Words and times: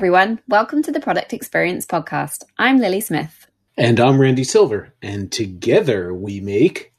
everyone. 0.00 0.40
Welcome 0.48 0.82
to 0.84 0.92
the 0.92 0.98
Product 0.98 1.34
Experience 1.34 1.84
Podcast. 1.84 2.44
I'm 2.56 2.78
Lily 2.78 3.02
Smith. 3.02 3.46
And 3.76 4.00
I'm 4.00 4.18
Randy 4.18 4.44
Silver. 4.44 4.94
And 5.02 5.30
together 5.30 6.14
we 6.14 6.40
make. 6.40 6.94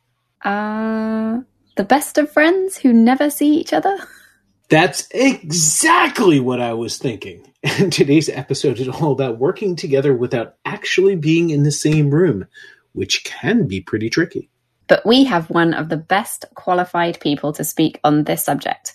Uh, 0.45 1.39
the 1.77 1.84
best 1.84 2.20
of 2.20 2.31
friends 2.31 2.77
who 2.77 2.93
never 2.93 3.31
see 3.31 3.55
each 3.55 3.73
other? 3.73 3.98
That's 4.70 5.07
exactly 5.09 6.39
what 6.39 6.61
I 6.61 6.73
was 6.73 6.99
thinking. 6.99 7.52
And 7.63 7.91
today's 7.91 8.29
episode 8.29 8.79
is 8.79 8.88
all 8.88 9.13
about 9.13 9.39
working 9.39 9.75
together 9.75 10.13
without 10.13 10.57
actually 10.63 11.15
being 11.15 11.49
in 11.49 11.63
the 11.63 11.71
same 11.71 12.12
room, 12.12 12.45
which 12.93 13.23
can 13.23 13.65
be 13.65 13.81
pretty 13.81 14.12
tricky. 14.12 14.52
But 14.85 15.04
we 15.07 15.23
have 15.23 15.49
one 15.49 15.73
of 15.73 15.90
the 15.90 15.98
best 15.98 16.45
qualified 16.54 17.20
people 17.20 17.52
to 17.54 17.63
speak 17.63 17.99
on 18.04 18.26
this 18.26 18.45
subject. 18.45 18.93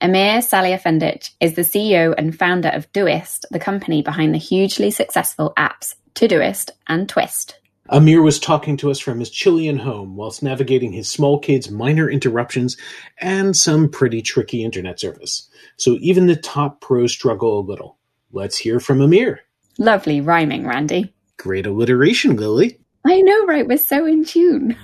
Amir 0.00 0.38
Salihefendić 0.38 1.30
is 1.40 1.54
the 1.54 1.62
CEO 1.62 2.14
and 2.16 2.36
founder 2.36 2.68
of 2.68 2.90
Doist, 2.92 3.44
the 3.50 3.58
company 3.58 4.00
behind 4.00 4.32
the 4.32 4.38
hugely 4.38 4.92
successful 4.92 5.52
apps 5.56 5.96
Todoist 6.14 6.70
and 6.86 7.08
Twist. 7.08 7.58
Amir 7.88 8.22
was 8.22 8.38
talking 8.38 8.76
to 8.76 8.90
us 8.92 9.00
from 9.00 9.18
his 9.18 9.30
Chilean 9.30 9.78
home 9.78 10.14
whilst 10.14 10.42
navigating 10.42 10.92
his 10.92 11.10
small 11.10 11.40
kid's 11.40 11.70
minor 11.70 12.08
interruptions 12.08 12.76
and 13.20 13.56
some 13.56 13.88
pretty 13.88 14.22
tricky 14.22 14.62
internet 14.62 15.00
service. 15.00 15.48
So 15.78 15.96
even 16.00 16.26
the 16.26 16.36
top 16.36 16.80
pros 16.80 17.10
struggle 17.10 17.58
a 17.58 17.60
little. 17.60 17.98
Let's 18.30 18.56
hear 18.56 18.78
from 18.78 19.00
Amir. 19.00 19.40
Lovely 19.78 20.20
rhyming, 20.20 20.64
Randy. 20.64 21.12
Great 21.38 21.66
alliteration, 21.66 22.36
Lily. 22.36 22.78
I 23.04 23.20
know, 23.20 23.46
right? 23.46 23.66
We're 23.66 23.78
so 23.78 24.06
in 24.06 24.24
tune. 24.24 24.76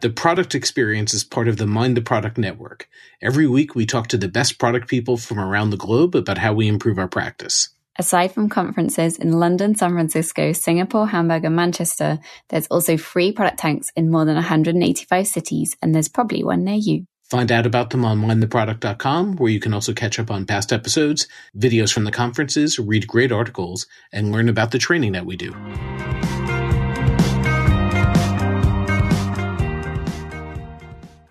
The 0.00 0.08
product 0.08 0.54
experience 0.54 1.12
is 1.12 1.24
part 1.24 1.46
of 1.46 1.58
the 1.58 1.66
Mind 1.66 1.94
the 1.94 2.00
Product 2.00 2.38
Network. 2.38 2.88
Every 3.20 3.46
week, 3.46 3.74
we 3.74 3.84
talk 3.84 4.06
to 4.08 4.16
the 4.16 4.28
best 4.28 4.58
product 4.58 4.88
people 4.88 5.18
from 5.18 5.38
around 5.38 5.70
the 5.70 5.76
globe 5.76 6.16
about 6.16 6.38
how 6.38 6.54
we 6.54 6.68
improve 6.68 6.98
our 6.98 7.06
practice. 7.06 7.68
Aside 7.98 8.32
from 8.32 8.48
conferences 8.48 9.18
in 9.18 9.32
London, 9.32 9.74
San 9.74 9.92
Francisco, 9.92 10.52
Singapore, 10.52 11.06
Hamburg, 11.06 11.44
and 11.44 11.54
Manchester, 11.54 12.18
there's 12.48 12.66
also 12.68 12.96
free 12.96 13.30
product 13.30 13.58
tanks 13.58 13.92
in 13.94 14.10
more 14.10 14.24
than 14.24 14.36
185 14.36 15.26
cities, 15.26 15.76
and 15.82 15.94
there's 15.94 16.08
probably 16.08 16.42
one 16.42 16.64
near 16.64 16.76
you. 16.76 17.04
Find 17.28 17.52
out 17.52 17.66
about 17.66 17.90
them 17.90 18.06
on 18.06 18.22
mindtheproduct.com, 18.22 19.36
where 19.36 19.52
you 19.52 19.60
can 19.60 19.74
also 19.74 19.92
catch 19.92 20.18
up 20.18 20.30
on 20.30 20.46
past 20.46 20.72
episodes, 20.72 21.28
videos 21.54 21.92
from 21.92 22.04
the 22.04 22.10
conferences, 22.10 22.78
read 22.78 23.06
great 23.06 23.32
articles, 23.32 23.86
and 24.14 24.32
learn 24.32 24.48
about 24.48 24.70
the 24.70 24.78
training 24.78 25.12
that 25.12 25.26
we 25.26 25.36
do. 25.36 25.54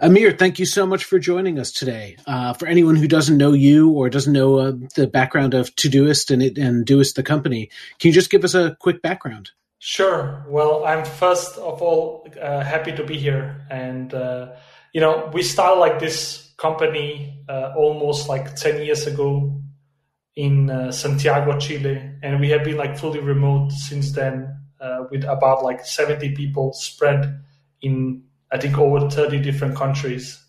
Amir, 0.02 0.32
thank 0.32 0.60
you 0.60 0.66
so 0.66 0.86
much 0.86 1.04
for 1.04 1.20
joining 1.20 1.60
us 1.60 1.74
today. 1.74 2.16
Uh, 2.26 2.54
for 2.54 2.68
anyone 2.68 2.96
who 2.96 3.08
doesn't 3.08 3.38
know 3.38 3.52
you 3.52 3.90
or 3.90 4.10
doesn't 4.10 4.32
know 4.32 4.58
uh, 4.58 4.72
the 4.96 5.08
background 5.08 5.54
of 5.54 5.76
Todoist 5.76 6.32
and, 6.32 6.42
and 6.58 6.86
Doist 6.86 7.16
the 7.16 7.24
company, 7.24 7.70
can 8.00 8.08
you 8.08 8.14
just 8.14 8.30
give 8.30 8.46
us 8.46 8.54
a 8.54 8.78
quick 8.80 9.02
background? 9.02 9.52
Sure. 9.80 10.46
Well, 10.48 10.86
I'm 10.86 11.04
first 11.04 11.58
of 11.58 11.82
all 11.82 12.26
uh, 12.42 12.64
happy 12.64 12.94
to 12.94 13.04
be 13.04 13.18
here, 13.18 13.66
and 13.70 14.14
uh, 14.14 14.54
you 14.94 15.02
know, 15.02 15.30
we 15.34 15.44
started 15.44 15.82
like 15.82 16.00
this 16.00 16.54
company 16.58 17.44
uh, 17.50 17.74
almost 17.76 18.30
like 18.30 18.56
ten 18.56 18.82
years 18.82 19.06
ago 19.06 19.62
in 20.36 20.70
uh, 20.70 20.92
Santiago, 20.94 21.58
Chile, 21.60 22.12
and 22.24 22.40
we 22.40 22.50
have 22.50 22.64
been 22.64 22.78
like 22.78 22.98
fully 22.98 23.20
remote 23.20 23.72
since 23.72 24.14
then, 24.14 24.56
with 25.12 25.26
about 25.26 25.64
like 25.64 25.86
70 25.86 26.36
people 26.36 26.72
spread 26.72 27.42
in 27.82 28.24
I 28.52 28.58
think 28.58 28.78
over 28.78 29.10
30 29.10 29.40
different 29.40 29.76
countries. 29.76 30.44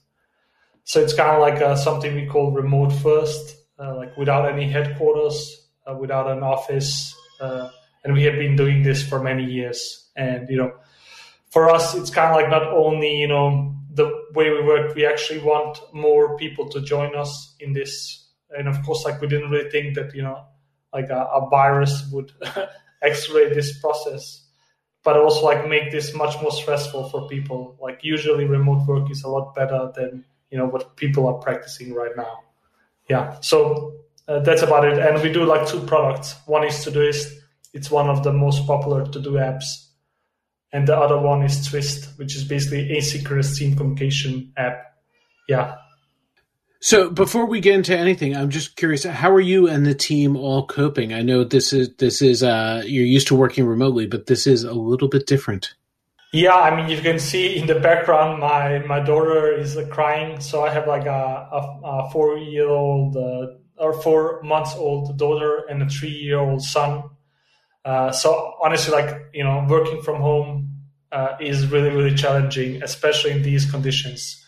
So 0.84 1.00
it's 1.00 1.12
kind 1.12 1.30
of 1.30 1.40
like 1.40 1.60
uh, 1.60 1.76
something 1.76 2.14
we 2.14 2.26
call 2.26 2.52
remote 2.52 2.90
first, 2.90 3.56
uh, 3.78 3.96
like 3.96 4.16
without 4.16 4.50
any 4.50 4.68
headquarters, 4.68 5.68
uh, 5.86 5.94
without 5.94 6.30
an 6.30 6.42
office. 6.42 7.14
Uh, 7.40 7.68
and 8.04 8.14
we 8.14 8.24
have 8.24 8.34
been 8.34 8.56
doing 8.56 8.82
this 8.82 9.06
for 9.06 9.22
many 9.22 9.44
years. 9.44 10.08
And, 10.16 10.48
you 10.48 10.56
know, 10.56 10.72
for 11.50 11.68
us, 11.68 11.94
it's 11.94 12.10
kind 12.10 12.30
of 12.30 12.36
like 12.36 12.50
not 12.50 12.72
only, 12.72 13.20
you 13.20 13.28
know, 13.28 13.74
the 13.92 14.06
way 14.34 14.50
we 14.50 14.62
work, 14.62 14.94
we 14.94 15.04
actually 15.04 15.40
want 15.40 15.78
more 15.92 16.36
people 16.36 16.68
to 16.70 16.80
join 16.80 17.14
us 17.14 17.54
in 17.60 17.72
this. 17.72 18.28
And 18.50 18.68
of 18.68 18.82
course, 18.82 19.04
like 19.04 19.20
we 19.20 19.28
didn't 19.28 19.50
really 19.50 19.70
think 19.70 19.94
that, 19.96 20.14
you 20.14 20.22
know, 20.22 20.44
like 20.92 21.10
a, 21.10 21.28
a 21.34 21.48
virus 21.50 22.08
would 22.10 22.32
accelerate 23.02 23.54
this 23.54 23.78
process 23.80 24.49
but 25.02 25.16
also 25.16 25.44
like 25.44 25.68
make 25.68 25.90
this 25.90 26.14
much 26.14 26.40
more 26.42 26.50
stressful 26.50 27.08
for 27.08 27.28
people. 27.28 27.76
Like 27.80 28.00
usually 28.02 28.44
remote 28.44 28.86
work 28.86 29.10
is 29.10 29.22
a 29.24 29.28
lot 29.28 29.54
better 29.54 29.90
than 29.94 30.24
you 30.50 30.58
know 30.58 30.66
what 30.66 30.96
people 30.96 31.26
are 31.28 31.38
practicing 31.38 31.94
right 31.94 32.16
now. 32.16 32.40
Yeah, 33.08 33.40
so 33.40 33.94
uh, 34.28 34.40
that's 34.40 34.62
about 34.62 34.84
it. 34.84 34.98
And 34.98 35.22
we 35.22 35.32
do 35.32 35.44
like 35.44 35.66
two 35.66 35.80
products. 35.80 36.36
One 36.46 36.64
is 36.64 36.74
Todoist. 36.74 37.32
It's 37.72 37.90
one 37.90 38.08
of 38.08 38.22
the 38.22 38.32
most 38.32 38.66
popular 38.66 39.06
to 39.06 39.20
do 39.20 39.32
apps. 39.32 39.64
And 40.72 40.86
the 40.86 40.96
other 40.96 41.18
one 41.18 41.42
is 41.42 41.66
Twist, 41.66 42.16
which 42.16 42.36
is 42.36 42.44
basically 42.44 42.90
asynchronous 42.90 43.56
team 43.56 43.76
communication 43.76 44.52
app. 44.56 44.94
Yeah, 45.48 45.74
so 46.80 47.10
before 47.10 47.44
we 47.44 47.60
get 47.60 47.74
into 47.74 47.96
anything, 47.96 48.34
I'm 48.34 48.48
just 48.48 48.74
curious, 48.76 49.04
how 49.04 49.30
are 49.30 49.40
you 49.40 49.68
and 49.68 49.84
the 49.84 49.94
team 49.94 50.34
all 50.34 50.66
coping? 50.66 51.12
I 51.12 51.20
know 51.20 51.44
this 51.44 51.74
is 51.74 51.94
this 51.96 52.22
is 52.22 52.42
uh, 52.42 52.82
you're 52.86 53.04
used 53.04 53.28
to 53.28 53.34
working 53.34 53.66
remotely, 53.66 54.06
but 54.06 54.26
this 54.26 54.46
is 54.46 54.64
a 54.64 54.72
little 54.72 55.08
bit 55.08 55.26
different. 55.26 55.74
Yeah, 56.32 56.54
I 56.54 56.74
mean, 56.74 56.88
you 56.88 57.02
can 57.02 57.18
see 57.18 57.58
in 57.58 57.66
the 57.66 57.80
background, 57.80 58.40
my 58.40 58.78
my 58.78 59.00
daughter 59.00 59.52
is 59.52 59.76
uh, 59.76 59.86
crying. 59.90 60.40
So 60.40 60.64
I 60.64 60.70
have 60.70 60.86
like 60.86 61.04
a, 61.04 61.48
a, 61.52 61.80
a 61.84 62.10
four 62.12 62.38
year 62.38 62.68
old 62.70 63.14
uh, 63.14 63.48
or 63.76 63.92
four 64.00 64.40
months 64.42 64.74
old 64.74 65.18
daughter 65.18 65.66
and 65.68 65.82
a 65.82 65.88
three 65.88 66.08
year 66.08 66.38
old 66.38 66.62
son. 66.62 67.02
Uh, 67.84 68.10
so 68.10 68.54
honestly, 68.62 68.92
like 68.94 69.28
you 69.34 69.44
know, 69.44 69.66
working 69.68 70.00
from 70.00 70.22
home 70.22 70.80
uh, 71.12 71.36
is 71.40 71.66
really 71.66 71.90
really 71.90 72.14
challenging, 72.14 72.82
especially 72.82 73.32
in 73.32 73.42
these 73.42 73.70
conditions. 73.70 74.42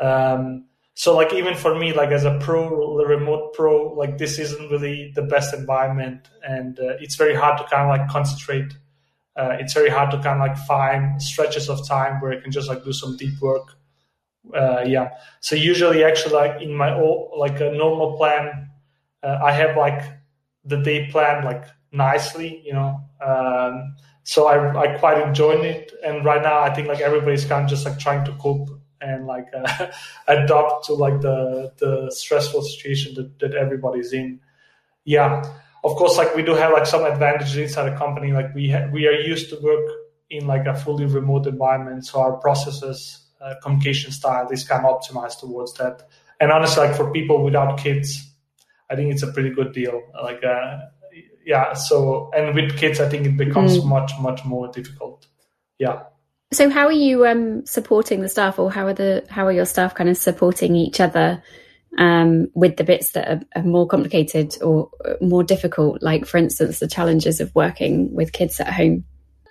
Um, 0.00 0.64
so 0.94 1.14
like 1.14 1.32
even 1.32 1.56
for 1.56 1.76
me 1.76 1.92
like 1.92 2.10
as 2.10 2.24
a 2.24 2.38
pro 2.38 2.96
remote 3.04 3.52
pro 3.52 3.92
like 3.94 4.16
this 4.16 4.38
isn't 4.38 4.70
really 4.70 5.12
the 5.16 5.22
best 5.22 5.52
environment. 5.52 6.30
And 6.46 6.78
uh, 6.78 6.94
it's 7.00 7.16
very 7.16 7.34
hard 7.34 7.58
to 7.58 7.64
kind 7.64 7.82
of 7.82 7.88
like 7.88 8.08
concentrate. 8.08 8.72
Uh, 9.36 9.56
it's 9.58 9.74
very 9.74 9.90
hard 9.90 10.12
to 10.12 10.18
kind 10.18 10.40
of 10.40 10.48
like 10.48 10.56
find 10.66 11.20
stretches 11.20 11.68
of 11.68 11.86
time 11.86 12.20
where 12.20 12.32
i 12.32 12.40
can 12.40 12.52
just 12.52 12.68
like 12.68 12.84
do 12.84 12.92
some 12.92 13.16
deep 13.16 13.40
work. 13.40 13.74
Uh, 14.54 14.84
yeah. 14.86 15.08
So 15.40 15.56
usually 15.56 16.04
actually 16.04 16.34
like 16.34 16.62
in 16.62 16.72
my 16.72 16.94
old 16.94 17.32
like 17.36 17.60
a 17.60 17.72
normal 17.72 18.16
plan 18.16 18.70
uh, 19.24 19.38
i 19.42 19.50
have 19.50 19.76
like 19.76 20.02
the 20.64 20.76
day 20.76 21.10
planned 21.10 21.44
like 21.44 21.64
nicely 21.90 22.62
you 22.64 22.72
know. 22.72 23.00
Um, 23.20 23.96
so 24.22 24.46
I, 24.46 24.56
I 24.82 24.98
quite 24.98 25.20
enjoy 25.26 25.54
it. 25.54 25.92
And 26.04 26.24
right 26.24 26.40
now 26.40 26.60
i 26.60 26.72
think 26.72 26.86
like 26.86 27.00
everybody's 27.00 27.44
kind 27.44 27.64
of 27.64 27.68
just 27.68 27.84
like 27.84 27.98
trying 27.98 28.24
to 28.26 28.32
cope 28.34 28.68
and 29.04 29.26
like 29.26 29.48
uh, 29.54 29.86
adapt 30.28 30.84
to 30.86 30.94
like 30.94 31.20
the 31.20 31.72
the 31.78 32.10
stressful 32.10 32.62
situation 32.62 33.14
that, 33.14 33.38
that 33.40 33.54
everybody's 33.54 34.12
in. 34.12 34.40
Yeah. 35.04 35.42
Of 35.84 35.96
course 35.96 36.16
like 36.16 36.34
we 36.34 36.42
do 36.42 36.54
have 36.54 36.72
like 36.72 36.86
some 36.86 37.04
advantages 37.04 37.56
inside 37.56 37.90
the 37.90 37.96
company. 37.96 38.32
Like 38.32 38.54
we 38.54 38.70
ha- 38.70 38.88
we 38.92 39.06
are 39.06 39.12
used 39.12 39.50
to 39.50 39.60
work 39.60 39.86
in 40.30 40.46
like 40.46 40.66
a 40.66 40.74
fully 40.74 41.04
remote 41.04 41.46
environment 41.46 42.06
so 42.06 42.18
our 42.18 42.32
processes 42.38 43.20
uh, 43.42 43.54
communication 43.62 44.10
style 44.10 44.48
is 44.48 44.66
kind 44.66 44.84
of 44.86 44.98
optimized 44.98 45.40
towards 45.40 45.74
that. 45.74 46.08
And 46.40 46.50
honestly 46.50 46.86
like 46.86 46.96
for 46.96 47.12
people 47.12 47.44
without 47.44 47.78
kids 47.78 48.30
i 48.90 48.96
think 48.96 49.12
it's 49.12 49.22
a 49.22 49.32
pretty 49.32 49.50
good 49.50 49.72
deal. 49.72 50.00
Like 50.22 50.42
uh, 50.42 50.78
yeah 51.44 51.74
so 51.74 52.30
and 52.34 52.54
with 52.54 52.78
kids 52.78 53.00
i 53.00 53.08
think 53.08 53.26
it 53.26 53.36
becomes 53.36 53.78
mm. 53.78 53.84
much 53.84 54.12
much 54.20 54.44
more 54.44 54.68
difficult. 54.68 55.26
Yeah 55.78 56.04
so 56.54 56.70
how 56.70 56.86
are 56.86 56.92
you 56.92 57.26
um, 57.26 57.66
supporting 57.66 58.20
the 58.20 58.28
staff, 58.28 58.58
or 58.58 58.70
how 58.70 58.86
are 58.86 58.94
the 58.94 59.24
how 59.28 59.46
are 59.46 59.52
your 59.52 59.66
staff 59.66 59.94
kind 59.94 60.08
of 60.08 60.16
supporting 60.16 60.74
each 60.76 61.00
other 61.00 61.42
um, 61.98 62.48
with 62.54 62.76
the 62.76 62.84
bits 62.84 63.12
that 63.12 63.28
are, 63.28 63.40
are, 63.56 63.62
more 63.62 63.86
complicated 63.86 64.56
or 64.62 64.90
more 65.20 65.42
difficult? 65.42 66.02
Like, 66.02 66.26
for 66.26 66.38
instance, 66.38 66.78
the 66.78 66.88
challenges 66.88 67.40
of 67.40 67.54
working 67.54 68.14
with 68.14 68.32
kids 68.32 68.60
at 68.60 68.72
home. 68.72 69.04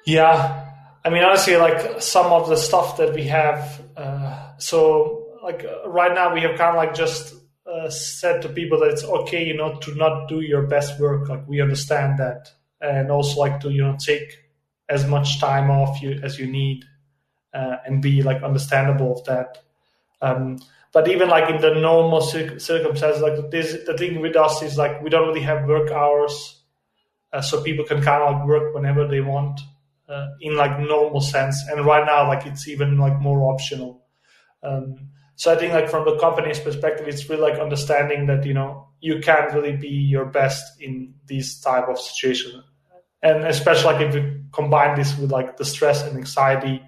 Yeah, 0.06 0.70
I 1.06 1.10
mean, 1.10 1.24
honestly, 1.24 1.58
like 1.58 2.02
some 2.02 2.28
of 2.28 2.50
the 2.50 2.58
stuff 2.58 2.98
that 2.98 3.14
we 3.14 3.24
have. 3.26 3.82
Uh, 3.96 4.58
so, 4.58 5.38
like 5.44 5.66
right 5.86 6.14
now, 6.14 6.34
we 6.34 6.42
have 6.42 6.58
kind 6.58 6.72
of 6.72 6.76
like 6.76 6.94
just 6.94 7.36
uh, 7.66 7.90
said 7.90 8.42
to 8.42 8.50
people 8.50 8.80
that 8.80 8.92
it's 8.92 9.04
okay, 9.04 9.46
you 9.46 9.56
know, 9.56 9.78
to 9.80 9.96
not 9.96 10.28
do 10.28 10.42
your 10.42 10.64
best 10.64 11.00
work. 11.00 11.30
Like 11.30 11.48
we 11.48 11.62
understand 11.62 12.20
that, 12.20 12.50
and 12.82 13.12
also 13.12 13.40
like 13.40 13.60
to 13.62 13.72
you 13.72 13.84
know 13.84 13.98
take 14.04 14.38
as 14.90 15.08
much 15.08 15.40
time 15.40 15.72
off 15.72 16.02
you 16.02 16.20
as 16.24 16.38
you 16.38 16.46
need 16.46 16.84
uh, 17.54 17.78
and 17.86 18.02
be 18.02 18.24
like 18.24 18.42
understandable 18.44 19.20
of 19.20 19.26
that. 19.26 19.60
Um, 20.22 20.60
but 20.92 21.08
even 21.08 21.28
like 21.28 21.50
in 21.50 21.60
the 21.60 21.74
normal 21.74 22.22
circumstances, 22.22 23.22
like 23.22 23.50
this, 23.50 23.76
the 23.86 23.98
thing 23.98 24.22
with 24.22 24.36
us 24.36 24.62
is 24.62 24.78
like 24.78 25.02
we 25.02 25.10
don't 25.10 25.28
really 25.28 25.42
have 25.42 25.68
work 25.68 25.90
hours, 25.92 26.62
uh, 27.34 27.42
so 27.42 27.64
people 27.64 27.84
can 27.84 28.02
kind 28.02 28.22
of 28.22 28.36
like 28.36 28.48
work 28.48 28.76
whenever 28.76 29.08
they 29.08 29.22
want 29.22 29.60
uh, 30.08 30.28
in 30.40 30.56
like 30.56 30.80
normal 30.80 31.20
sense. 31.20 31.64
And 31.68 31.84
right 31.84 32.06
now, 32.06 32.28
like 32.28 32.46
it's 32.46 32.68
even 32.68 32.98
like 32.98 33.20
more 33.20 33.52
optional. 33.52 34.04
Um, 34.62 35.10
so 35.36 35.52
I 35.52 35.56
think 35.56 35.74
like 35.74 35.90
from 35.90 36.06
the 36.06 36.18
company's 36.20 36.60
perspective, 36.60 37.08
it's 37.08 37.28
really 37.28 37.42
like 37.42 37.60
understanding 37.60 38.28
that 38.28 38.46
you 38.46 38.54
know 38.54 38.88
you 39.02 39.20
can't 39.20 39.52
really 39.52 39.76
be 39.76 39.90
your 39.90 40.26
best 40.26 40.80
in 40.80 41.16
these 41.26 41.60
type 41.60 41.90
of 41.90 42.00
situation, 42.00 42.64
and 43.24 43.46
especially 43.46 43.94
like 43.94 44.02
if 44.02 44.16
you 44.16 44.44
combine 44.52 44.96
this 44.96 45.18
with 45.18 45.32
like 45.32 45.58
the 45.58 45.66
stress 45.66 46.04
and 46.04 46.16
anxiety 46.16 46.84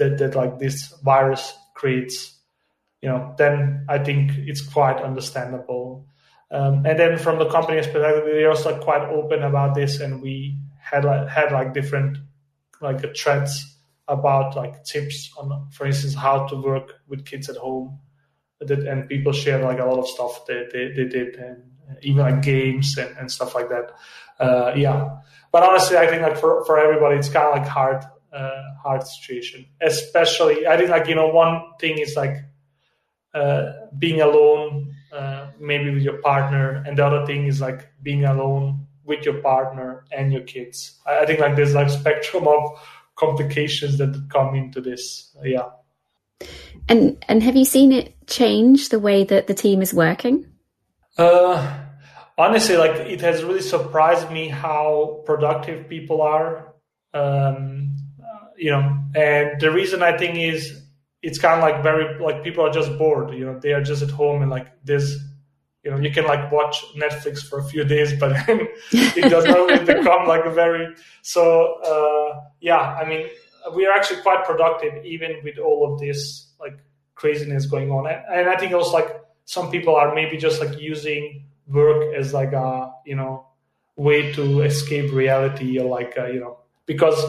that 0.00 0.18
that 0.18 0.34
like 0.34 0.58
this 0.58 0.92
virus 1.04 1.54
creates, 1.74 2.36
you 3.00 3.08
know, 3.08 3.34
then 3.38 3.86
I 3.88 3.98
think 3.98 4.32
it's 4.36 4.60
quite 4.60 4.98
understandable. 5.00 6.06
Um, 6.50 6.84
and 6.84 6.98
then 6.98 7.16
from 7.16 7.38
the 7.38 7.48
company's 7.48 7.86
perspective, 7.86 8.24
we're 8.24 8.50
also 8.50 8.76
quite 8.80 9.02
open 9.08 9.44
about 9.44 9.76
this, 9.76 10.00
and 10.00 10.20
we 10.20 10.58
had 10.82 11.04
like 11.04 11.28
had 11.28 11.52
like 11.52 11.72
different 11.72 12.18
like 12.80 13.16
threads 13.16 13.76
about 14.08 14.56
like 14.56 14.82
tips 14.82 15.30
on, 15.38 15.68
for 15.70 15.86
instance, 15.86 16.14
how 16.14 16.46
to 16.48 16.56
work 16.56 16.94
with 17.06 17.24
kids 17.24 17.48
at 17.48 17.56
home. 17.56 18.00
That, 18.60 18.80
and 18.80 19.08
people 19.08 19.32
share 19.32 19.62
like 19.62 19.78
a 19.78 19.84
lot 19.84 19.98
of 19.98 20.06
stuff 20.08 20.44
they, 20.46 20.66
they, 20.72 20.92
they 20.92 21.08
did, 21.08 21.36
and 21.36 21.62
even 22.02 22.20
like 22.20 22.42
games 22.42 22.98
and, 22.98 23.16
and 23.16 23.30
stuff 23.30 23.54
like 23.54 23.68
that. 23.70 23.92
Uh, 24.38 24.72
yeah, 24.76 25.20
but 25.52 25.62
honestly, 25.62 25.96
I 25.96 26.06
think 26.06 26.22
like 26.22 26.36
for, 26.36 26.64
for 26.64 26.78
everybody, 26.78 27.16
it's 27.16 27.28
kind 27.28 27.46
of 27.46 27.58
like 27.58 27.68
hard, 27.68 28.04
uh, 28.32 28.62
hard 28.82 29.06
situation. 29.06 29.66
Especially, 29.80 30.66
I 30.66 30.76
think 30.76 30.90
like 30.90 31.08
you 31.08 31.14
know, 31.14 31.28
one 31.28 31.62
thing 31.80 31.98
is 31.98 32.16
like 32.16 32.36
uh, 33.34 33.72
being 33.98 34.20
alone, 34.20 34.94
uh, 35.12 35.48
maybe 35.58 35.90
with 35.90 36.02
your 36.02 36.18
partner, 36.18 36.82
and 36.86 36.98
the 36.98 37.06
other 37.06 37.26
thing 37.26 37.46
is 37.46 37.60
like 37.60 37.88
being 38.02 38.24
alone 38.24 38.86
with 39.04 39.24
your 39.24 39.40
partner 39.40 40.04
and 40.16 40.32
your 40.32 40.42
kids. 40.42 41.00
I, 41.06 41.20
I 41.20 41.26
think 41.26 41.40
like 41.40 41.56
there's 41.56 41.74
like 41.74 41.90
spectrum 41.90 42.46
of 42.46 42.78
complications 43.16 43.98
that 43.98 44.28
come 44.30 44.54
into 44.54 44.80
this. 44.80 45.34
Yeah. 45.42 45.70
And 46.88 47.22
and 47.28 47.42
have 47.42 47.56
you 47.56 47.64
seen 47.64 47.92
it 47.92 48.26
change 48.26 48.88
the 48.88 48.98
way 48.98 49.24
that 49.24 49.46
the 49.46 49.54
team 49.54 49.82
is 49.82 49.92
working? 49.92 50.46
Uh, 51.18 51.78
honestly, 52.38 52.76
like 52.76 52.96
it 53.06 53.20
has 53.20 53.44
really 53.44 53.60
surprised 53.60 54.30
me 54.30 54.48
how 54.48 55.22
productive 55.26 55.88
people 55.88 56.22
are. 56.22 56.74
Um, 57.12 57.96
you 58.60 58.70
know, 58.70 58.84
and 59.16 59.60
the 59.60 59.70
reason 59.70 60.02
I 60.02 60.16
think 60.16 60.36
is 60.38 60.82
it's 61.22 61.38
kind 61.38 61.54
of 61.58 61.62
like 61.68 61.82
very 61.82 62.18
like 62.18 62.44
people 62.44 62.64
are 62.66 62.72
just 62.72 62.96
bored. 62.98 63.32
You 63.34 63.46
know, 63.46 63.58
they 63.58 63.72
are 63.72 63.82
just 63.82 64.02
at 64.02 64.10
home 64.10 64.42
and 64.42 64.50
like 64.50 64.68
this. 64.84 65.04
you 65.84 65.90
know 65.90 65.98
you 66.04 66.10
can 66.16 66.26
like 66.26 66.52
watch 66.52 66.76
netflix 67.02 67.36
for 67.48 67.58
a 67.58 67.64
few 67.72 67.84
days 67.84 68.10
but 68.22 68.32
it 69.20 69.30
does 69.34 69.46
not 69.50 69.56
really 69.68 69.84
become 69.94 70.28
like 70.32 70.44
a 70.44 70.50
very 70.50 70.84
so 71.22 71.44
uh, 71.92 72.28
yeah 72.60 72.82
i 73.00 73.04
mean 73.10 73.22
we 73.76 73.86
are 73.86 73.94
actually 73.98 74.20
quite 74.20 74.44
productive 74.44 74.92
even 75.04 75.30
with 75.42 75.58
all 75.58 75.80
of 75.88 75.98
this 75.98 76.20
like 76.64 76.76
craziness 77.14 77.64
going 77.74 77.90
on 77.90 78.06
and, 78.12 78.20
and 78.36 78.44
i 78.48 78.56
think 78.60 78.72
also 78.72 78.92
like 78.92 79.10
some 79.44 79.70
people 79.70 79.94
are 79.96 80.14
maybe 80.14 80.36
just 80.36 80.60
like 80.60 80.78
using 80.78 81.44
work 81.68 82.14
as 82.14 82.34
like 82.34 82.52
a 82.52 82.92
you 83.06 83.16
know 83.16 83.46
way 83.96 84.32
to 84.32 84.60
escape 84.62 85.12
reality 85.12 85.78
or 85.80 85.88
like 85.88 86.12
uh, 86.18 86.26
you 86.26 86.40
know 86.40 86.58
because 86.86 87.20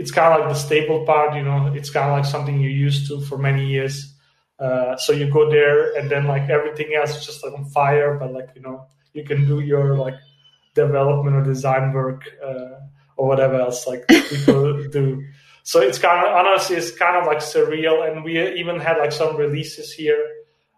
it's 0.00 0.10
kind 0.10 0.32
of 0.32 0.40
like 0.40 0.48
the 0.48 0.60
stable 0.66 1.04
part 1.04 1.34
you 1.34 1.42
know 1.42 1.72
it's 1.78 1.90
kind 1.90 2.08
of 2.10 2.16
like 2.18 2.24
something 2.34 2.60
you're 2.60 2.80
used 2.88 3.08
to 3.08 3.20
for 3.28 3.38
many 3.38 3.64
years 3.66 4.14
uh, 4.60 4.94
so 4.98 5.12
you 5.12 5.28
go 5.30 5.50
there 5.50 5.96
and 5.96 6.10
then 6.10 6.26
like 6.26 6.50
everything 6.50 6.94
else 6.94 7.16
is 7.16 7.24
just 7.24 7.42
like 7.42 7.54
on 7.54 7.64
fire, 7.64 8.18
but 8.18 8.32
like 8.32 8.50
you 8.54 8.60
know 8.60 8.86
you 9.14 9.24
can 9.24 9.46
do 9.46 9.60
your 9.60 9.96
like 9.96 10.14
development 10.74 11.34
or 11.34 11.42
design 11.42 11.92
work 11.92 12.28
uh, 12.44 12.76
or 13.16 13.26
whatever 13.26 13.58
else 13.58 13.86
like 13.86 14.06
people 14.08 14.86
do. 14.88 15.24
So 15.62 15.80
it's 15.80 15.98
kind 15.98 16.26
of 16.26 16.34
honestly 16.34 16.76
it's 16.76 16.92
kind 16.92 17.16
of 17.16 17.26
like 17.26 17.38
surreal, 17.38 18.06
and 18.06 18.22
we 18.22 18.38
even 18.58 18.78
had 18.78 18.98
like 18.98 19.12
some 19.12 19.36
releases 19.36 19.92
here 19.92 20.22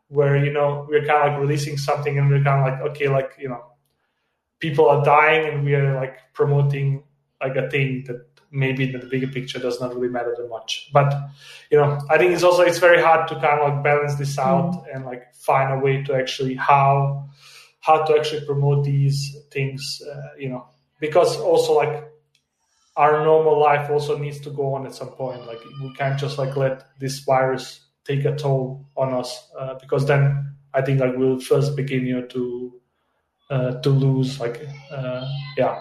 where 0.06 0.36
you 0.36 0.52
know 0.52 0.86
we're 0.88 1.04
kind 1.04 1.26
of 1.26 1.32
like 1.32 1.40
releasing 1.40 1.76
something 1.76 2.18
and 2.18 2.30
we're 2.30 2.44
kind 2.44 2.60
of 2.60 2.72
like 2.72 2.90
okay 2.92 3.08
like 3.08 3.32
you 3.40 3.48
know 3.48 3.64
people 4.60 4.88
are 4.88 5.04
dying 5.04 5.52
and 5.52 5.64
we 5.64 5.74
are 5.74 5.96
like 5.96 6.18
promoting 6.34 7.02
like 7.40 7.56
a 7.56 7.68
thing 7.68 8.04
that 8.06 8.31
maybe 8.52 8.84
in 8.84 8.92
the 8.92 9.06
bigger 9.06 9.26
picture 9.26 9.58
does 9.58 9.80
not 9.80 9.94
really 9.94 10.08
matter 10.08 10.34
that 10.36 10.48
much. 10.48 10.90
But 10.92 11.12
you 11.70 11.78
know, 11.78 11.98
I 12.10 12.18
think 12.18 12.32
it's 12.32 12.42
also 12.42 12.62
it's 12.62 12.78
very 12.78 13.02
hard 13.02 13.26
to 13.28 13.34
kind 13.34 13.60
of 13.60 13.72
like 13.72 13.82
balance 13.82 14.14
this 14.16 14.38
out 14.38 14.72
mm. 14.72 14.94
and 14.94 15.04
like 15.04 15.34
find 15.34 15.72
a 15.72 15.78
way 15.78 16.02
to 16.04 16.14
actually 16.14 16.54
how 16.54 17.28
how 17.80 18.04
to 18.04 18.14
actually 18.16 18.44
promote 18.46 18.84
these 18.84 19.36
things. 19.50 20.02
Uh, 20.08 20.28
you 20.38 20.48
know, 20.48 20.66
because 21.00 21.36
also 21.38 21.74
like 21.74 22.04
our 22.96 23.24
normal 23.24 23.58
life 23.58 23.90
also 23.90 24.18
needs 24.18 24.38
to 24.40 24.50
go 24.50 24.74
on 24.74 24.86
at 24.86 24.94
some 24.94 25.10
point. 25.10 25.46
Like 25.46 25.58
we 25.82 25.92
can't 25.94 26.18
just 26.18 26.38
like 26.38 26.56
let 26.56 26.84
this 27.00 27.20
virus 27.20 27.80
take 28.04 28.24
a 28.24 28.36
toll 28.36 28.86
on 28.96 29.14
us 29.14 29.50
uh, 29.58 29.74
because 29.80 30.06
then 30.06 30.54
I 30.74 30.82
think 30.82 31.00
like 31.00 31.16
we'll 31.16 31.40
first 31.40 31.76
begin 31.76 32.06
you 32.06 32.20
know, 32.20 32.26
to 32.26 32.80
uh, 33.50 33.80
to 33.80 33.90
lose 33.90 34.40
like 34.40 34.66
uh, 34.90 35.26
yeah. 35.56 35.80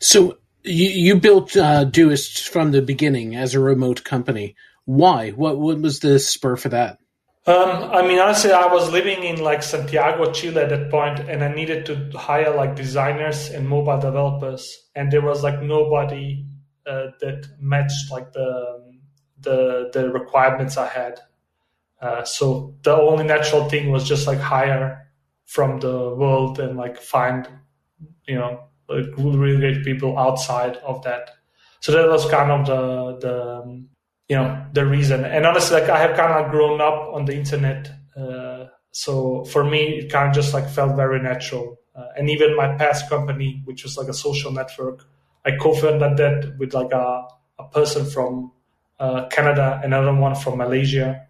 So 0.00 0.38
you, 0.64 0.88
you 0.88 1.16
built 1.16 1.56
uh, 1.56 1.84
Doist 1.84 2.48
from 2.48 2.72
the 2.72 2.82
beginning 2.82 3.36
as 3.36 3.54
a 3.54 3.60
remote 3.60 4.04
company. 4.04 4.54
Why? 4.84 5.30
What 5.30 5.58
what 5.58 5.80
was 5.80 6.00
the 6.00 6.18
spur 6.18 6.56
for 6.56 6.68
that? 6.70 6.98
Um, 7.44 7.90
I 7.90 8.06
mean, 8.06 8.20
honestly, 8.20 8.52
I 8.52 8.66
was 8.72 8.92
living 8.92 9.24
in 9.24 9.42
like 9.42 9.64
Santiago, 9.64 10.30
Chile 10.32 10.62
at 10.62 10.68
that 10.68 10.90
point, 10.90 11.18
and 11.20 11.42
I 11.42 11.52
needed 11.52 11.86
to 11.86 12.16
hire 12.16 12.54
like 12.54 12.76
designers 12.76 13.50
and 13.50 13.68
mobile 13.68 13.98
developers, 13.98 14.88
and 14.94 15.10
there 15.10 15.22
was 15.22 15.42
like 15.42 15.60
nobody 15.60 16.46
uh, 16.86 17.08
that 17.20 17.46
matched 17.58 18.10
like 18.10 18.32
the 18.32 18.92
the 19.40 19.90
the 19.92 20.10
requirements 20.10 20.76
I 20.76 20.88
had. 20.88 21.20
Uh, 22.00 22.24
so 22.24 22.74
the 22.82 22.94
only 22.94 23.24
natural 23.24 23.68
thing 23.68 23.90
was 23.90 24.06
just 24.08 24.26
like 24.26 24.38
hire 24.38 25.08
from 25.46 25.78
the 25.80 26.14
world 26.14 26.58
and 26.58 26.76
like 26.76 26.96
find, 26.96 27.48
you 28.26 28.34
know, 28.34 28.64
really 29.18 29.56
great 29.58 29.84
people 29.84 30.18
outside 30.18 30.76
of 30.78 31.02
that. 31.04 31.30
So 31.80 31.92
that 31.92 32.08
was 32.08 32.28
kind 32.30 32.50
of 32.50 32.66
the 32.66 33.18
the 33.26 33.86
you 34.28 34.36
know 34.36 34.66
the 34.72 34.86
reason. 34.86 35.24
And 35.24 35.46
honestly, 35.46 35.80
like 35.80 35.90
I 35.90 35.98
have 35.98 36.16
kind 36.16 36.44
of 36.44 36.50
grown 36.50 36.80
up 36.80 37.14
on 37.14 37.24
the 37.24 37.34
internet, 37.34 37.90
uh, 38.16 38.66
so 38.92 39.44
for 39.44 39.64
me 39.64 39.98
it 39.98 40.12
kind 40.12 40.28
of 40.28 40.34
just 40.34 40.54
like 40.54 40.68
felt 40.68 40.96
very 40.96 41.20
natural. 41.20 41.78
Uh, 41.94 42.06
and 42.16 42.30
even 42.30 42.56
my 42.56 42.74
past 42.76 43.08
company, 43.08 43.60
which 43.64 43.82
was 43.82 43.98
like 43.98 44.08
a 44.08 44.14
social 44.14 44.50
network, 44.50 45.04
I 45.44 45.52
co-founded 45.60 46.16
that 46.16 46.56
with 46.58 46.72
like 46.72 46.92
a 46.92 47.26
a 47.58 47.68
person 47.68 48.06
from 48.06 48.52
uh, 48.98 49.26
Canada, 49.28 49.80
another 49.82 50.14
one 50.14 50.34
from 50.34 50.58
Malaysia, 50.58 51.26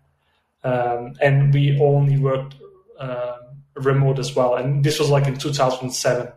um, 0.65 1.15
and 1.21 1.53
we 1.53 1.79
only 1.81 2.19
worked 2.19 2.55
uh, 2.99 3.37
remote 3.75 4.19
as 4.19 4.35
well. 4.37 4.55
And 4.55 4.85
this 4.85 4.99
was 4.99 5.11
like 5.11 5.27
in 5.27 5.37
2007. 5.37 6.33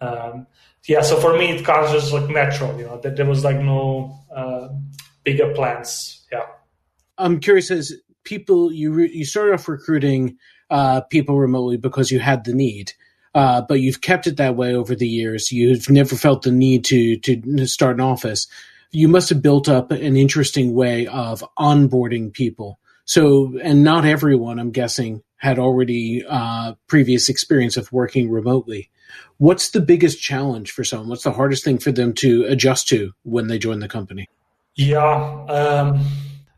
Um, 0.00 0.46
yeah, 0.86 1.02
so 1.02 1.20
for 1.20 1.36
me, 1.36 1.50
it 1.50 1.68
of 1.68 1.90
just 1.92 2.12
like 2.12 2.28
natural, 2.30 2.78
you 2.78 2.86
know, 2.86 3.00
that 3.00 3.16
there 3.16 3.26
was 3.26 3.44
like 3.44 3.60
no 3.60 4.18
uh, 4.34 4.68
bigger 5.24 5.52
plans. 5.54 6.26
Yeah. 6.32 6.46
I'm 7.18 7.40
curious 7.40 7.70
as 7.70 7.92
people, 8.24 8.72
you, 8.72 8.92
re- 8.92 9.12
you 9.12 9.24
started 9.24 9.54
off 9.54 9.68
recruiting 9.68 10.38
uh, 10.70 11.02
people 11.02 11.38
remotely 11.38 11.76
because 11.76 12.10
you 12.10 12.20
had 12.20 12.44
the 12.44 12.54
need. 12.54 12.92
Uh, 13.34 13.60
but 13.60 13.80
you've 13.80 14.00
kept 14.00 14.26
it 14.26 14.38
that 14.38 14.56
way 14.56 14.74
over 14.74 14.94
the 14.94 15.06
years. 15.06 15.52
You've 15.52 15.90
never 15.90 16.16
felt 16.16 16.42
the 16.42 16.50
need 16.50 16.84
to 16.86 17.18
to 17.18 17.66
start 17.66 17.96
an 17.96 18.00
office. 18.00 18.48
You 18.90 19.06
must 19.06 19.28
have 19.28 19.42
built 19.42 19.68
up 19.68 19.90
an 19.90 20.16
interesting 20.16 20.74
way 20.74 21.06
of 21.06 21.44
onboarding 21.58 22.32
people. 22.32 22.80
So, 23.04 23.58
and 23.62 23.84
not 23.84 24.06
everyone, 24.06 24.58
I'm 24.58 24.70
guessing, 24.70 25.22
had 25.36 25.58
already 25.58 26.24
uh, 26.26 26.74
previous 26.88 27.28
experience 27.28 27.76
of 27.76 27.92
working 27.92 28.30
remotely. 28.30 28.90
What's 29.38 29.70
the 29.70 29.80
biggest 29.80 30.20
challenge 30.20 30.72
for 30.72 30.84
someone? 30.84 31.08
What's 31.08 31.24
the 31.24 31.32
hardest 31.32 31.64
thing 31.64 31.78
for 31.78 31.92
them 31.92 32.12
to 32.14 32.44
adjust 32.44 32.88
to 32.88 33.12
when 33.22 33.46
they 33.46 33.58
join 33.58 33.80
the 33.80 33.88
company? 33.88 34.28
Yeah, 34.74 35.44
um, 35.48 36.00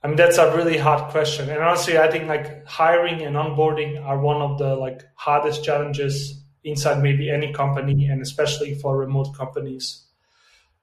I 0.02 0.09
mean 0.09 0.16
that's 0.16 0.38
a 0.38 0.54
really 0.57 0.76
hard 0.76 1.11
question, 1.11 1.49
and 1.49 1.62
honestly, 1.62 1.99
I 1.99 2.11
think 2.11 2.28
like 2.28 2.66
hiring 2.66 3.23
and 3.23 3.37
onboarding 3.37 4.02
are 4.04 4.19
one 4.19 4.42
of 4.42 4.59
the 4.59 4.76
like 4.76 5.02
hardest 5.14 5.64
challenges 5.64 6.42
inside 6.64 7.02
maybe 7.02 7.30
any 7.30 7.52
company, 7.52 8.07
and 8.07 8.21
especially 8.21 8.75
for 8.75 8.97
remote 8.97 9.35
companies. 9.37 10.02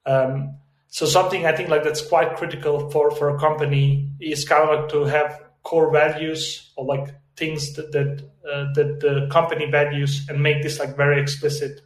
Um, 0.06 0.56
so 0.88 1.06
something 1.06 1.46
I 1.46 1.54
think 1.54 1.68
like 1.68 1.84
that's 1.84 2.00
quite 2.00 2.36
critical 2.36 2.90
for 2.90 3.10
for 3.10 3.28
a 3.28 3.38
company 3.38 4.10
is 4.20 4.48
kind 4.48 4.68
of 4.68 4.80
like 4.80 4.88
to 4.90 5.04
have 5.04 5.42
core 5.62 5.92
values 5.92 6.70
or 6.76 6.84
like 6.86 7.14
things 7.38 7.74
that 7.74 7.92
that, 7.92 8.22
uh, 8.50 8.72
that 8.74 9.00
the 9.00 9.28
company 9.30 9.70
values 9.70 10.26
and 10.28 10.42
make 10.42 10.62
this 10.62 10.78
like 10.78 10.96
very 10.96 11.20
explicit. 11.20 11.80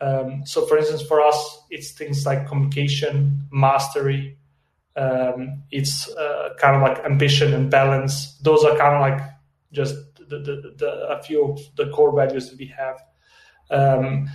Um, 0.00 0.42
so, 0.46 0.64
for 0.66 0.78
instance, 0.78 1.02
for 1.02 1.20
us, 1.20 1.60
it's 1.70 1.92
things 1.92 2.24
like 2.24 2.46
communication, 2.46 3.46
mastery. 3.52 4.38
Um, 4.96 5.62
it's 5.70 6.08
uh, 6.08 6.50
kind 6.58 6.76
of 6.76 6.82
like 6.82 7.04
ambition 7.04 7.52
and 7.52 7.70
balance. 7.70 8.38
Those 8.38 8.64
are 8.64 8.76
kind 8.76 8.94
of 8.94 9.00
like 9.00 9.30
just 9.72 9.94
the, 10.16 10.38
the, 10.38 10.74
the, 10.78 10.90
a 11.08 11.22
few 11.22 11.52
of 11.52 11.60
the 11.76 11.90
core 11.90 12.14
values 12.14 12.50
that 12.50 12.58
we 12.58 12.66
have. 12.66 12.96
Um, 13.70 14.30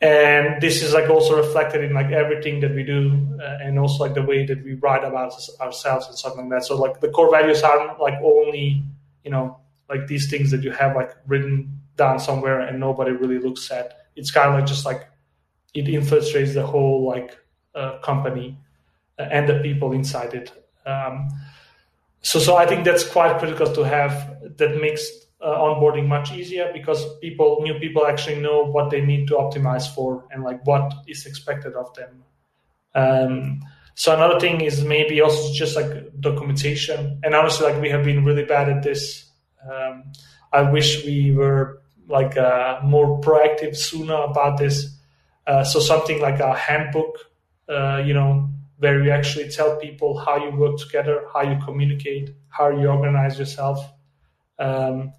and 0.00 0.60
this 0.60 0.82
is 0.82 0.92
like 0.92 1.08
also 1.08 1.36
reflected 1.36 1.82
in 1.82 1.94
like 1.94 2.12
everything 2.12 2.60
that 2.60 2.74
we 2.74 2.82
do 2.82 3.26
uh, 3.40 3.58
and 3.62 3.78
also 3.78 4.04
like 4.04 4.14
the 4.14 4.22
way 4.22 4.44
that 4.44 4.62
we 4.62 4.74
write 4.74 5.04
about 5.04 5.32
ourselves 5.60 6.06
and 6.06 6.16
stuff 6.16 6.36
like 6.36 6.50
that 6.50 6.64
so 6.64 6.76
like 6.76 7.00
the 7.00 7.08
core 7.08 7.30
values 7.30 7.62
aren't 7.62 7.98
like 7.98 8.20
only 8.22 8.82
you 9.24 9.30
know 9.30 9.58
like 9.88 10.06
these 10.06 10.30
things 10.30 10.50
that 10.50 10.62
you 10.62 10.72
have 10.72 10.96
like 10.96 11.16
written 11.26 11.80
down 11.96 12.18
somewhere 12.18 12.60
and 12.60 12.78
nobody 12.80 13.12
really 13.12 13.38
looks 13.38 13.70
at. 13.70 14.08
It's 14.16 14.30
kind 14.30 14.48
of 14.48 14.54
like 14.54 14.66
just 14.66 14.84
like 14.84 15.08
it 15.74 15.86
infiltrates 15.86 16.54
the 16.54 16.66
whole 16.66 17.06
like 17.06 17.38
uh, 17.74 17.98
company 17.98 18.58
uh, 19.18 19.22
and 19.22 19.48
the 19.48 19.60
people 19.60 19.92
inside 19.92 20.34
it. 20.34 20.52
Um, 20.86 21.28
so, 22.22 22.38
so 22.38 22.56
I 22.56 22.66
think 22.66 22.84
that's 22.84 23.04
quite 23.04 23.38
critical 23.38 23.72
to 23.72 23.82
have. 23.82 24.36
That 24.56 24.80
makes 24.80 25.06
uh, 25.40 25.54
onboarding 25.58 26.06
much 26.06 26.32
easier 26.32 26.70
because 26.72 27.04
people, 27.18 27.60
new 27.62 27.78
people, 27.78 28.06
actually 28.06 28.40
know 28.40 28.64
what 28.64 28.90
they 28.90 29.00
need 29.00 29.28
to 29.28 29.34
optimize 29.34 29.92
for 29.94 30.26
and 30.30 30.42
like 30.42 30.66
what 30.66 30.92
is 31.06 31.26
expected 31.26 31.74
of 31.74 31.94
them. 31.94 32.24
Um, 32.94 33.60
so 33.94 34.14
another 34.14 34.40
thing 34.40 34.60
is 34.60 34.84
maybe 34.84 35.20
also 35.20 35.52
just 35.52 35.76
like 35.76 36.20
documentation. 36.20 37.20
And 37.22 37.34
honestly, 37.34 37.70
like 37.70 37.80
we 37.80 37.90
have 37.90 38.04
been 38.04 38.24
really 38.24 38.44
bad 38.44 38.68
at 38.68 38.82
this. 38.82 39.25
Um, 39.70 40.12
I 40.52 40.62
wish 40.62 41.04
we 41.04 41.32
were 41.32 41.82
like 42.08 42.36
uh, 42.36 42.80
more 42.84 43.20
proactive 43.20 43.76
sooner 43.76 44.14
about 44.14 44.58
this. 44.58 44.96
Uh, 45.46 45.64
so 45.64 45.80
something 45.80 46.20
like 46.20 46.40
a 46.40 46.54
handbook, 46.54 47.16
uh, 47.68 48.02
you 48.04 48.14
know, 48.14 48.48
where 48.78 49.02
you 49.02 49.10
actually 49.10 49.48
tell 49.48 49.76
people 49.76 50.18
how 50.18 50.36
you 50.36 50.54
work 50.56 50.78
together, 50.78 51.24
how 51.32 51.42
you 51.42 51.58
communicate, 51.64 52.30
how 52.48 52.68
you 52.68 52.88
organize 52.88 53.38
yourself. 53.38 53.84
Um, 54.58 55.12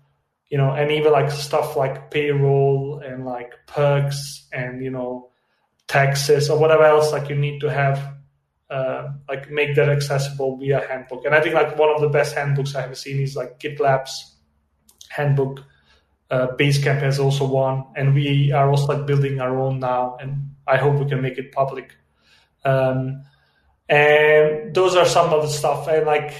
you 0.50 0.58
know, 0.58 0.72
and 0.72 0.92
even 0.92 1.12
like 1.12 1.30
stuff 1.30 1.76
like 1.76 2.10
payroll 2.10 3.02
and 3.06 3.26
like 3.26 3.54
perks 3.68 4.48
and 4.54 4.84
you 4.84 4.90
know 4.90 5.30
taxes 5.88 6.50
or 6.50 6.60
whatever 6.60 6.84
else 6.84 7.12
like 7.12 7.30
you 7.30 7.36
need 7.36 7.60
to 7.62 7.70
have 7.70 8.17
uh, 8.70 9.10
like 9.30 9.50
make 9.50 9.76
that 9.76 9.90
accessible 9.90 10.58
via 10.58 10.86
handbook. 10.88 11.26
And 11.26 11.34
I 11.34 11.42
think 11.42 11.56
like 11.56 11.78
one 11.78 11.90
of 11.90 12.02
the 12.02 12.10
best 12.10 12.36
handbooks 12.36 12.76
I 12.76 12.82
have 12.82 12.98
seen 12.98 13.22
is 13.22 13.36
like 13.36 13.60
GitLab's 13.60 14.36
handbook. 15.10 15.64
Uh, 16.30 16.48
Basecamp 16.60 17.02
has 17.02 17.20
also 17.20 17.46
one, 17.48 17.86
and 17.96 18.14
we 18.14 18.52
are 18.52 18.70
also 18.70 18.88
like 18.88 19.08
building 19.08 19.40
our 19.40 19.58
own 19.58 19.80
now, 19.80 20.18
and 20.20 20.52
I 20.68 20.76
hope 20.76 20.96
we 20.96 21.06
can 21.06 21.22
make 21.22 21.38
it 21.38 21.54
public. 21.54 21.96
Um, 22.66 23.24
and 23.88 24.76
those 24.76 24.98
are 24.98 25.06
some 25.06 25.34
of 25.34 25.44
the 25.44 25.48
stuff, 25.48 25.88
and 25.88 26.06
like 26.06 26.34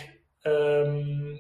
um, 0.46 1.40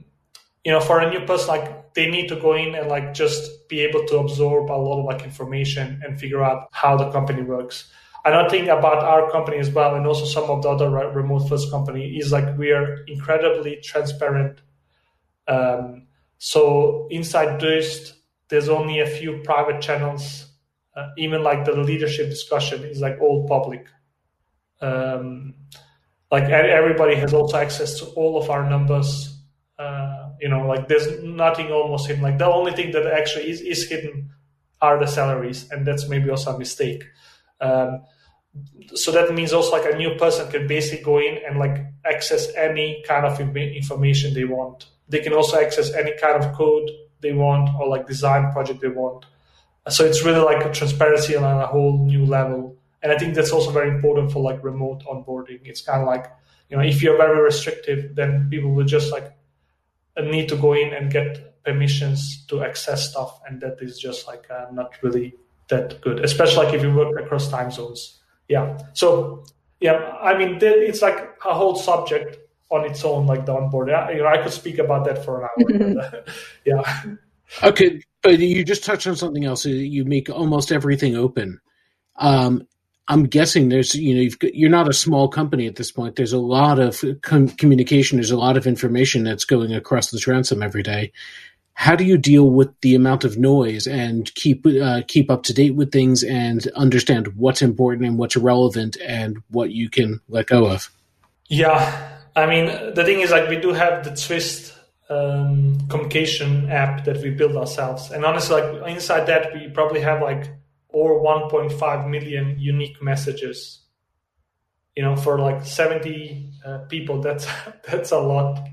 you 0.63 0.71
know, 0.71 0.79
for 0.79 0.99
a 0.99 1.09
new 1.09 1.25
person, 1.25 1.47
like 1.47 1.93
they 1.93 2.09
need 2.09 2.27
to 2.27 2.35
go 2.35 2.53
in 2.53 2.75
and 2.75 2.87
like 2.89 3.13
just 3.13 3.67
be 3.69 3.81
able 3.81 4.05
to 4.05 4.19
absorb 4.19 4.69
a 4.69 4.73
lot 4.73 4.99
of 4.99 5.05
like 5.05 5.23
information 5.23 6.01
and 6.05 6.19
figure 6.19 6.43
out 6.43 6.67
how 6.71 6.95
the 6.95 7.09
company 7.11 7.41
works. 7.41 7.91
Another 8.27 8.49
think 8.49 8.67
about 8.67 9.03
our 9.03 9.31
company 9.31 9.57
as 9.57 9.69
well, 9.69 9.95
and 9.95 10.05
also 10.05 10.25
some 10.25 10.49
of 10.49 10.61
the 10.63 10.69
other 10.69 10.89
remote 10.89 11.47
first 11.47 11.71
company, 11.71 12.17
is 12.17 12.31
like 12.31 12.57
we 12.57 12.71
are 12.71 13.03
incredibly 13.07 13.77
transparent. 13.83 14.61
Um, 15.47 16.07
so 16.37 17.07
inside 17.09 17.59
Doist, 17.61 18.13
there's 18.49 18.69
only 18.69 18.99
a 18.99 19.07
few 19.07 19.41
private 19.43 19.81
channels. 19.81 20.45
Uh, 20.95 21.09
even 21.17 21.43
like 21.43 21.63
the 21.63 21.73
leadership 21.73 22.29
discussion 22.29 22.83
is 22.83 22.99
like 22.99 23.17
all 23.21 23.47
public. 23.47 23.85
Um, 24.81 25.53
like 26.31 26.45
everybody 26.45 27.15
has 27.15 27.33
also 27.33 27.57
access 27.57 27.99
to 27.99 28.05
all 28.07 28.41
of 28.41 28.49
our 28.49 28.67
numbers 28.69 29.37
uh, 29.79 30.29
you 30.41 30.49
know, 30.49 30.67
like 30.67 30.87
there's 30.87 31.21
nothing 31.21 31.71
almost 31.71 32.07
hidden. 32.07 32.23
Like 32.23 32.37
the 32.37 32.45
only 32.45 32.71
thing 32.71 32.91
that 32.91 33.05
actually 33.05 33.49
is, 33.49 33.61
is 33.61 33.87
hidden 33.87 34.31
are 34.81 34.99
the 34.99 35.07
salaries, 35.07 35.69
and 35.71 35.85
that's 35.85 36.07
maybe 36.07 36.29
also 36.29 36.55
a 36.55 36.59
mistake. 36.59 37.03
Um, 37.61 38.03
so 38.95 39.11
that 39.11 39.33
means 39.33 39.53
also 39.53 39.71
like 39.71 39.91
a 39.91 39.97
new 39.97 40.15
person 40.15 40.49
can 40.49 40.67
basically 40.67 41.03
go 41.03 41.19
in 41.19 41.39
and 41.47 41.59
like 41.59 41.85
access 42.05 42.47
any 42.55 43.03
kind 43.07 43.25
of 43.25 43.39
information 43.39 44.33
they 44.33 44.45
want. 44.45 44.87
They 45.09 45.19
can 45.19 45.33
also 45.33 45.59
access 45.59 45.93
any 45.93 46.13
kind 46.19 46.43
of 46.43 46.53
code 46.53 46.89
they 47.21 47.33
want 47.33 47.69
or 47.79 47.87
like 47.87 48.07
design 48.07 48.51
project 48.51 48.81
they 48.81 48.87
want. 48.87 49.25
So 49.89 50.05
it's 50.05 50.23
really 50.23 50.41
like 50.41 50.65
a 50.65 50.71
transparency 50.71 51.35
on 51.35 51.43
a 51.43 51.65
whole 51.65 52.05
new 52.05 52.25
level. 52.25 52.75
And 53.01 53.11
I 53.11 53.17
think 53.17 53.35
that's 53.35 53.51
also 53.51 53.71
very 53.71 53.89
important 53.89 54.31
for 54.31 54.41
like 54.41 54.63
remote 54.63 55.03
onboarding. 55.05 55.61
It's 55.63 55.81
kind 55.81 56.01
of 56.01 56.07
like, 56.07 56.31
you 56.69 56.77
know, 56.77 56.83
if 56.83 57.01
you're 57.01 57.17
very 57.17 57.41
restrictive, 57.41 58.15
then 58.15 58.49
people 58.49 58.71
will 58.71 58.85
just 58.85 59.11
like 59.11 59.33
need 60.21 60.49
to 60.49 60.55
go 60.55 60.73
in 60.73 60.93
and 60.93 61.11
get 61.11 61.63
permissions 61.63 62.45
to 62.47 62.63
access 62.63 63.09
stuff, 63.09 63.39
and 63.47 63.61
that 63.61 63.77
is 63.81 63.99
just 63.99 64.25
like 64.27 64.45
uh, 64.49 64.65
not 64.71 64.91
really 65.03 65.35
that 65.67 65.99
good, 66.01 66.23
especially 66.23 66.65
like 66.65 66.73
if 66.73 66.81
you 66.81 66.93
work 66.93 67.19
across 67.19 67.49
time 67.49 67.69
zones. 67.69 68.19
Yeah. 68.49 68.77
So 68.93 69.43
yeah, 69.79 70.13
I 70.21 70.37
mean, 70.37 70.57
it's 70.61 71.01
like 71.01 71.37
a 71.45 71.53
whole 71.53 71.75
subject 71.75 72.37
on 72.69 72.85
its 72.85 73.03
own, 73.05 73.27
like 73.27 73.45
the 73.45 73.53
onboarding. 73.53 74.15
You 74.15 74.23
know, 74.23 74.27
I 74.27 74.41
could 74.41 74.53
speak 74.53 74.79
about 74.79 75.05
that 75.05 75.23
for 75.23 75.41
an 75.41 75.49
hour. 75.49 75.93
but, 75.93 76.13
uh, 76.13 76.21
yeah. 76.65 77.03
Okay, 77.63 78.01
but 78.23 78.39
you 78.39 78.63
just 78.65 78.83
touched 78.83 79.07
on 79.07 79.15
something 79.15 79.45
else. 79.45 79.65
You 79.65 80.03
make 80.03 80.29
almost 80.29 80.71
everything 80.71 81.15
open. 81.15 81.61
Um, 82.17 82.67
I'm 83.07 83.23
guessing 83.23 83.69
there's, 83.69 83.95
you 83.95 84.15
know, 84.15 84.29
you 84.51 84.67
are 84.67 84.71
not 84.71 84.89
a 84.89 84.93
small 84.93 85.29
company 85.29 85.65
at 85.65 85.77
this 85.77 85.91
point. 85.91 86.17
There's 86.17 86.33
a 86.33 86.39
lot 86.39 86.77
of 86.77 87.01
com- 87.21 87.47
communication. 87.47 88.17
There's 88.17 88.31
a 88.31 88.37
lot 88.37 88.57
of 88.57 88.67
information 88.67 89.23
that's 89.23 89.45
going 89.45 89.73
across 89.73 90.11
the 90.11 90.19
transom 90.19 90.61
every 90.61 90.83
day. 90.83 91.13
How 91.79 91.95
do 91.95 92.03
you 92.03 92.17
deal 92.17 92.49
with 92.49 92.69
the 92.81 92.95
amount 92.95 93.23
of 93.23 93.37
noise 93.37 93.85
and 93.85 94.33
keep 94.33 94.65
uh, 94.65 95.03
keep 95.07 95.29
up 95.29 95.43
to 95.43 95.53
date 95.53 95.75
with 95.75 95.91
things 95.91 96.23
and 96.23 96.67
understand 96.69 97.27
what's 97.35 97.61
important 97.61 98.07
and 98.07 98.17
what's 98.17 98.35
relevant 98.35 98.97
and 99.05 99.37
what 99.51 99.69
you 99.69 99.87
can 99.87 100.19
let 100.27 100.47
go 100.47 100.65
of? 100.65 100.89
Yeah, 101.49 102.17
I 102.35 102.47
mean, 102.47 102.65
the 102.95 103.03
thing 103.05 103.19
is, 103.21 103.29
like, 103.29 103.47
we 103.47 103.57
do 103.57 103.73
have 103.73 104.03
the 104.03 104.15
Twist 104.15 104.73
um, 105.07 105.77
communication 105.87 106.67
app 106.71 107.05
that 107.05 107.21
we 107.21 107.29
build 107.29 107.55
ourselves, 107.55 108.09
and 108.09 108.25
honestly, 108.25 108.59
like 108.59 108.91
inside 108.91 109.27
that, 109.27 109.53
we 109.53 109.69
probably 109.69 110.01
have 110.01 110.19
like 110.19 110.49
or 110.89 111.21
1.5 111.21 112.09
million 112.09 112.57
unique 112.57 113.03
messages 113.03 113.81
you 114.95 115.03
know 115.03 115.15
for 115.15 115.37
like 115.37 115.63
70 115.63 116.49
uh, 116.65 116.79
people. 116.89 117.21
That's 117.21 117.45
that's 117.89 118.11
a 118.11 118.19
lot. 118.19 118.67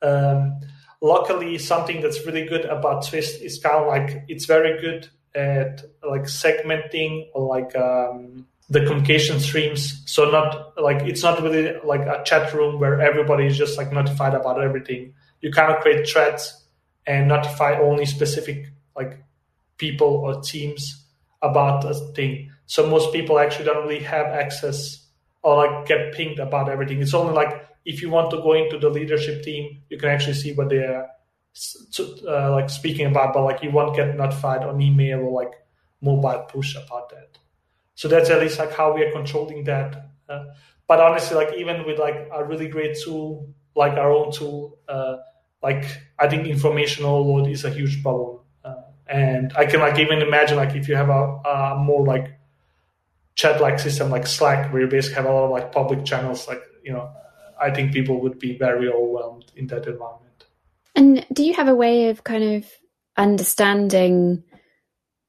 Um, 0.00 0.60
luckily 1.00 1.58
something 1.58 2.00
that's 2.00 2.24
really 2.26 2.46
good 2.46 2.64
about 2.64 3.06
twist 3.06 3.42
is 3.42 3.58
kind 3.58 3.76
of 3.76 3.86
like 3.86 4.24
it's 4.28 4.46
very 4.46 4.80
good 4.80 5.08
at 5.34 5.82
like 6.08 6.22
segmenting 6.22 7.26
or 7.34 7.46
like 7.46 7.76
um, 7.76 8.46
the 8.70 8.80
communication 8.80 9.38
streams 9.38 10.02
so 10.06 10.30
not 10.30 10.72
like 10.82 11.02
it's 11.02 11.22
not 11.22 11.42
really 11.42 11.74
like 11.84 12.00
a 12.00 12.22
chat 12.24 12.52
room 12.54 12.80
where 12.80 13.00
everybody 13.00 13.46
is 13.46 13.56
just 13.56 13.76
like 13.76 13.92
notified 13.92 14.34
about 14.34 14.60
everything 14.62 15.12
you 15.40 15.50
kind 15.52 15.72
of 15.72 15.80
create 15.80 16.08
threads 16.08 16.64
and 17.06 17.28
notify 17.28 17.78
only 17.78 18.06
specific 18.06 18.66
like 18.96 19.22
people 19.78 20.08
or 20.08 20.40
teams 20.40 21.04
about 21.42 21.84
a 21.84 21.94
thing. 22.14 22.50
So 22.66 22.88
most 22.88 23.12
people 23.12 23.38
actually 23.38 23.66
don't 23.66 23.86
really 23.86 24.02
have 24.02 24.26
access 24.26 25.06
or 25.42 25.56
like 25.56 25.86
get 25.86 26.14
pinged 26.14 26.38
about 26.38 26.68
everything. 26.68 27.00
It's 27.00 27.14
only 27.14 27.32
like 27.32 27.68
if 27.86 28.02
you 28.02 28.10
want 28.10 28.30
to 28.32 28.38
go 28.38 28.52
into 28.52 28.78
the 28.78 28.90
leadership 28.90 29.42
team, 29.42 29.82
you 29.88 29.98
can 29.98 30.10
actually 30.10 30.34
see 30.34 30.52
what 30.52 30.68
they're 30.68 31.08
uh, 32.28 32.50
like 32.50 32.68
speaking 32.68 33.06
about, 33.06 33.32
but 33.32 33.42
like 33.44 33.62
you 33.62 33.70
won't 33.70 33.96
get 33.96 34.14
notified 34.14 34.62
on 34.62 34.82
email 34.82 35.20
or 35.20 35.30
like 35.42 35.54
mobile 36.02 36.44
push 36.48 36.76
about 36.76 37.08
that. 37.10 37.38
So 37.94 38.08
that's 38.08 38.28
at 38.28 38.40
least 38.40 38.58
like 38.58 38.72
how 38.72 38.94
we 38.94 39.02
are 39.04 39.12
controlling 39.12 39.64
that. 39.64 40.10
Uh, 40.28 40.44
but 40.86 41.00
honestly, 41.00 41.36
like 41.36 41.54
even 41.54 41.86
with 41.86 41.98
like 41.98 42.28
a 42.34 42.44
really 42.44 42.68
great 42.68 42.98
tool 43.02 43.48
like 43.74 43.92
our 43.94 44.10
own 44.10 44.32
tool, 44.32 44.78
uh, 44.88 45.16
like 45.62 45.84
I 46.18 46.28
think 46.28 46.46
information 46.46 47.04
overload 47.04 47.48
is 47.48 47.64
a 47.64 47.70
huge 47.70 48.02
problem 48.02 48.40
and 49.08 49.52
I 49.56 49.66
can 49.66 49.80
like 49.80 49.98
even 49.98 50.20
imagine 50.20 50.56
like 50.56 50.74
if 50.74 50.88
you 50.88 50.96
have 50.96 51.08
a, 51.08 51.12
a 51.12 51.76
more 51.78 52.04
like 52.04 52.38
chat 53.34 53.60
like 53.60 53.78
system 53.78 54.10
like 54.10 54.26
Slack 54.26 54.72
where 54.72 54.82
you 54.82 54.88
basically 54.88 55.16
have 55.16 55.26
a 55.26 55.32
lot 55.32 55.44
of 55.44 55.50
like 55.50 55.72
public 55.72 56.04
channels, 56.04 56.48
like 56.48 56.62
you 56.82 56.92
know, 56.92 57.10
I 57.60 57.70
think 57.70 57.92
people 57.92 58.20
would 58.20 58.38
be 58.38 58.56
very 58.58 58.88
overwhelmed 58.88 59.52
in 59.56 59.66
that 59.68 59.86
environment. 59.86 60.44
And 60.94 61.26
do 61.32 61.44
you 61.44 61.54
have 61.54 61.68
a 61.68 61.74
way 61.74 62.08
of 62.08 62.24
kind 62.24 62.44
of 62.56 62.70
understanding 63.16 64.42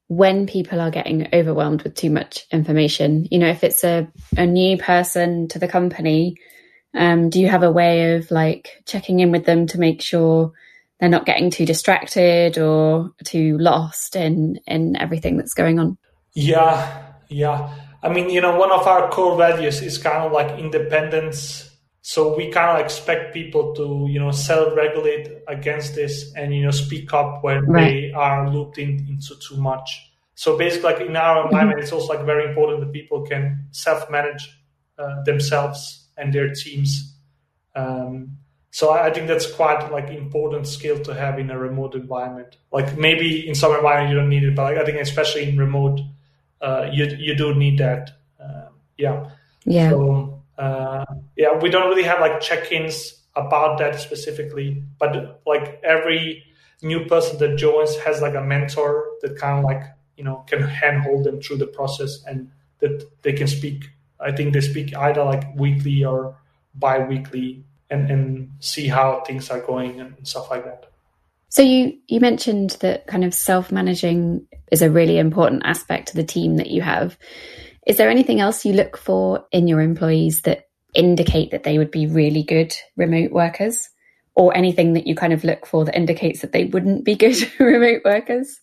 when 0.07 0.47
people 0.47 0.79
are 0.79 0.91
getting 0.91 1.27
overwhelmed 1.33 1.83
with 1.83 1.95
too 1.95 2.09
much 2.09 2.45
information? 2.51 3.27
You 3.31 3.39
know, 3.39 3.49
if 3.49 3.63
it's 3.63 3.83
a, 3.83 4.07
a 4.37 4.45
new 4.45 4.77
person 4.77 5.47
to 5.49 5.59
the 5.59 5.67
company, 5.67 6.37
um, 6.93 7.29
do 7.29 7.39
you 7.39 7.47
have 7.49 7.63
a 7.63 7.71
way 7.71 8.15
of 8.15 8.31
like 8.31 8.81
checking 8.85 9.19
in 9.19 9.31
with 9.31 9.45
them 9.45 9.67
to 9.67 9.79
make 9.79 10.01
sure 10.01 10.53
they're 10.99 11.09
not 11.09 11.25
getting 11.25 11.49
too 11.49 11.65
distracted 11.65 12.57
or 12.57 13.11
too 13.23 13.57
lost 13.57 14.15
in 14.15 14.59
in 14.65 14.95
everything 14.95 15.37
that's 15.37 15.53
going 15.53 15.79
on 15.79 15.97
yeah 16.33 17.13
yeah 17.29 17.73
i 18.03 18.09
mean 18.09 18.29
you 18.29 18.41
know 18.41 18.57
one 18.57 18.71
of 18.71 18.87
our 18.87 19.09
core 19.09 19.37
values 19.37 19.81
is 19.81 19.97
kind 19.97 20.23
of 20.23 20.31
like 20.31 20.59
independence 20.59 21.66
so 22.07 22.33
we 22.37 22.49
kind 22.49 22.71
of 22.71 22.85
expect 22.85 23.33
people 23.33 23.75
to 23.75 24.07
you 24.09 24.17
know 24.17 24.31
self-regulate 24.31 25.27
against 25.49 25.93
this 25.93 26.31
and 26.35 26.55
you 26.55 26.63
know 26.63 26.71
speak 26.71 27.13
up 27.13 27.43
when 27.43 27.65
right. 27.65 27.83
they 27.83 28.11
are 28.13 28.49
looped 28.49 28.77
in, 28.77 29.05
into 29.09 29.35
too 29.45 29.57
much 29.57 30.09
so 30.33 30.57
basically 30.57 30.93
like 30.93 31.01
in 31.01 31.17
our 31.17 31.35
mm-hmm. 31.35 31.47
environment 31.47 31.79
mm-hmm. 31.79 31.83
it's 31.83 31.91
also 31.91 32.13
like 32.13 32.25
very 32.25 32.47
important 32.47 32.79
that 32.79 32.93
people 32.93 33.23
can 33.23 33.65
self-manage 33.71 34.57
uh, 34.97 35.21
themselves 35.23 36.07
and 36.17 36.31
their 36.33 36.53
teams 36.53 37.13
um, 37.75 38.37
So 38.71 38.91
I 38.91 39.11
think 39.11 39.27
that's 39.27 39.51
quite 39.51 39.91
like 39.91 40.09
important 40.09 40.67
skill 40.67 40.99
to 41.03 41.13
have 41.13 41.39
in 41.39 41.49
a 41.49 41.57
remote 41.57 41.95
environment. 41.95 42.57
Like 42.71 42.97
maybe 42.97 43.47
in 43.47 43.55
some 43.55 43.73
environment 43.73 44.11
you 44.11 44.17
don't 44.19 44.29
need 44.29 44.43
it, 44.43 44.55
but 44.55 44.63
like, 44.63 44.77
I 44.77 44.85
think 44.85 44.99
especially 45.01 45.49
in 45.49 45.57
remote, 45.57 45.99
uh, 46.61 46.89
you 46.91 47.05
you 47.17 47.35
do 47.35 47.55
need 47.55 47.79
that. 47.79 48.11
Uh, 48.39 48.69
yeah. 48.97 49.29
Yeah. 49.65 49.89
So 49.89 50.36
uh, 50.57 51.05
yeah, 51.35 51.57
we 51.57 51.69
don't 51.69 51.89
really 51.89 52.03
have 52.03 52.19
like 52.19 52.41
check-ins 52.41 53.21
about 53.35 53.77
that 53.77 53.99
specifically, 53.99 54.83
but 54.99 55.41
like 55.45 55.79
every 55.83 56.43
new 56.81 57.05
person 57.05 57.37
that 57.39 57.57
joins 57.57 57.95
has 57.97 58.21
like 58.21 58.35
a 58.35 58.41
mentor 58.41 59.05
that 59.21 59.37
kind 59.37 59.59
of 59.59 59.63
like 59.63 59.83
you 60.15 60.23
know 60.23 60.43
can 60.47 60.61
handhold 60.61 61.23
them 61.23 61.41
through 61.41 61.57
the 61.57 61.67
process 61.67 62.23
and 62.25 62.49
that 62.79 63.07
they 63.21 63.33
can 63.33 63.47
speak. 63.47 63.89
I 64.19 64.31
think 64.31 64.53
they 64.53 64.61
speak 64.61 64.95
either 64.95 65.23
like 65.23 65.55
weekly 65.55 66.03
or 66.03 66.37
bi-weekly 66.73 67.63
and, 67.89 68.09
and 68.09 68.51
see 68.59 68.87
how 68.87 69.23
things 69.25 69.49
are 69.49 69.61
going 69.61 69.99
and 69.99 70.15
stuff 70.27 70.49
like 70.49 70.65
that. 70.65 70.87
So 71.49 71.61
you 71.61 71.97
you 72.07 72.19
mentioned 72.19 72.71
that 72.81 73.07
kind 73.07 73.23
of 73.23 73.33
self-managing 73.33 74.47
is 74.71 74.81
a 74.81 74.89
really 74.89 75.17
important 75.17 75.63
aspect 75.65 76.09
to 76.09 76.15
the 76.15 76.23
team 76.23 76.57
that 76.57 76.69
you 76.69 76.81
have. 76.81 77.17
Is 77.87 77.95
there 77.95 78.09
anything 78.09 78.41
else 78.41 78.65
you 78.65 78.73
look 78.73 78.97
for 78.97 79.45
in 79.51 79.67
your 79.67 79.79
employees 79.79 80.41
that 80.41 80.67
indicate 80.93 81.51
that 81.51 81.63
they 81.63 81.77
would 81.77 81.89
be 81.89 82.05
really 82.05 82.43
good 82.43 82.75
remote 82.97 83.31
workers? 83.31 83.89
Or 84.35 84.55
anything 84.55 84.93
that 84.93 85.07
you 85.07 85.15
kind 85.15 85.33
of 85.33 85.43
look 85.43 85.65
for 85.65 85.85
that 85.85 85.95
indicates 85.95 86.41
that 86.41 86.51
they 86.51 86.65
wouldn't 86.65 87.05
be 87.05 87.15
good 87.15 87.37
remote 87.59 88.01
workers? 88.05 88.59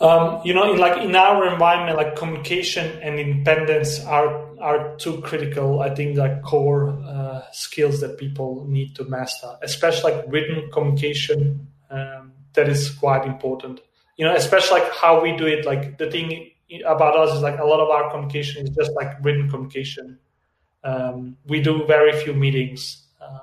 Um, 0.00 0.40
you 0.44 0.54
know, 0.54 0.72
in 0.72 0.78
like 0.78 1.02
in 1.02 1.14
our 1.14 1.52
environment, 1.52 1.96
like 1.96 2.16
communication 2.16 3.00
and 3.02 3.18
independence 3.18 4.00
are 4.04 4.58
are 4.60 4.96
two 4.96 5.20
critical, 5.20 5.80
I 5.80 5.94
think, 5.94 6.16
like 6.16 6.42
core 6.42 6.90
uh, 7.04 7.42
skills 7.52 8.00
that 8.00 8.18
people 8.18 8.66
need 8.68 8.94
to 8.96 9.04
master, 9.04 9.56
especially 9.62 10.12
like 10.12 10.24
written 10.28 10.70
communication. 10.72 11.68
Um, 11.90 12.32
that 12.54 12.68
is 12.68 12.90
quite 12.90 13.26
important. 13.26 13.80
You 14.16 14.26
know, 14.26 14.34
especially 14.34 14.80
like 14.80 14.92
how 14.94 15.20
we 15.20 15.36
do 15.36 15.46
it. 15.46 15.64
Like 15.64 15.98
the 15.98 16.10
thing 16.10 16.50
about 16.86 17.16
us 17.16 17.34
is 17.36 17.42
like 17.42 17.58
a 17.58 17.64
lot 17.64 17.80
of 17.80 17.90
our 17.90 18.10
communication 18.10 18.66
is 18.66 18.70
just 18.70 18.92
like 18.92 19.22
written 19.22 19.48
communication. 19.50 20.18
Um, 20.82 21.36
we 21.46 21.60
do 21.60 21.86
very 21.86 22.12
few 22.12 22.34
meetings, 22.34 23.06
uh, 23.20 23.38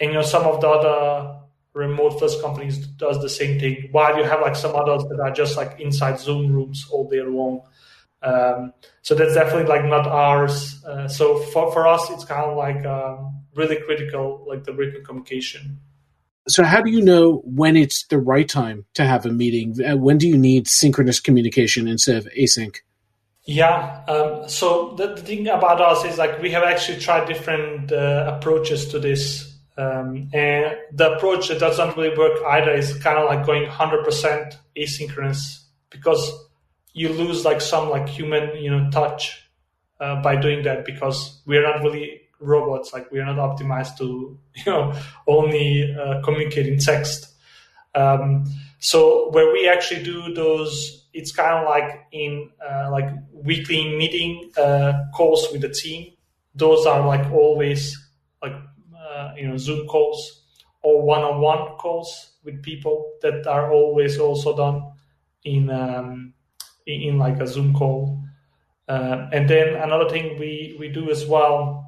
and 0.00 0.10
you 0.10 0.14
know, 0.14 0.22
some 0.22 0.44
of 0.44 0.60
the 0.60 0.68
other 0.68 1.40
remote 1.74 2.18
first 2.18 2.40
companies 2.42 2.78
does 2.78 3.20
the 3.20 3.28
same 3.28 3.58
thing. 3.58 3.88
While 3.92 4.16
you 4.18 4.24
have 4.24 4.40
like 4.40 4.56
some 4.56 4.74
others 4.74 5.04
that 5.04 5.20
are 5.20 5.30
just 5.30 5.56
like 5.56 5.80
inside 5.80 6.18
Zoom 6.20 6.52
rooms 6.52 6.86
all 6.90 7.08
day 7.08 7.22
long. 7.22 7.62
Um, 8.20 8.72
so 9.02 9.14
that's 9.14 9.34
definitely 9.34 9.68
like 9.68 9.84
not 9.84 10.06
ours. 10.06 10.84
Uh, 10.84 11.06
so 11.08 11.38
for, 11.38 11.72
for 11.72 11.86
us, 11.86 12.10
it's 12.10 12.24
kind 12.24 12.44
of 12.44 12.56
like 12.56 12.84
um, 12.84 13.44
really 13.54 13.76
critical, 13.76 14.44
like 14.48 14.64
the 14.64 14.72
written 14.72 15.04
communication. 15.04 15.80
So 16.48 16.64
how 16.64 16.80
do 16.80 16.90
you 16.90 17.02
know 17.02 17.42
when 17.44 17.76
it's 17.76 18.06
the 18.06 18.18
right 18.18 18.48
time 18.48 18.86
to 18.94 19.04
have 19.04 19.26
a 19.26 19.30
meeting? 19.30 19.76
Uh, 19.84 19.96
when 19.96 20.18
do 20.18 20.26
you 20.26 20.36
need 20.36 20.66
synchronous 20.66 21.20
communication 21.20 21.86
instead 21.86 22.16
of 22.16 22.28
async? 22.38 22.76
Yeah. 23.44 24.02
Um, 24.08 24.48
so 24.48 24.94
the, 24.96 25.14
the, 25.14 25.22
thing 25.22 25.48
about 25.48 25.80
us 25.80 26.04
is 26.04 26.18
like 26.18 26.40
we 26.42 26.50
have 26.50 26.64
actually 26.64 27.00
tried 27.00 27.26
different 27.26 27.92
uh, 27.92 28.34
approaches 28.36 28.88
to 28.88 28.98
this. 28.98 29.56
Um, 29.78 30.28
and 30.34 30.76
the 30.92 31.14
approach 31.14 31.48
that 31.48 31.60
doesn't 31.60 31.96
really 31.96 32.16
work 32.16 32.38
either 32.46 32.72
is 32.72 32.92
kind 32.98 33.16
of 33.16 33.26
like 33.26 33.46
going 33.46 33.64
100% 33.64 34.56
asynchronous 34.76 35.60
because 35.88 36.32
you 36.92 37.10
lose 37.10 37.44
like 37.44 37.60
some 37.60 37.88
like 37.88 38.08
human 38.08 38.56
you 38.56 38.70
know 38.70 38.90
touch 38.90 39.48
uh, 40.00 40.20
by 40.20 40.36
doing 40.36 40.64
that 40.64 40.84
because 40.84 41.40
we're 41.46 41.62
not 41.62 41.82
really 41.82 42.22
robots 42.40 42.92
like 42.92 43.10
we're 43.10 43.24
not 43.24 43.36
optimized 43.36 43.96
to 43.98 44.38
you 44.54 44.62
know 44.66 44.94
only 45.26 45.94
uh, 45.94 46.20
communicate 46.22 46.66
in 46.66 46.78
text 46.78 47.34
um, 47.94 48.44
so 48.78 49.30
where 49.30 49.52
we 49.52 49.68
actually 49.68 50.02
do 50.02 50.32
those 50.34 51.06
it's 51.12 51.32
kind 51.32 51.58
of 51.58 51.64
like 51.64 52.06
in 52.12 52.50
uh, 52.68 52.90
like 52.90 53.08
weekly 53.32 53.96
meeting 53.96 54.50
uh, 54.56 54.92
calls 55.14 55.48
with 55.52 55.62
the 55.62 55.68
team 55.68 56.12
those 56.54 56.86
are 56.86 57.06
like 57.06 57.30
always 57.32 57.96
like 58.42 58.54
uh, 58.96 59.32
you 59.36 59.48
know 59.48 59.56
zoom 59.56 59.86
calls 59.86 60.42
or 60.82 61.02
one-on-one 61.02 61.76
calls 61.76 62.32
with 62.44 62.62
people 62.62 63.12
that 63.20 63.46
are 63.46 63.72
always 63.72 64.18
also 64.18 64.56
done 64.56 64.92
in 65.44 65.70
um, 65.70 66.32
in, 66.88 67.02
in 67.02 67.18
like 67.18 67.40
a 67.40 67.46
Zoom 67.46 67.72
call. 67.74 68.20
Uh, 68.88 69.28
and 69.32 69.48
then 69.48 69.74
another 69.74 70.08
thing 70.08 70.38
we, 70.38 70.74
we 70.78 70.88
do 70.88 71.10
as 71.10 71.26
well 71.26 71.87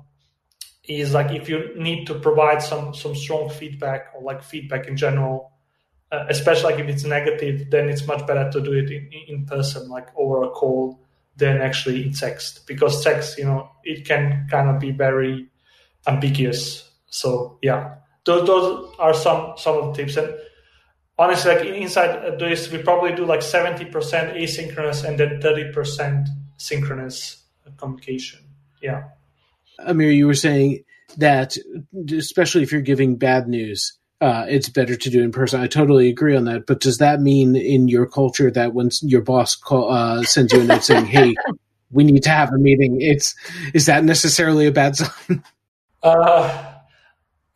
is 0.90 1.14
like 1.14 1.30
if 1.32 1.48
you 1.48 1.72
need 1.76 2.06
to 2.06 2.14
provide 2.14 2.62
some 2.62 2.94
some 2.94 3.14
strong 3.14 3.48
feedback 3.50 4.08
or 4.14 4.22
like 4.22 4.42
feedback 4.42 4.86
in 4.86 4.96
general, 4.96 5.52
uh, 6.10 6.26
especially 6.28 6.72
like 6.72 6.80
if 6.80 6.88
it's 6.88 7.04
negative, 7.04 7.70
then 7.70 7.88
it's 7.88 8.06
much 8.06 8.26
better 8.26 8.50
to 8.50 8.60
do 8.60 8.72
it 8.72 8.90
in, 8.90 9.10
in 9.28 9.46
person, 9.46 9.88
like 9.88 10.08
over 10.16 10.42
a 10.42 10.50
call, 10.50 11.00
than 11.36 11.60
actually 11.60 12.04
in 12.04 12.12
text 12.12 12.66
because 12.66 13.04
text, 13.04 13.38
you 13.38 13.44
know, 13.44 13.70
it 13.84 14.06
can 14.06 14.46
kind 14.50 14.68
of 14.68 14.80
be 14.80 14.90
very 14.90 15.46
ambiguous. 16.06 16.90
So 17.06 17.58
yeah, 17.62 17.94
those 18.24 18.46
those 18.46 18.94
are 18.98 19.14
some 19.14 19.54
some 19.56 19.76
of 19.76 19.96
the 19.96 20.02
tips 20.02 20.16
and 20.16 20.34
honestly, 21.20 21.54
like 21.54 21.64
inside 21.66 22.38
this, 22.38 22.72
we 22.72 22.82
probably 22.82 23.14
do 23.14 23.24
like 23.26 23.40
70% 23.40 23.92
asynchronous 23.92 25.04
and 25.04 25.20
then 25.20 25.40
30% 25.40 26.26
synchronous 26.56 27.44
communication. 27.76 28.40
Yeah. 28.82 29.04
Amir, 29.86 30.10
you 30.10 30.26
were 30.26 30.34
saying 30.34 30.84
that, 31.18 31.56
especially 32.10 32.62
if 32.62 32.72
you're 32.72 32.80
giving 32.80 33.16
bad 33.16 33.48
news, 33.48 33.98
uh, 34.20 34.44
it's 34.48 34.68
better 34.68 34.96
to 34.96 35.10
do 35.10 35.22
in 35.22 35.32
person. 35.32 35.60
I 35.60 35.66
totally 35.66 36.08
agree 36.08 36.36
on 36.36 36.44
that. 36.44 36.66
But 36.66 36.80
does 36.80 36.98
that 36.98 37.20
mean 37.20 37.56
in 37.56 37.88
your 37.88 38.06
culture 38.06 38.50
that 38.50 38.74
when 38.74 38.90
your 39.02 39.22
boss 39.22 39.54
call, 39.54 39.90
uh, 39.90 40.22
sends 40.24 40.52
you 40.52 40.60
a 40.60 40.64
note 40.64 40.84
saying, 40.84 41.06
"Hey, 41.06 41.34
we 41.90 42.04
need 42.04 42.22
to 42.24 42.30
have 42.30 42.52
a 42.52 42.58
meeting," 42.58 43.00
it's 43.00 43.34
is 43.72 43.86
that 43.86 44.04
necessarily 44.04 44.66
a 44.66 44.72
bad 44.72 44.96
sign? 44.96 45.42
Uh, 46.02 46.80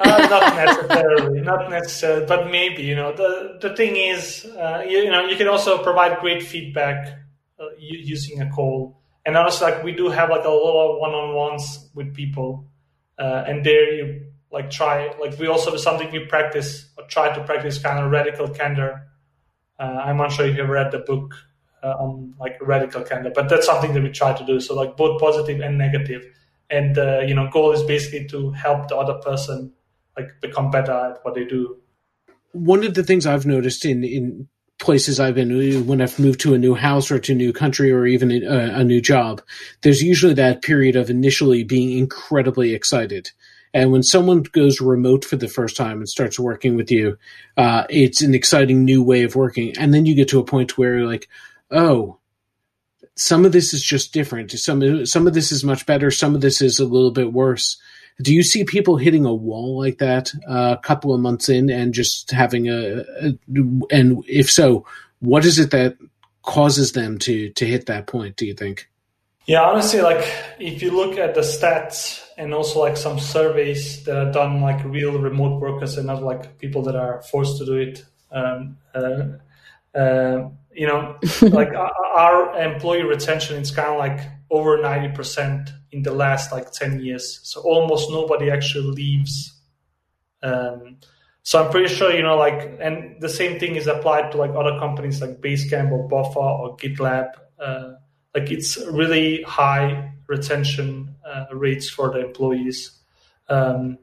uh, 0.01 0.27
not 0.29 0.55
necessarily, 0.55 1.41
not 1.41 1.71
necessarily, 1.71 2.27
but 2.27 2.51
maybe. 2.51 2.83
You 2.83 2.95
know, 2.95 3.15
the 3.15 3.59
the 3.61 3.75
thing 3.75 3.97
is, 3.97 4.45
uh, 4.45 4.85
you, 4.87 4.99
you, 4.99 5.11
know, 5.11 5.25
you 5.25 5.37
can 5.37 5.49
also 5.49 5.83
provide 5.83 6.21
great 6.21 6.43
feedback 6.43 7.09
uh, 7.59 7.69
using 7.79 8.43
a 8.43 8.51
call. 8.51 9.01
And 9.27 9.37
honestly, 9.37 9.71
like 9.71 9.83
we 9.83 9.93
do 9.93 10.11
have 10.11 10.29
like 10.31 10.45
a 10.45 10.51
lot 10.51 10.93
of 10.93 11.01
one-on-ones 11.01 11.91
with 11.95 12.15
people, 12.15 12.67
uh, 13.19 13.45
and 13.47 13.65
there 13.65 13.95
you 13.95 14.27
like 14.53 14.71
try 14.71 15.13
like 15.19 15.39
we 15.39 15.47
also 15.47 15.71
have 15.71 15.81
something 15.81 16.13
we 16.13 16.27
practice 16.27 16.91
or 16.99 17.05
try 17.07 17.35
to 17.35 17.43
practice 17.45 17.79
kind 17.79 18.05
of 18.05 18.11
radical 18.11 18.49
candor. 18.49 19.09
Uh, 19.79 20.03
I'm 20.05 20.19
not 20.19 20.31
sure 20.31 20.47
if 20.47 20.57
you've 20.57 20.69
read 20.69 20.93
the 20.93 20.99
book 20.99 21.35
uh, 21.83 21.95
on 21.99 22.35
like 22.39 22.59
radical 22.61 23.03
candor, 23.03 23.33
but 23.35 23.49
that's 23.49 23.67
something 23.67 23.95
that 23.95 24.03
we 24.03 24.11
try 24.11 24.35
to 24.35 24.45
do. 24.45 24.61
So 24.61 24.75
like 24.75 24.97
both 24.97 25.19
positive 25.21 25.61
and 25.61 25.79
negative, 25.79 26.27
and 26.69 26.97
you 27.27 27.35
know, 27.35 27.49
goal 27.51 27.73
is 27.73 27.83
basically 27.83 28.27
to 28.29 28.51
help 28.51 28.89
the 28.89 28.97
other 28.97 29.15
person 29.15 29.73
like 30.17 30.29
become 30.41 30.71
better 30.71 30.93
at 30.93 31.19
what 31.23 31.35
they 31.35 31.45
do. 31.45 31.79
One 32.53 32.85
of 32.85 32.95
the 32.95 33.03
things 33.03 33.27
I've 33.27 33.47
noticed 33.47 33.85
in 33.85 34.05
in 34.05 34.49
places 34.79 35.21
I've 35.21 35.35
been 35.35 35.87
when 35.87 36.01
I've 36.01 36.19
moved 36.19 36.41
to 36.41 36.55
a 36.55 36.59
new 36.59 36.75
house 36.75 37.11
or 37.11 37.19
to 37.19 37.33
a 37.33 37.37
new 37.37 37.53
country 37.53 37.93
or 37.93 38.07
even 38.07 38.31
a, 38.31 38.81
a 38.81 38.85
new 38.85 39.01
job, 39.01 39.41
there's 39.83 40.03
usually 40.03 40.35
that 40.35 40.63
period 40.63 40.97
of 40.97 41.11
initially 41.11 41.65
being 41.65 41.97
incredibly 41.97 42.75
excited. 42.75 43.31
And 43.73 43.91
when 43.91 44.05
someone 44.05 44.43
goes 44.43 44.81
remote 44.81 45.25
for 45.25 45.37
the 45.37 45.49
first 45.49 45.77
time 45.77 45.99
and 45.99 46.09
starts 46.09 46.39
working 46.39 46.77
with 46.77 46.93
you, 46.93 47.19
uh, 47.57 47.85
it's 47.91 48.23
an 48.23 48.35
exciting 48.35 48.85
new 48.85 49.03
way 49.03 49.25
of 49.25 49.35
working. 49.35 49.77
And 49.77 49.93
then 49.93 50.07
you 50.07 50.15
get 50.15 50.29
to 50.29 50.39
a 50.39 50.45
point 50.45 50.79
where 50.79 51.05
like, 51.05 51.29
oh, 51.73 52.19
some 53.17 53.45
of 53.45 53.53
this 53.53 53.75
is 53.75 53.83
just 53.83 54.13
different. 54.13 54.51
Some 54.53 55.07
some 55.07 55.27
of 55.27 55.35
this 55.35 55.53
is 55.53 55.65
much 55.65 55.87
better. 55.87 56.11
Some 56.11 56.35
of 56.35 56.41
this 56.41 56.61
is 56.61 56.79
a 56.79 56.85
little 56.85 57.11
bit 57.11 57.33
worse. 57.33 57.77
Do 58.23 58.33
you 58.33 58.43
see 58.43 58.65
people 58.65 58.97
hitting 58.97 59.25
a 59.25 59.35
wall 59.35 59.79
like 59.79 59.99
that 59.99 60.33
uh, 60.49 60.77
a 60.79 60.83
couple 60.83 61.13
of 61.13 61.21
months 61.21 61.49
in 61.49 61.69
and 61.69 61.93
just 61.93 62.31
having 62.31 62.69
a, 62.69 63.05
a, 63.21 63.33
and 63.91 64.25
if 64.29 64.51
so, 64.51 64.87
what 65.19 65.45
is 65.45 65.59
it 65.59 65.73
that 65.73 65.97
causes 66.43 66.93
them 66.93 67.19
to 67.19 67.51
to 67.51 67.67
hit 67.67 67.87
that 67.87 68.07
point? 68.07 68.37
Do 68.37 68.47
you 68.47 68.55
think? 68.55 68.89
Yeah, 69.47 69.63
honestly, 69.63 70.01
like 70.01 70.25
if 70.59 70.81
you 70.81 70.91
look 70.91 71.19
at 71.19 71.35
the 71.35 71.43
stats 71.43 72.23
and 72.39 72.55
also 72.55 72.81
like 72.81 72.97
some 72.97 73.19
surveys 73.19 74.05
that 74.05 74.17
are 74.17 74.33
done, 74.33 74.61
like 74.61 74.83
real 74.85 75.19
remote 75.19 75.61
workers 75.61 75.99
and 75.99 76.07
not 76.07 76.23
like 76.23 76.59
people 76.59 76.83
that 76.83 76.97
are 76.97 77.23
forced 77.23 77.59
to 77.59 77.67
do 77.67 77.75
it. 77.75 78.05
Um, 78.31 78.79
uh, 78.95 79.25
uh, 79.97 80.49
you 80.73 80.87
know, 80.87 81.17
like 81.43 81.73
our 81.75 82.59
employee 82.59 83.03
retention 83.03 83.61
is 83.61 83.71
kind 83.71 83.89
of 83.89 83.99
like 83.99 84.21
over 84.51 84.79
90% 84.79 85.71
in 85.95 86.03
the 86.03 86.13
last 86.13 86.53
like 86.53 86.73
10 86.73 87.01
years. 87.01 87.41
So 87.45 87.61
almost 87.61 88.11
nobody 88.11 88.51
actually 88.51 88.91
leaves. 88.91 89.55
Um, 90.43 90.99
so 91.43 91.63
I'm 91.63 91.71
pretty 91.71 91.95
sure, 91.95 92.13
you 92.13 92.23
know, 92.23 92.37
like, 92.37 92.79
and 92.81 93.21
the 93.21 93.29
same 93.29 93.61
thing 93.61 93.77
is 93.77 93.87
applied 93.87 94.33
to 94.33 94.39
like 94.39 94.51
other 94.51 94.79
companies 94.79 95.21
like 95.21 95.41
Basecamp 95.41 95.93
or 95.93 96.09
Buffer 96.09 96.39
or 96.39 96.77
GitLab. 96.77 97.31
Uh, 97.59 97.93
like 98.35 98.51
it's 98.51 98.77
really 98.91 99.43
high 99.43 100.13
retention 100.27 101.15
uh, 101.25 101.45
rates 101.53 101.89
for 101.89 102.11
the 102.11 102.25
employees. 102.25 102.99
Um, 103.49 103.99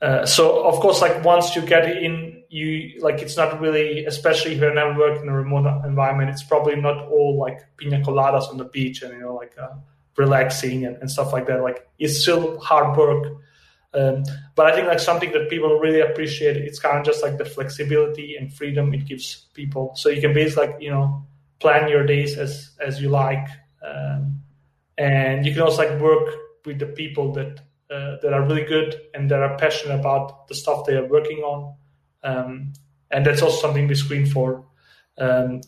uh, 0.00 0.26
so 0.26 0.64
of 0.64 0.80
course, 0.80 1.00
like 1.00 1.24
once 1.24 1.54
you 1.54 1.62
get 1.62 1.84
in, 2.02 2.42
you 2.48 2.98
like 3.00 3.22
it's 3.22 3.36
not 3.36 3.60
really, 3.60 4.04
especially 4.04 4.52
if 4.52 4.60
you've 4.60 4.74
never 4.74 4.98
worked 4.98 5.22
in 5.22 5.28
a 5.28 5.34
remote 5.34 5.84
environment, 5.84 6.30
it's 6.30 6.42
probably 6.42 6.74
not 6.74 7.06
all 7.08 7.38
like 7.38 7.60
pina 7.76 8.00
coladas 8.00 8.48
on 8.50 8.56
the 8.56 8.64
beach 8.64 9.02
and 9.02 9.12
you 9.12 9.20
know 9.20 9.34
like 9.34 9.54
uh, 9.58 9.68
relaxing 10.16 10.84
and, 10.84 10.96
and, 10.96 11.10
stuff 11.10 11.32
like 11.32 11.46
that. 11.46 11.62
Like 11.62 11.88
it's 11.98 12.20
still 12.20 12.58
hard 12.60 12.96
work, 12.96 13.24
um, 13.94 14.24
but 14.54 14.66
I 14.66 14.74
think 14.74 14.88
like 14.88 15.00
something 15.00 15.32
that 15.32 15.50
people 15.50 15.78
really 15.78 16.00
appreciate. 16.00 16.56
It's 16.56 16.78
kind 16.78 16.98
of 16.98 17.04
just 17.04 17.22
like 17.22 17.38
the 17.38 17.44
flexibility 17.44 18.36
and 18.36 18.52
freedom 18.52 18.92
it 18.94 19.06
gives 19.06 19.46
people. 19.54 19.92
So 19.96 20.08
you 20.08 20.20
can 20.20 20.32
basically 20.32 20.66
like 20.66 20.76
you 20.80 20.90
know 20.90 21.24
plan 21.60 21.88
your 21.88 22.04
days 22.04 22.38
as 22.38 22.70
as 22.80 23.00
you 23.00 23.08
like, 23.08 23.46
um, 23.84 24.42
and 24.98 25.46
you 25.46 25.52
can 25.52 25.62
also 25.62 25.88
like 25.88 26.00
work 26.00 26.34
with 26.64 26.78
the 26.78 26.86
people 26.86 27.32
that 27.32 27.60
uh, 27.90 28.16
that 28.22 28.32
are 28.32 28.42
really 28.42 28.64
good 28.64 29.00
and 29.14 29.30
that 29.30 29.40
are 29.40 29.56
passionate 29.58 29.98
about 29.98 30.48
the 30.48 30.54
stuff 30.54 30.86
they 30.86 30.96
are 30.96 31.06
working 31.06 31.38
on. 31.38 31.74
Um, 32.24 32.72
and 33.10 33.26
that's 33.26 33.42
also 33.42 33.60
something 33.60 33.86
we 33.86 33.94
screen 33.94 34.24
for. 34.26 34.64
Um, 35.18 35.60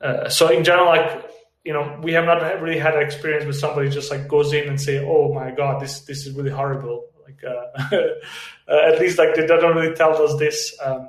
uh, 0.00 0.28
so 0.28 0.48
in 0.48 0.64
general, 0.64 0.86
like 0.86 1.31
you 1.64 1.72
know, 1.72 1.98
we 2.02 2.12
have 2.12 2.24
not 2.24 2.60
really 2.60 2.78
had 2.78 2.94
an 2.94 3.02
experience 3.02 3.44
with 3.44 3.56
somebody 3.56 3.88
just 3.88 4.10
like 4.10 4.26
goes 4.28 4.52
in 4.52 4.68
and 4.68 4.80
say, 4.80 5.04
"Oh 5.04 5.32
my 5.32 5.50
God, 5.50 5.80
this 5.80 6.00
this 6.00 6.26
is 6.26 6.34
really 6.34 6.50
horrible." 6.50 7.06
Like 7.24 7.42
uh, 7.44 7.96
uh 8.68 8.92
at 8.92 9.00
least 9.00 9.18
like 9.18 9.34
they 9.34 9.46
don't 9.46 9.76
really 9.76 9.94
tell 9.94 10.20
us 10.22 10.38
this. 10.38 10.76
Um, 10.82 11.08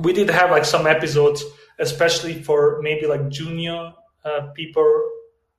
we 0.00 0.12
did 0.12 0.30
have 0.30 0.50
like 0.50 0.64
some 0.64 0.86
episodes, 0.86 1.44
especially 1.78 2.42
for 2.42 2.80
maybe 2.82 3.06
like 3.06 3.28
junior 3.28 3.92
uh, 4.24 4.48
people 4.54 5.10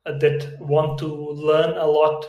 that 0.05 0.57
want 0.59 0.97
to 0.99 1.05
learn 1.05 1.77
a 1.77 1.85
lot 1.85 2.25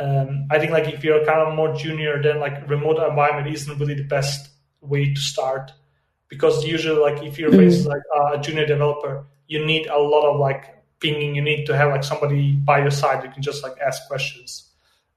um, 0.00 0.46
I 0.50 0.58
think 0.58 0.72
like 0.72 0.88
if 0.88 1.04
you're 1.04 1.24
kind 1.26 1.40
of 1.40 1.54
more 1.54 1.74
junior, 1.74 2.22
then 2.22 2.40
like 2.40 2.68
remote 2.68 2.96
environment 3.06 3.54
isn't 3.54 3.78
really 3.78 3.94
the 3.94 4.04
best 4.04 4.48
way 4.80 5.12
to 5.12 5.20
start 5.20 5.72
because 6.28 6.64
usually 6.64 6.98
like 6.98 7.22
if 7.22 7.38
you're 7.38 7.50
mm. 7.50 7.86
like 7.86 8.00
a 8.32 8.38
junior 8.40 8.64
developer, 8.64 9.26
you 9.46 9.64
need 9.64 9.88
a 9.88 9.98
lot 9.98 10.24
of 10.24 10.40
like 10.40 10.79
pinging. 11.00 11.34
You 11.34 11.42
need 11.42 11.64
to 11.66 11.76
have 11.76 11.90
like 11.90 12.04
somebody 12.04 12.52
by 12.52 12.80
your 12.80 12.90
side 12.90 13.24
you 13.24 13.30
can 13.30 13.42
just 13.42 13.62
like 13.62 13.76
ask 13.78 14.06
questions. 14.06 14.70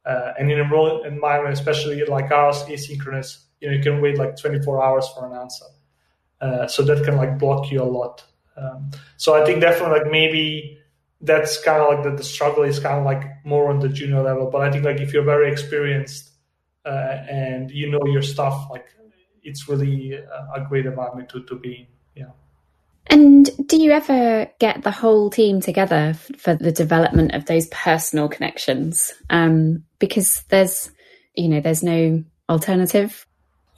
Uh, 0.06 0.34
and 0.38 0.52
in 0.52 0.60
a 0.60 0.64
remote 0.64 1.06
environment, 1.06 1.54
especially 1.54 2.04
like 2.06 2.32
ours, 2.32 2.64
asynchronous, 2.64 3.44
you 3.62 3.70
know, 3.70 3.76
you 3.76 3.82
can 3.82 4.02
wait 4.02 4.18
like 4.18 4.36
24 4.36 4.84
hours 4.84 5.08
for 5.10 5.26
an 5.26 5.34
answer. 5.34 5.66
Uh, 6.42 6.68
so 6.68 6.84
that 6.84 7.06
can 7.06 7.16
like 7.16 7.40
block 7.40 7.72
you 7.72 7.82
a 7.82 7.86
lot. 7.86 8.24
Um, 8.58 8.92
so 9.18 9.34
I 9.34 9.46
think 9.46 9.62
definitely 9.62 10.00
like 10.00 10.12
maybe 10.12 10.78
that's 11.22 11.64
kind 11.64 11.82
of 11.82 11.88
like 11.94 12.04
the, 12.04 12.12
the 12.12 12.24
struggle 12.24 12.64
is 12.64 12.80
kind 12.80 13.00
of 13.00 13.06
like 13.06 13.24
more 13.46 13.70
on 13.70 13.80
the 13.80 13.88
junior 13.88 14.22
level. 14.22 14.50
But 14.50 14.62
I 14.62 14.72
think 14.72 14.84
like 14.84 15.00
if 15.00 15.14
you're 15.14 15.24
very 15.24 15.50
experienced 15.50 16.32
uh, 16.86 17.24
and 17.30 17.72
you 17.72 17.90
know 17.90 18.02
your 18.06 18.22
stuff, 18.22 18.68
like 18.70 18.88
it's 19.42 19.70
really 19.70 20.14
a, 20.14 20.50
a 20.56 20.66
great 20.68 20.86
environment 20.86 21.30
to, 21.30 21.44
to 21.46 21.56
be 21.56 21.88
in. 22.16 22.24
Yeah. 22.24 22.32
And 23.08 23.50
do 23.68 23.78
you 23.78 23.92
ever 23.92 24.50
get 24.60 24.84
the 24.84 24.92
whole 24.92 25.30
team 25.30 25.62
together 25.62 26.14
for 26.38 26.56
the 26.56 26.72
development 26.72 27.34
of 27.34 27.46
those 27.46 27.68
personal 27.68 28.30
connections? 28.30 29.12
Um, 29.30 29.84
because 30.00 30.44
there's, 30.50 30.90
you 31.36 31.50
know, 31.50 31.60
there's 31.60 31.84
no 31.84 32.24
alternative 32.50 33.26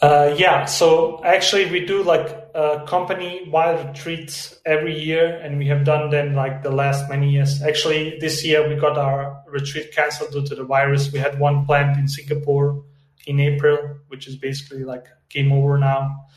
uh, 0.02 0.36
yeah, 0.38 0.66
so 0.66 1.24
actually 1.24 1.72
we 1.72 1.86
do 1.86 2.04
like 2.04 2.54
company-wide 2.86 3.88
retreats 3.88 4.60
every 4.66 5.00
year, 5.00 5.40
and 5.42 5.58
we 5.58 5.68
have 5.68 5.86
done 5.86 6.10
them 6.10 6.36
like 6.36 6.64
the 6.64 6.70
last 6.70 7.10
many 7.10 7.32
years. 7.32 7.62
Actually, 7.62 8.18
this 8.20 8.46
year 8.46 8.68
we 8.68 8.76
got 8.76 8.98
our 8.98 9.42
retreat 9.48 9.94
canceled 9.94 10.32
due 10.32 10.46
to 10.46 10.56
the 10.56 10.64
virus. 10.64 11.12
We 11.12 11.20
had 11.20 11.40
one 11.40 11.66
planned 11.66 11.98
in 11.98 12.08
Singapore 12.08 12.84
in 13.26 13.40
April, 13.40 13.98
which 14.10 14.28
is 14.28 14.36
basically 14.36 14.84
like 14.84 15.08
game 15.30 15.52
over 15.52 15.78
now. 15.78 16.28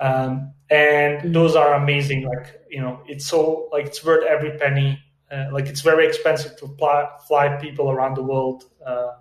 Um, 0.00 0.52
and 0.70 1.18
mm-hmm. 1.18 1.32
those 1.32 1.56
are 1.56 1.74
amazing. 1.74 2.24
Like 2.24 2.62
you 2.70 2.80
know, 2.80 3.00
it's 3.06 3.26
so 3.26 3.68
like 3.72 3.86
it's 3.86 4.04
worth 4.04 4.24
every 4.24 4.58
penny. 4.58 5.02
Uh, 5.30 5.46
like 5.52 5.66
it's 5.66 5.80
very 5.80 6.06
expensive 6.06 6.56
to 6.56 6.68
fly, 6.78 7.08
fly 7.26 7.48
people 7.56 7.90
around 7.90 8.14
the 8.14 8.22
world, 8.22 8.64
uh, 8.86 9.12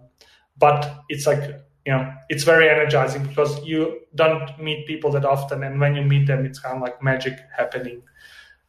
but 0.58 1.04
it's 1.10 1.26
like 1.26 1.66
you 1.86 1.94
know 1.94 2.14
it's 2.30 2.44
very 2.44 2.70
energizing 2.70 3.24
because 3.24 3.64
you 3.64 4.02
don't 4.16 4.60
meet 4.60 4.88
people 4.88 5.12
that 5.12 5.24
often 5.24 5.64
and 5.64 5.80
when 5.80 5.96
you 5.96 6.02
meet 6.02 6.28
them 6.28 6.46
it's 6.46 6.60
kind 6.60 6.76
of 6.76 6.82
like 6.82 7.02
magic 7.02 7.40
happening 7.56 8.02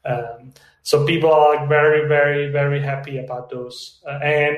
um, 0.04 0.52
so 0.82 1.04
people 1.06 1.32
are 1.32 1.56
like 1.56 1.68
very 1.68 2.06
very 2.06 2.50
very 2.50 2.80
happy 2.80 3.18
about 3.18 3.50
those 3.50 4.00
uh, 4.06 4.18
and 4.22 4.56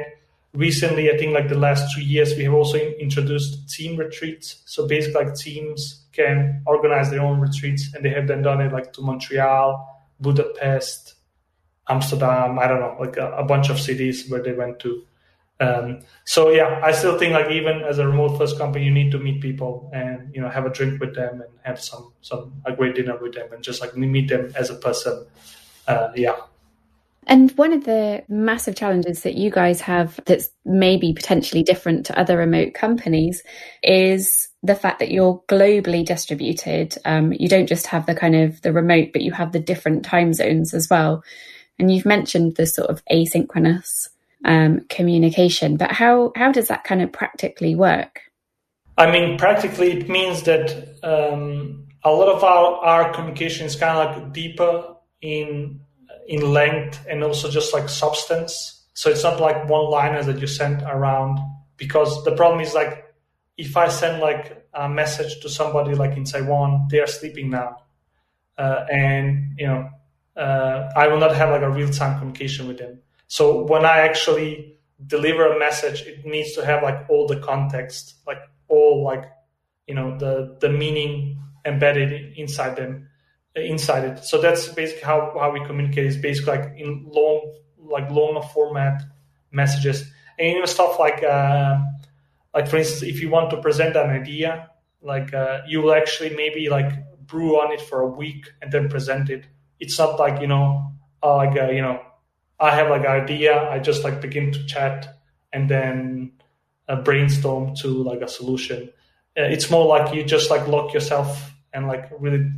recently 0.55 1.11
i 1.11 1.17
think 1.17 1.33
like 1.33 1.49
the 1.49 1.59
last 1.59 1.95
two 1.95 2.03
years 2.03 2.37
we 2.37 2.45
have 2.45 2.55
also 2.55 2.79
introduced 2.79 3.69
team 3.71 3.97
retreats 3.97 4.63
so 4.67 4.87
basically 4.87 5.25
like 5.25 5.35
teams 5.37 6.07
can 6.21 6.63
organize 6.67 7.11
their 7.11 7.23
own 7.29 7.41
retreats 7.41 7.95
and 7.95 8.05
they 8.05 8.11
have 8.11 8.27
then 8.27 8.43
done 8.43 8.61
it 8.61 8.73
like 8.73 8.93
to 8.93 9.03
montreal 9.11 9.69
budapest 10.21 11.15
amsterdam 11.89 12.59
i 12.59 12.67
don't 12.69 12.81
know 12.81 12.97
like 13.01 13.17
a, 13.17 13.29
a 13.33 13.45
bunch 13.53 13.71
of 13.71 13.81
cities 13.89 14.29
where 14.31 14.43
they 14.43 14.53
went 14.53 14.79
to 14.79 15.03
um, 15.61 16.01
so 16.25 16.51
yeah, 16.51 16.81
I 16.85 16.93
still 16.93 17.19
think 17.19 17.33
like 17.33 17.51
even 17.51 17.83
as 17.83 17.99
a 17.99 18.07
remote 18.07 18.39
first 18.39 18.59
company, 18.59 18.85
you 18.85 18.93
need 18.93 19.11
to 19.11 19.19
meet 19.19 19.41
people 19.41 19.91
and 19.93 20.33
you 20.35 20.41
know 20.41 20.49
have 20.49 20.67
a 20.67 20.71
drink 20.71 21.01
with 21.01 21.15
them 21.15 21.41
and 21.41 21.51
have 21.63 21.81
some 21.81 22.13
some 22.21 22.63
a 22.65 22.73
great 22.73 22.95
dinner 22.95 23.17
with 23.21 23.35
them 23.35 23.53
and 23.53 23.63
just 23.63 23.81
like 23.81 23.97
meet 23.97 24.29
them 24.29 24.53
as 24.55 24.71
a 24.71 24.77
person. 24.77 25.27
Uh, 25.87 26.11
yeah. 26.15 26.37
And 27.29 27.51
one 27.53 27.75
of 27.75 27.85
the 27.85 28.25
massive 28.29 28.75
challenges 28.75 29.23
that 29.23 29.35
you 29.35 29.51
guys 29.51 29.83
have 29.83 30.19
that's 30.25 30.49
maybe 30.65 31.13
potentially 31.13 31.63
different 31.63 32.07
to 32.07 32.19
other 32.19 32.39
remote 32.39 32.73
companies 32.73 33.43
is 33.83 34.49
the 34.63 34.75
fact 34.75 34.99
that 35.01 35.11
you're 35.11 35.43
globally 35.47 36.05
distributed. 36.05 36.97
Um, 37.05 37.35
you 37.35 37.47
don't 37.47 37.67
just 37.67 37.87
have 37.89 38.07
the 38.07 38.15
kind 38.15 38.35
of 38.35 38.63
the 38.63 38.73
remote, 38.73 39.11
but 39.13 39.21
you 39.21 39.33
have 39.33 39.53
the 39.53 39.61
different 39.61 40.07
time 40.07 40.33
zones 40.33 40.73
as 40.73 40.89
well. 40.91 41.23
And 41.79 41.95
you've 41.95 42.07
mentioned 42.07 42.57
the 42.57 42.65
sort 42.65 42.89
of 42.89 43.05
asynchronous 43.13 44.09
um, 44.47 44.81
communication. 44.89 45.77
But 45.77 45.93
how 45.93 46.33
how 46.35 46.51
does 46.51 46.69
that 46.69 46.85
kind 46.85 47.03
of 47.03 47.13
practically 47.13 47.75
work? 47.75 48.21
I 48.97 49.11
mean, 49.13 49.37
practically 49.37 49.93
it 49.93 50.09
means 50.09 50.45
that 50.45 50.99
um, 51.03 51.87
a 52.03 52.11
lot 52.11 52.35
of 52.35 52.43
our, 52.43 52.77
our 52.85 53.13
communication 53.13 53.67
is 53.67 53.77
kind 53.77 53.99
of 53.99 54.17
like 54.17 54.33
deeper 54.33 54.97
in 55.21 55.81
in 56.29 56.53
length 56.53 57.05
and 57.09 57.25
also 57.25 57.51
just 57.51 57.73
like 57.75 57.89
substance. 57.89 58.85
So 58.93 59.11
it's 59.11 59.25
not 59.25 59.41
like 59.41 59.69
one 59.69 59.91
liners 59.91 60.27
that 60.27 60.39
you 60.39 60.47
send 60.47 60.83
around 60.83 61.39
because 61.77 62.23
the 62.25 62.37
problem 62.37 62.61
is 62.61 62.75
like 62.75 63.07
if 63.57 63.77
I 63.77 63.89
send 63.89 64.21
like 64.21 64.69
a 64.75 64.89
message 64.89 65.41
to 65.41 65.49
somebody 65.49 65.95
like 65.95 66.17
in 66.17 66.25
Taiwan, 66.25 66.87
they 66.91 67.01
are 67.01 67.07
sleeping 67.07 67.51
now, 67.51 67.83
uh, 68.59 68.85
and 68.91 69.59
you 69.59 69.67
know 69.67 69.91
uh, 70.37 70.93
I 70.95 71.09
will 71.09 71.19
not 71.19 71.35
have 71.35 71.51
like 71.51 71.63
a 71.63 71.71
real 71.71 71.89
time 71.91 72.19
communication 72.19 72.69
with 72.69 72.79
them. 72.79 73.01
So 73.27 73.65
when 73.65 73.85
I 73.85 74.01
actually 74.01 74.79
deliver 75.07 75.47
a 75.47 75.59
message, 75.59 76.03
it 76.03 76.25
needs 76.27 76.53
to 76.55 76.65
have 76.65 76.83
like 76.83 77.09
all 77.09 77.27
the 77.27 77.41
context, 77.41 78.17
like 78.27 78.41
all 78.69 79.03
like 79.03 79.25
you 79.87 79.95
know 79.95 80.19
the 80.19 80.59
the 80.61 80.69
meaning 80.69 81.39
embedded 81.65 82.37
inside 82.37 82.77
them, 82.77 83.08
inside 83.65 84.05
it. 84.05 84.25
So 84.25 84.41
that's 84.41 84.69
basically 84.69 85.05
how 85.05 85.37
how 85.39 85.51
we 85.51 85.65
communicate. 85.65 86.07
Is 86.07 86.17
basically 86.17 86.59
like 86.59 86.73
in 86.77 87.07
long 87.11 87.53
like 87.79 88.11
longer 88.11 88.47
format 88.55 89.03
messages, 89.51 90.11
and 90.39 90.59
know 90.59 90.67
stuff 90.67 90.99
like 90.99 91.23
uh, 91.23 91.79
like 92.55 92.69
for 92.69 92.77
instance, 92.77 93.03
if 93.03 93.21
you 93.21 93.31
want 93.31 93.51
to 93.51 93.61
present 93.61 93.97
an 93.97 94.11
idea, 94.11 94.71
like 95.03 95.33
uh, 95.35 95.61
you 95.67 95.83
will 95.83 95.95
actually 95.95 96.31
maybe 96.35 96.69
like 96.69 96.93
brew 97.27 97.57
on 97.61 97.73
it 97.73 97.81
for 97.81 98.01
a 98.01 98.09
week 98.09 98.51
and 98.63 98.73
then 98.73 98.89
present 98.89 99.31
it. 99.31 99.47
It's 99.81 99.99
not 99.99 100.19
like 100.19 100.41
you 100.41 100.47
know 100.47 100.93
uh, 101.23 101.37
like 101.37 101.57
uh, 101.59 101.71
you 101.71 101.83
know 101.83 102.01
I 102.61 102.75
have 102.75 102.91
like 102.91 103.03
an 103.03 103.23
idea, 103.23 103.69
I 103.69 103.79
just 103.79 104.05
like 104.05 104.21
begin 104.21 104.53
to 104.53 104.67
chat 104.67 105.21
and 105.53 105.69
then 105.71 106.33
uh, 106.89 107.01
brainstorm 107.03 107.75
to 107.77 108.03
like 108.03 108.21
a 108.21 108.29
solution. 108.29 108.91
Uh, 109.37 109.43
it's 109.43 109.71
more 109.71 109.87
like 109.87 110.15
you 110.15 110.25
just 110.25 110.51
like 110.51 110.67
lock 110.67 110.93
yourself 110.93 111.53
and 111.73 111.87
like 111.87 112.09
really 112.19 112.51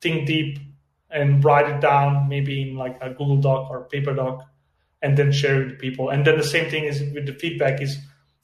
think 0.00 0.26
deep 0.26 0.58
and 1.10 1.42
write 1.44 1.68
it 1.68 1.80
down, 1.80 2.28
maybe 2.28 2.62
in 2.62 2.76
like 2.76 2.98
a 3.00 3.10
Google 3.10 3.38
Doc 3.38 3.70
or 3.70 3.84
paper 3.84 4.14
doc, 4.14 4.44
and 5.02 5.16
then 5.16 5.32
share 5.32 5.62
it 5.62 5.66
with 5.66 5.78
people. 5.78 6.10
And 6.10 6.26
then 6.26 6.36
the 6.36 6.44
same 6.44 6.70
thing 6.70 6.84
is 6.84 7.00
with 7.14 7.26
the 7.26 7.34
feedback 7.34 7.80
is, 7.80 7.98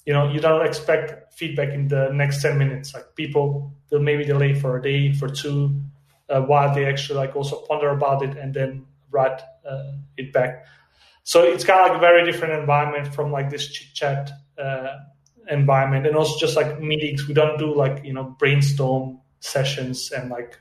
you 0.07 0.13
know, 0.13 0.31
you 0.31 0.41
don't 0.41 0.67
expect 0.67 1.35
feedback 1.35 1.71
in 1.71 1.89
the 1.89 2.11
next 2.13 2.43
10 2.43 2.57
minutes. 2.59 2.95
Like 2.95 3.15
people 3.17 3.73
they'll 3.91 4.01
maybe 4.01 4.25
delay 4.25 4.55
for 4.55 4.79
a 4.79 4.83
day, 4.83 5.13
for 5.13 5.29
two, 5.29 5.81
uh, 6.29 6.41
while 6.43 6.75
they 6.75 6.87
actually 6.87 7.19
like 7.19 7.37
also 7.37 7.57
ponder 7.69 7.91
about 7.91 8.23
it 8.23 8.37
and 8.37 8.55
then 8.55 8.87
write 9.11 9.41
uh, 9.69 9.93
it 10.17 10.33
back. 10.33 10.65
So 11.23 11.43
it's 11.43 11.65
kind 11.65 11.81
of 11.81 11.89
like 11.89 11.97
a 11.97 12.01
very 12.01 12.31
different 12.31 12.55
environment 12.55 13.15
from 13.15 13.33
like 13.33 13.51
this 13.51 13.69
chit 13.69 13.95
chat 13.95 14.31
uh, 14.59 14.99
environment, 15.51 16.07
and 16.07 16.17
also 16.17 16.39
just 16.39 16.57
like 16.57 16.81
meetings. 16.81 17.27
We 17.27 17.35
don't 17.35 17.59
do 17.59 17.75
like 17.75 18.05
you 18.05 18.13
know 18.13 18.37
brainstorm 18.39 19.21
sessions 19.41 20.13
and 20.13 20.31
like 20.31 20.59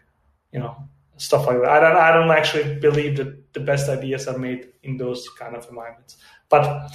you 0.54 0.60
know 0.60 0.76
stuff 1.18 1.48
like 1.48 1.60
that. 1.62 1.70
I 1.70 1.80
don't 1.80 1.98
I 1.98 2.12
don't 2.12 2.32
actually 2.32 2.76
believe 2.80 3.18
that 3.18 3.54
the 3.54 3.60
best 3.60 3.90
ideas 3.90 4.28
are 4.28 4.38
made 4.38 4.70
in 4.84 4.98
those 4.98 5.28
kind 5.30 5.56
of 5.56 5.68
environments. 5.70 6.18
But 6.50 6.92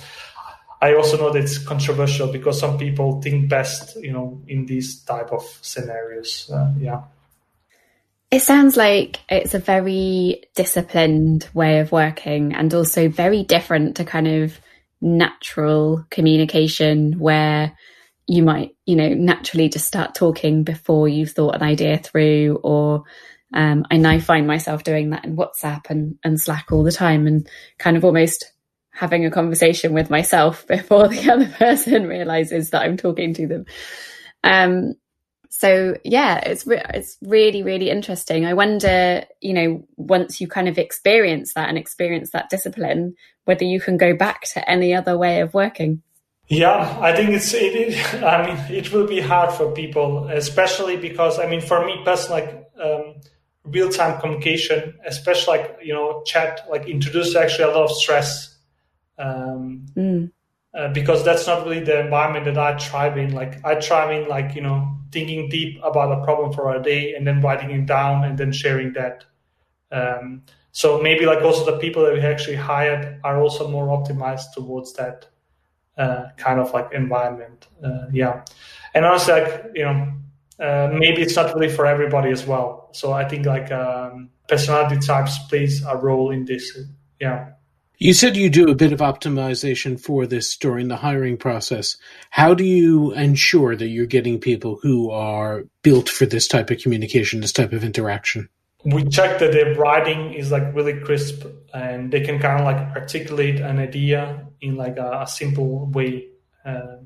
I 0.81 0.95
also 0.95 1.17
know 1.17 1.33
that 1.33 1.43
it's 1.43 1.59
controversial 1.59 2.31
because 2.31 2.61
some 2.61 2.79
people 2.79 3.21
think 3.21 3.49
best, 3.49 3.97
you 3.97 4.13
know, 4.13 4.41
in 4.47 4.67
these 4.67 5.03
type 5.03 5.33
of 5.33 5.43
scenarios. 5.61 6.51
Uh, 6.53 6.73
yeah. 6.79 7.03
It 8.31 8.41
sounds 8.41 8.77
like 8.77 9.21
it's 9.29 9.55
a 9.55 9.59
very 9.59 10.45
disciplined 10.55 11.49
way 11.55 11.81
of 11.81 11.91
working 11.91 12.55
and 12.55 12.73
also 12.75 13.09
very 13.09 13.43
different 13.43 13.97
to 13.97 14.05
kind 14.05 14.29
of 14.29 14.61
natural 15.01 16.05
communication 16.11 17.19
where 17.19 17.77
you 18.27 18.43
might, 18.43 18.77
you 18.85 18.95
know, 18.95 19.09
naturally 19.15 19.71
just 19.71 19.87
start 19.87 20.15
talking 20.15 20.63
before 20.63 21.09
you've 21.09 21.31
thought 21.31 21.55
an 21.55 21.63
idea 21.63 21.97
through 21.97 22.61
or 22.63 23.05
um, 23.55 23.87
I 23.91 23.97
now 23.97 24.19
find 24.19 24.47
myself 24.47 24.85
doing 24.85 25.11
that 25.11 25.25
in 25.25 25.37
WhatsApp 25.37 25.91
and, 25.91 26.19
and 26.23 26.41
Slack 26.41 26.71
all 26.71 26.83
the 26.83 26.93
time 26.93 27.27
and 27.27 27.49
kind 27.79 27.97
of 27.97 28.05
almost 28.05 28.53
having 28.91 29.25
a 29.25 29.31
conversation 29.31 29.93
with 29.93 30.11
myself 30.11 30.67
before 30.69 31.09
the 31.09 31.31
other 31.31 31.47
person 31.59 32.07
realizes 32.07 32.71
that 32.71 32.83
I'm 32.83 32.97
talking 32.97 33.35
to 33.35 33.47
them. 33.47 33.67
Um, 34.45 34.95
so 35.51 35.97
yeah, 36.05 36.39
it's 36.39 36.67
re- 36.67 36.85
it's 36.95 37.17
really 37.23 37.63
really 37.63 37.91
interesting. 37.91 38.47
I 38.47 38.55
wonder, 38.55 39.25
you 39.41 39.55
know, 39.55 39.85
once 39.97 40.41
you 40.41 40.47
kind 40.47 40.69
of 40.69 40.79
experience 40.79 41.55
that 41.55 41.69
and 41.69 41.77
experience 41.77 42.31
that 42.31 42.51
discipline, 42.51 43.15
whether 43.45 43.65
you 43.65 43.81
can 43.81 43.97
go 43.97 44.15
back 44.15 44.43
to 44.53 44.71
any 44.71 44.95
other 44.95 45.19
way 45.19 45.41
of 45.41 45.55
working. 45.55 46.03
Yeah, 46.49 46.99
I 47.01 47.15
think 47.15 47.31
it's 47.31 47.53
it, 47.55 47.75
it 47.75 48.23
I 48.23 48.47
mean, 48.47 48.77
it 48.77 48.93
will 48.93 49.07
be 49.07 49.21
hard 49.21 49.53
for 49.53 49.73
people, 49.73 50.29
especially 50.29 50.97
because 50.97 51.39
I 51.39 51.47
mean, 51.47 51.61
for 51.61 51.85
me 51.85 52.03
personally, 52.05 52.43
like 52.43 52.69
um, 52.81 53.15
real 53.71 53.89
time 53.89 54.21
communication, 54.21 54.95
especially 55.07 55.59
like 55.59 55.79
you 55.83 55.95
know, 55.95 56.23
chat, 56.25 56.67
like 56.71 56.89
introduces 56.89 57.37
actually 57.37 57.65
a 57.65 57.69
lot 57.69 57.91
of 57.91 57.93
stress. 57.93 58.57
Um, 59.19 59.87
mm. 59.97 60.31
uh, 60.75 60.89
because 60.93 61.25
that's 61.25 61.47
not 61.47 61.65
really 61.65 61.81
the 61.81 62.01
environment 62.01 62.45
that 62.45 62.57
I 62.59 62.79
thrive 62.79 63.19
in. 63.19 63.33
Like 63.33 63.65
I 63.65 63.81
thrive 63.81 64.11
in 64.11 64.29
like 64.29 64.55
you 64.55 64.63
know 64.63 64.97
thinking 65.11 65.49
deep 65.49 65.81
about 65.83 66.21
a 66.21 66.25
problem 66.25 66.53
for 66.53 66.75
a 66.75 66.83
day 66.83 67.15
and 67.15 67.27
then 67.27 67.41
writing 67.41 67.71
it 67.71 67.87
down 67.87 68.25
and 68.25 68.39
then 68.39 68.53
sharing 68.53 68.93
that. 68.93 69.25
Um, 69.91 70.43
so 70.71 71.01
maybe 71.01 71.27
like 71.27 71.43
also 71.43 71.65
the 71.65 71.79
people 71.79 72.05
that 72.05 72.13
we 72.13 72.21
actually 72.21 72.57
hired 72.57 73.21
are 73.25 73.41
also 73.41 73.69
more 73.69 73.87
optimized 73.87 74.53
towards 74.55 74.93
that 74.95 75.27
uh, 75.97 76.29
kind 76.37 76.61
of 76.61 76.73
like 76.73 76.93
environment. 76.93 77.67
Uh, 77.83 78.07
yeah, 78.13 78.45
and 78.95 79.05
honestly, 79.05 79.35
like 79.35 79.73
you 79.75 79.85
know, 79.85 80.13
uh, 80.61 80.91
maybe 80.93 81.23
it's 81.23 81.37
not 81.37 81.55
really 81.55 81.69
for 81.69 81.87
everybody 81.87 82.31
as 82.31 82.47
well. 82.47 82.91
So 82.93 83.13
I 83.13 83.29
think 83.29 83.47
like 83.47 83.71
um, 83.71 84.31
personality 84.49 84.99
types 84.99 85.39
plays 85.49 85.85
a 85.85 85.97
role 85.97 86.31
in 86.31 86.45
this. 86.45 86.77
Yeah. 87.21 87.51
You 88.01 88.13
said 88.13 88.37
you 88.37 88.49
do 88.49 88.69
a 88.69 88.77
bit 88.77 88.93
of 88.93 89.01
optimization 89.01 89.99
for 90.01 90.25
this 90.25 90.57
during 90.57 90.87
the 90.87 90.97
hiring 90.97 91.37
process. 91.37 91.97
How 92.31 92.55
do 92.55 92.65
you 92.65 93.13
ensure 93.13 93.75
that 93.75 93.89
you're 93.89 94.07
getting 94.07 94.39
people 94.39 94.79
who 94.81 95.11
are 95.11 95.65
built 95.83 96.09
for 96.09 96.25
this 96.25 96.47
type 96.47 96.71
of 96.71 96.79
communication, 96.79 97.41
this 97.41 97.53
type 97.53 97.73
of 97.73 97.83
interaction? 97.83 98.49
We 98.85 99.05
check 99.05 99.41
that 99.41 99.51
their 99.51 99.75
writing 99.75 100.33
is 100.33 100.53
like 100.53 100.73
really 100.77 101.01
crisp 101.01 101.45
and 101.75 102.13
they 102.13 102.21
can 102.21 102.39
kind 102.39 102.61
of 102.61 102.65
like 102.65 102.97
articulate 102.97 103.57
an 103.57 103.81
idea 103.81 104.47
in 104.61 104.77
like 104.77 104.97
a, 104.97 105.23
a 105.23 105.27
simple 105.27 105.87
way. 105.87 106.29
Uh, 106.65 106.99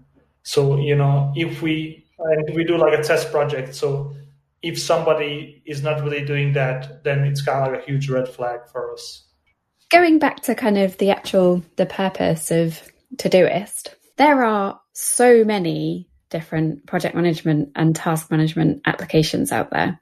so, 0.42 0.78
you 0.78 0.94
know, 0.94 1.32
if 1.34 1.62
we, 1.62 2.01
and 2.18 2.54
we 2.54 2.64
do 2.64 2.76
like 2.76 2.98
a 2.98 3.02
test 3.02 3.30
project. 3.30 3.74
So 3.74 4.14
if 4.62 4.80
somebody 4.80 5.62
is 5.66 5.82
not 5.82 6.02
really 6.02 6.24
doing 6.24 6.52
that, 6.52 7.02
then 7.04 7.24
it's 7.24 7.42
kind 7.42 7.66
of 7.66 7.72
like 7.72 7.82
a 7.82 7.84
huge 7.84 8.08
red 8.08 8.28
flag 8.28 8.60
for 8.70 8.92
us 8.92 9.24
going 9.92 10.18
back 10.18 10.40
to 10.40 10.54
kind 10.54 10.78
of 10.78 10.96
the 10.96 11.10
actual 11.10 11.62
the 11.76 11.86
purpose 11.86 12.50
of 12.50 12.82
Todoist, 13.16 13.94
there 14.16 14.42
are 14.42 14.80
so 14.94 15.44
many 15.44 16.08
different 16.30 16.86
project 16.86 17.14
management 17.14 17.72
and 17.76 17.94
task 17.94 18.30
management 18.30 18.80
applications 18.86 19.52
out 19.52 19.70
there. 19.70 20.00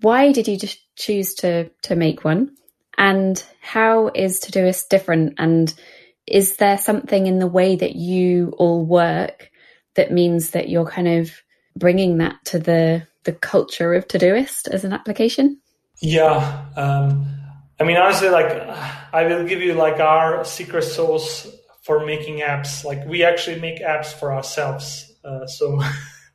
Why 0.00 0.30
did 0.30 0.46
you 0.46 0.56
just 0.56 0.78
choose 0.94 1.34
to 1.36 1.68
to 1.82 1.96
make 1.96 2.24
one? 2.24 2.54
And 2.96 3.42
how 3.60 4.10
is 4.14 4.40
Todoist 4.40 4.88
different? 4.88 5.34
And 5.38 5.74
is 6.26 6.56
there 6.56 6.78
something 6.78 7.26
in 7.26 7.40
the 7.40 7.46
way 7.46 7.76
that 7.76 7.96
you 7.96 8.54
all 8.56 8.86
work 8.86 9.50
that 9.96 10.12
means 10.12 10.50
that 10.50 10.68
you're 10.68 10.86
kind 10.86 11.08
of 11.08 11.30
bringing 11.76 12.18
that 12.18 12.36
to 12.46 12.58
the 12.58 13.06
the 13.24 13.32
culture 13.32 13.92
of 13.92 14.06
Todoist 14.06 14.68
as 14.68 14.84
an 14.84 14.92
application? 14.92 15.60
Yeah, 16.00 16.64
um, 16.76 17.26
I 17.80 17.84
mean, 17.84 17.96
honestly, 17.96 18.28
like 18.28 18.52
I 19.12 19.24
will 19.26 19.44
give 19.46 19.60
you 19.60 19.74
like 19.74 20.00
our 20.00 20.44
secret 20.44 20.82
sauce 20.82 21.46
for 21.82 22.04
making 22.04 22.40
apps. 22.40 22.84
Like 22.84 23.06
we 23.06 23.22
actually 23.22 23.60
make 23.60 23.80
apps 23.80 24.06
for 24.06 24.32
ourselves. 24.32 25.12
Uh, 25.24 25.46
so 25.46 25.80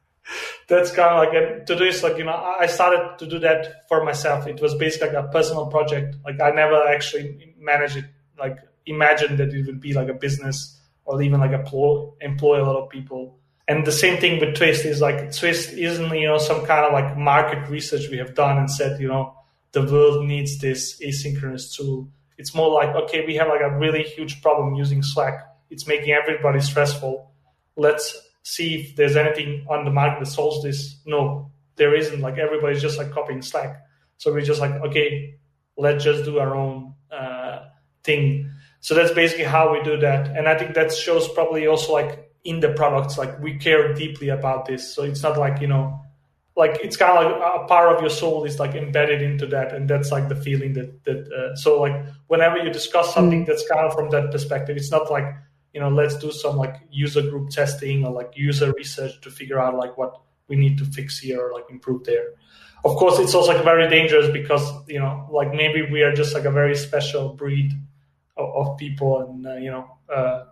that's 0.67 0.91
kind 0.91 1.09
of 1.09 1.17
like 1.17 1.33
a, 1.33 1.65
to 1.65 1.75
do 1.77 1.91
like 2.03 2.17
you 2.17 2.23
know 2.23 2.33
I 2.33 2.67
started 2.67 3.17
to 3.19 3.27
do 3.27 3.39
that 3.39 3.87
for 3.87 4.03
myself. 4.03 4.47
It 4.47 4.61
was 4.61 4.75
basically 4.75 5.09
like 5.09 5.25
a 5.25 5.27
personal 5.29 5.67
project. 5.67 6.15
Like 6.23 6.39
I 6.39 6.51
never 6.51 6.87
actually 6.87 7.55
managed 7.59 7.97
it. 7.97 8.05
Like 8.37 8.57
imagine 8.85 9.37
that 9.37 9.53
it 9.53 9.65
would 9.65 9.81
be 9.81 9.93
like 9.93 10.09
a 10.09 10.13
business 10.13 10.79
or 11.05 11.21
even 11.21 11.39
like 11.39 11.51
employ 11.51 12.09
employ 12.21 12.61
a 12.61 12.65
lot 12.65 12.77
of 12.81 12.89
people. 12.89 13.39
And 13.71 13.87
the 13.87 13.91
same 13.91 14.19
thing 14.19 14.41
with 14.41 14.55
Twist 14.57 14.83
is 14.83 14.99
like 14.99 15.33
Twist 15.33 15.71
isn't 15.71 16.13
you 16.13 16.27
know 16.27 16.37
some 16.37 16.65
kind 16.65 16.85
of 16.85 16.91
like 16.91 17.17
market 17.17 17.69
research 17.69 18.09
we 18.09 18.17
have 18.17 18.35
done 18.35 18.57
and 18.57 18.69
said 18.69 18.99
you 18.99 19.07
know 19.07 19.33
the 19.71 19.83
world 19.83 20.27
needs 20.27 20.59
this 20.59 20.99
asynchronous 20.99 21.73
tool. 21.73 22.09
It's 22.37 22.53
more 22.53 22.69
like, 22.69 22.93
okay, 23.03 23.25
we 23.25 23.35
have 23.35 23.47
like 23.47 23.61
a 23.61 23.77
really 23.77 24.03
huge 24.03 24.41
problem 24.41 24.75
using 24.75 25.01
Slack. 25.01 25.35
It's 25.69 25.87
making 25.87 26.11
everybody 26.11 26.59
stressful. 26.59 27.31
Let's 27.77 28.05
see 28.43 28.75
if 28.75 28.95
there's 28.97 29.15
anything 29.15 29.65
on 29.69 29.85
the 29.85 29.91
market 29.91 30.19
that 30.19 30.31
solves 30.31 30.61
this. 30.63 30.97
No, 31.05 31.51
there 31.77 31.95
isn't. 31.95 32.19
Like 32.19 32.37
everybody's 32.37 32.81
just 32.81 32.97
like 32.97 33.11
copying 33.11 33.41
Slack. 33.41 33.81
So 34.17 34.33
we're 34.33 34.41
just 34.41 34.59
like, 34.59 34.73
okay, 34.87 35.35
let's 35.77 36.03
just 36.03 36.25
do 36.25 36.39
our 36.39 36.55
own 36.55 36.95
uh, 37.09 37.59
thing. 38.03 38.51
So 38.81 38.95
that's 38.95 39.13
basically 39.13 39.45
how 39.45 39.71
we 39.71 39.81
do 39.83 39.97
that. 39.97 40.35
And 40.35 40.49
I 40.49 40.57
think 40.57 40.73
that 40.73 40.91
shows 40.91 41.29
probably 41.29 41.67
also 41.67 41.93
like 41.93 42.30
in 42.43 42.59
the 42.59 42.69
products, 42.73 43.17
like 43.17 43.39
we 43.39 43.57
care 43.57 43.93
deeply 43.93 44.29
about 44.29 44.65
this. 44.65 44.93
So 44.93 45.03
it's 45.03 45.21
not 45.21 45.37
like, 45.37 45.61
you 45.61 45.67
know, 45.67 46.01
like 46.55 46.79
it's 46.83 46.97
kind 46.97 47.17
of 47.17 47.31
like 47.31 47.61
a 47.61 47.65
part 47.67 47.95
of 47.95 48.01
your 48.01 48.09
soul 48.09 48.43
is 48.43 48.59
like 48.59 48.75
embedded 48.75 49.21
into 49.21 49.45
that 49.47 49.73
and 49.73 49.89
that's 49.89 50.11
like 50.11 50.27
the 50.27 50.35
feeling 50.35 50.73
that 50.73 51.03
that 51.05 51.31
uh, 51.31 51.55
so 51.55 51.79
like 51.79 52.05
whenever 52.27 52.57
you 52.57 52.69
discuss 52.69 53.13
something 53.13 53.43
mm. 53.43 53.47
that's 53.47 53.67
kind 53.67 53.85
of 53.85 53.93
from 53.93 54.09
that 54.09 54.31
perspective 54.31 54.75
it's 54.75 54.91
not 54.91 55.09
like 55.09 55.33
you 55.73 55.79
know 55.79 55.89
let's 55.89 56.17
do 56.17 56.31
some 56.31 56.57
like 56.57 56.75
user 56.91 57.21
group 57.21 57.49
testing 57.49 58.05
or 58.05 58.11
like 58.11 58.31
user 58.35 58.71
research 58.73 59.19
to 59.21 59.31
figure 59.31 59.59
out 59.59 59.75
like 59.75 59.97
what 59.97 60.21
we 60.47 60.55
need 60.55 60.77
to 60.77 60.85
fix 60.85 61.17
here 61.19 61.39
or 61.39 61.53
like 61.53 61.63
improve 61.69 62.03
there 62.03 62.27
of 62.83 62.95
course 62.97 63.17
it's 63.19 63.33
also 63.33 63.53
like 63.53 63.63
very 63.63 63.89
dangerous 63.89 64.29
because 64.31 64.69
you 64.87 64.99
know 64.99 65.27
like 65.31 65.53
maybe 65.53 65.89
we 65.89 66.01
are 66.01 66.13
just 66.13 66.33
like 66.33 66.45
a 66.45 66.51
very 66.51 66.75
special 66.75 67.33
breed 67.33 67.71
of, 68.35 68.49
of 68.55 68.77
people 68.77 69.21
and 69.21 69.47
uh, 69.47 69.55
you 69.55 69.71
know 69.71 69.85
uh, 70.13 70.43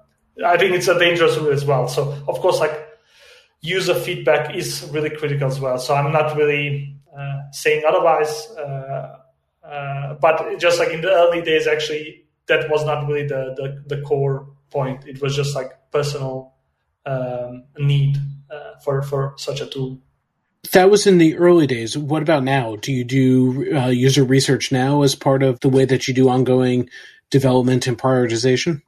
i 0.46 0.58
think 0.58 0.74
it's 0.74 0.88
a 0.88 0.98
dangerous 0.98 1.38
route 1.38 1.54
as 1.54 1.66
well 1.66 1.88
so 1.88 2.16
of 2.28 2.40
course 2.40 2.60
like 2.60 2.90
user 3.62 3.94
feedback 3.94 4.56
is 4.56 4.90
really 4.92 5.10
critical 5.10 5.48
as 5.48 5.60
well. 5.60 5.78
So 5.78 5.96
I'm 5.96 6.12
not 6.12 6.36
really 6.38 6.96
uh, 7.18 7.52
saying 7.52 7.84
otherwise, 7.88 8.50
uh, 8.58 9.18
uh, 9.64 10.14
but 10.16 10.60
just 10.60 10.80
like 10.80 10.90
in 10.90 11.02
the 11.02 11.12
early 11.12 11.42
days, 11.42 11.68
actually, 11.68 12.26
that 12.48 12.70
was 12.70 12.86
not 12.86 13.08
really 13.08 13.28
the 13.28 13.54
the, 13.56 13.96
the 13.96 14.02
core 14.02 14.48
point. 14.72 15.06
It 15.06 15.22
was 15.22 15.36
just 15.36 15.56
like 15.56 15.72
personal 15.92 16.54
um, 17.06 17.66
need 17.78 18.18
uh, 18.50 18.80
for 18.84 19.02
for 19.02 19.34
such 19.38 19.62
a 19.62 19.68
tool. 19.68 20.00
That 20.72 20.90
was 20.90 21.08
in 21.08 21.20
the 21.20 21.38
early 21.38 21.68
days. 21.68 21.98
What 21.98 22.22
about 22.22 22.44
now? 22.44 22.76
Do 22.76 22.92
you 22.92 23.04
do 23.04 23.76
uh, 23.76 23.88
user 23.88 24.24
research 24.24 24.72
now 24.72 25.04
as 25.04 25.16
part 25.16 25.42
of 25.42 25.60
the 25.62 25.70
way 25.70 25.86
that 25.86 26.08
you 26.08 26.14
do 26.14 26.30
ongoing 26.30 26.90
development 27.30 27.88
and 27.88 27.98
prioritization? 27.98 28.82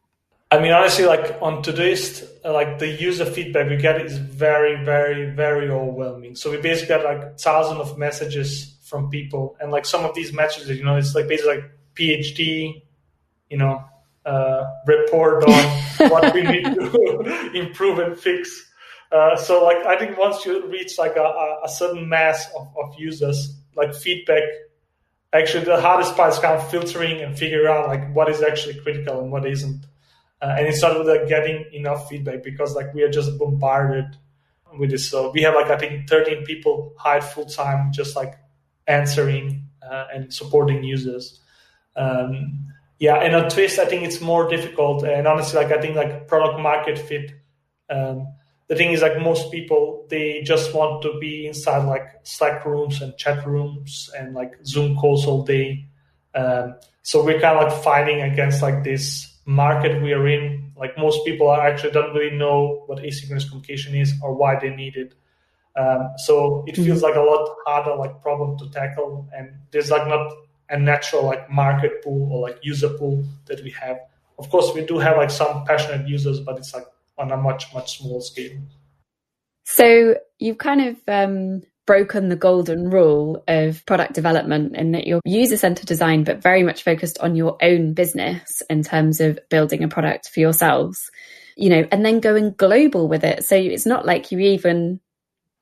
I 0.51 0.59
mean, 0.59 0.73
honestly, 0.73 1.05
like 1.05 1.37
on 1.41 1.63
Todoist, 1.63 2.27
like 2.43 2.77
the 2.77 2.87
user 2.87 3.23
feedback 3.23 3.69
we 3.69 3.77
get 3.77 4.01
is 4.01 4.17
very, 4.17 4.83
very, 4.83 5.31
very 5.33 5.69
overwhelming. 5.69 6.35
So 6.35 6.51
we 6.51 6.57
basically 6.57 6.89
get 6.89 7.05
like 7.05 7.39
thousands 7.39 7.79
of 7.79 7.97
messages 7.97 8.75
from 8.83 9.09
people, 9.09 9.55
and 9.61 9.71
like 9.71 9.85
some 9.85 10.03
of 10.03 10.13
these 10.13 10.33
messages, 10.33 10.77
you 10.77 10.83
know, 10.83 10.97
it's 10.97 11.15
like 11.15 11.29
basically 11.29 11.55
like 11.55 11.71
PhD, 11.95 12.83
you 13.49 13.57
know, 13.57 13.81
uh, 14.25 14.65
report 14.85 15.45
on 15.45 15.63
what 16.09 16.33
we 16.33 16.41
need 16.41 16.65
to 16.65 17.51
improve 17.55 17.99
and 17.99 18.19
fix. 18.19 18.69
Uh, 19.09 19.37
so 19.37 19.63
like 19.63 19.77
I 19.85 19.97
think 19.97 20.17
once 20.17 20.45
you 20.45 20.67
reach 20.67 20.97
like 20.97 21.15
a, 21.15 21.59
a 21.63 21.69
certain 21.69 22.09
mass 22.09 22.45
of, 22.57 22.67
of 22.83 22.93
users, 22.99 23.55
like 23.77 23.95
feedback 23.95 24.43
actually 25.33 25.63
the 25.63 25.79
hardest 25.79 26.15
part 26.17 26.33
is 26.33 26.39
kind 26.39 26.59
of 26.59 26.69
filtering 26.69 27.21
and 27.21 27.37
figuring 27.37 27.67
out 27.67 27.87
like 27.87 28.13
what 28.13 28.29
is 28.29 28.41
actually 28.41 28.77
critical 28.81 29.21
and 29.21 29.31
what 29.31 29.45
isn't 29.45 29.85
uh, 30.41 30.55
and 30.57 30.67
it's 30.67 30.81
not 30.81 31.05
like 31.05 31.27
getting 31.27 31.65
enough 31.71 32.09
feedback 32.09 32.43
because 32.43 32.75
like 32.75 32.93
we 32.93 33.03
are 33.03 33.09
just 33.09 33.37
bombarded 33.37 34.17
with 34.77 34.89
this. 34.89 35.09
So 35.09 35.31
we 35.31 35.41
have 35.43 35.53
like 35.53 35.69
I 35.69 35.77
think 35.77 36.09
13 36.09 36.43
people 36.45 36.93
hired 36.97 37.23
full 37.23 37.45
time, 37.45 37.91
just 37.93 38.15
like 38.15 38.35
answering 38.87 39.63
uh, 39.87 40.05
and 40.13 40.33
supporting 40.33 40.83
users. 40.83 41.39
Um, 41.95 42.67
yeah, 42.99 43.15
and 43.15 43.35
on 43.35 43.49
Twist, 43.49 43.79
I 43.79 43.85
think 43.85 44.03
it's 44.03 44.21
more 44.21 44.47
difficult. 44.49 45.03
And 45.03 45.27
honestly, 45.27 45.61
like 45.61 45.71
I 45.71 45.79
think 45.81 45.95
like 45.95 46.27
product 46.27 46.59
market 46.59 46.97
fit. 46.97 47.33
Um, 47.89 48.27
the 48.67 48.75
thing 48.75 48.91
is 48.91 49.01
like 49.01 49.19
most 49.19 49.51
people 49.51 50.07
they 50.09 50.41
just 50.43 50.73
want 50.73 51.01
to 51.03 51.19
be 51.19 51.45
inside 51.45 51.85
like 51.85 52.07
Slack 52.23 52.65
rooms 52.65 53.01
and 53.01 53.15
chat 53.17 53.45
rooms 53.45 54.09
and 54.17 54.33
like 54.33 54.53
Zoom 54.65 54.95
calls 54.95 55.27
all 55.27 55.43
day. 55.43 55.85
Um, 56.33 56.75
so 57.03 57.23
we're 57.23 57.39
kind 57.39 57.59
of 57.59 57.71
like 57.71 57.83
fighting 57.83 58.21
against 58.21 58.61
like 58.61 58.83
this 58.83 59.30
market 59.45 60.01
we 60.01 60.13
are 60.13 60.27
in. 60.27 60.71
Like 60.77 60.97
most 60.97 61.25
people 61.25 61.49
are 61.49 61.61
actually 61.61 61.91
don't 61.91 62.13
really 62.13 62.35
know 62.35 62.83
what 62.87 62.99
asynchronous 62.99 63.47
communication 63.47 63.95
is 63.95 64.13
or 64.21 64.33
why 64.33 64.59
they 64.59 64.69
need 64.69 64.95
it. 64.95 65.13
Um, 65.75 66.11
so 66.17 66.65
it 66.67 66.75
feels 66.75 67.01
like 67.01 67.15
a 67.15 67.21
lot 67.21 67.55
harder 67.65 67.95
like 67.95 68.21
problem 68.21 68.57
to 68.57 68.69
tackle, 68.71 69.29
and 69.33 69.53
there's 69.71 69.89
like 69.89 70.07
not 70.07 70.31
a 70.69 70.77
natural 70.77 71.23
like 71.23 71.49
market 71.49 72.03
pool 72.03 72.31
or 72.31 72.41
like 72.41 72.59
user 72.61 72.89
pool 72.89 73.23
that 73.45 73.63
we 73.63 73.71
have. 73.71 73.99
Of 74.37 74.49
course, 74.49 74.73
we 74.73 74.85
do 74.85 74.97
have 74.97 75.17
like 75.17 75.31
some 75.31 75.63
passionate 75.65 76.07
users, 76.07 76.41
but 76.41 76.57
it's 76.57 76.73
like 76.73 76.87
on 77.17 77.31
a 77.31 77.37
much 77.37 77.73
much 77.73 77.99
smaller 77.99 78.21
scale. 78.21 78.57
So 79.63 80.15
you've 80.39 80.57
kind 80.57 80.81
of 80.81 80.97
um, 81.07 81.61
broken 81.85 82.29
the 82.29 82.35
golden 82.35 82.89
rule 82.89 83.43
of 83.47 83.85
product 83.85 84.13
development 84.13 84.75
in 84.75 84.91
that 84.91 85.07
you're 85.07 85.21
user 85.25 85.57
centered 85.57 85.87
design, 85.87 86.23
but 86.23 86.41
very 86.41 86.63
much 86.63 86.83
focused 86.83 87.17
on 87.19 87.35
your 87.35 87.57
own 87.61 87.93
business 87.93 88.61
in 88.69 88.83
terms 88.83 89.19
of 89.19 89.39
building 89.49 89.83
a 89.83 89.87
product 89.87 90.29
for 90.29 90.39
yourselves. 90.39 91.09
You 91.57 91.69
know, 91.69 91.87
and 91.91 92.05
then 92.05 92.21
going 92.21 92.51
global 92.51 93.07
with 93.07 93.23
it. 93.23 93.43
So 93.43 93.55
it's 93.55 93.85
not 93.85 94.05
like 94.05 94.31
you 94.31 94.39
even 94.39 94.99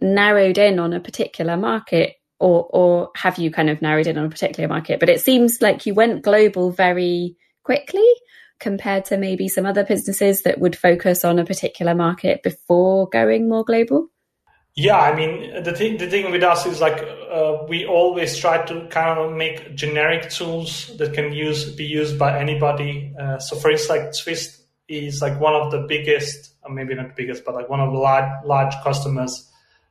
narrowed 0.01 0.57
in 0.57 0.79
on 0.79 0.93
a 0.93 0.99
particular 0.99 1.57
market 1.57 2.15
or 2.39 2.67
or 2.69 3.11
have 3.15 3.37
you 3.37 3.51
kind 3.51 3.69
of 3.69 3.81
narrowed 3.81 4.07
in 4.07 4.17
on 4.17 4.25
a 4.25 4.29
particular 4.29 4.67
market 4.69 4.99
but 4.99 5.09
it 5.09 5.19
seems 5.19 5.61
like 5.61 5.85
you 5.85 5.93
went 5.93 6.23
global 6.23 6.71
very 6.71 7.35
quickly 7.63 8.07
compared 8.59 9.05
to 9.05 9.17
maybe 9.17 9.47
some 9.47 9.65
other 9.65 9.83
businesses 9.83 10.43
that 10.43 10.59
would 10.59 10.75
focus 10.75 11.23
on 11.23 11.39
a 11.39 11.45
particular 11.45 11.93
market 11.93 12.41
before 12.43 13.07
going 13.09 13.47
more 13.47 13.63
global 13.63 14.07
yeah 14.85 14.99
i 15.09 15.11
mean 15.19 15.63
the 15.63 15.73
thing 15.79 15.97
the 15.97 16.09
thing 16.13 16.31
with 16.31 16.43
us 16.43 16.65
is 16.65 16.79
like 16.79 16.99
uh, 17.37 17.53
we 17.67 17.85
always 17.85 18.37
try 18.37 18.55
to 18.65 18.75
kind 18.87 19.19
of 19.19 19.31
make 19.43 19.75
generic 19.75 20.29
tools 20.29 20.91
that 20.97 21.13
can 21.13 21.31
use 21.31 21.61
be 21.75 21.85
used 21.85 22.17
by 22.17 22.39
anybody 22.39 23.13
uh, 23.21 23.37
so 23.39 23.55
for 23.55 23.71
instance 23.71 23.89
like 23.89 24.05
twist 24.23 24.49
is 24.87 25.21
like 25.21 25.39
one 25.39 25.55
of 25.61 25.71
the 25.71 25.81
biggest 25.87 26.55
or 26.63 26.71
maybe 26.71 26.93
not 26.95 27.15
biggest 27.15 27.45
but 27.45 27.53
like 27.53 27.69
one 27.69 27.79
of 27.79 27.91
the 27.91 27.99
large 28.09 28.31
large 28.45 28.73
customers 28.83 29.49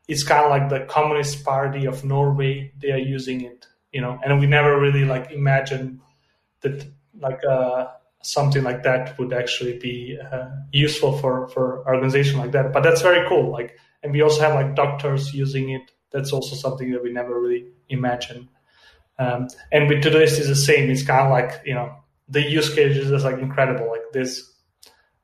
it's 0.09 0.25
kind 0.25 0.43
of 0.45 0.51
like 0.51 0.71
the 0.71 0.87
Communist 0.87 1.45
Party 1.45 1.85
of 1.87 2.03
Norway. 2.03 2.73
They 2.81 2.91
are 2.93 2.99
using 2.99 3.43
it, 3.43 3.67
you 3.93 4.01
know, 4.01 4.19
and 4.25 4.41
we 4.41 4.47
never 4.47 4.81
really 4.81 5.05
like 5.05 5.31
imagined 5.31 6.01
that 6.63 6.87
like 7.21 7.45
uh, 7.45 7.89
something 8.23 8.65
like 8.65 8.83
that 8.85 9.19
would 9.19 9.35
actually 9.35 9.79
be 9.79 10.19
uh, 10.19 10.49
useful 10.73 11.19
for 11.19 11.49
for 11.49 11.87
organization 11.87 12.39
like 12.39 12.53
that. 12.53 12.73
But 12.73 12.83
that's 12.83 13.03
very 13.03 13.29
cool. 13.29 13.53
Like, 13.53 13.79
and 14.03 14.13
we 14.13 14.23
also 14.23 14.41
have 14.41 14.55
like 14.55 14.75
doctors 14.75 15.35
using 15.35 15.71
it. 15.71 15.91
That's 16.11 16.33
also 16.33 16.57
something 16.57 16.93
that 16.93 17.03
we 17.03 17.13
never 17.13 17.41
really 17.41 17.67
imagined. 17.89 18.49
Um, 19.19 19.49
and 19.73 19.89
with 19.89 20.03
Todoist 20.03 20.39
is 20.39 20.49
the 20.49 20.57
same. 20.57 20.91
It's 20.91 21.03
kind 21.03 21.27
of 21.27 21.31
like 21.31 21.63
you 21.67 21.75
know 21.75 21.95
the 22.29 22.43
use 22.43 22.73
cases 22.75 23.11
is 23.11 23.25
like 23.25 23.39
incredible. 23.39 23.89
Like 23.89 24.13
this, 24.13 24.51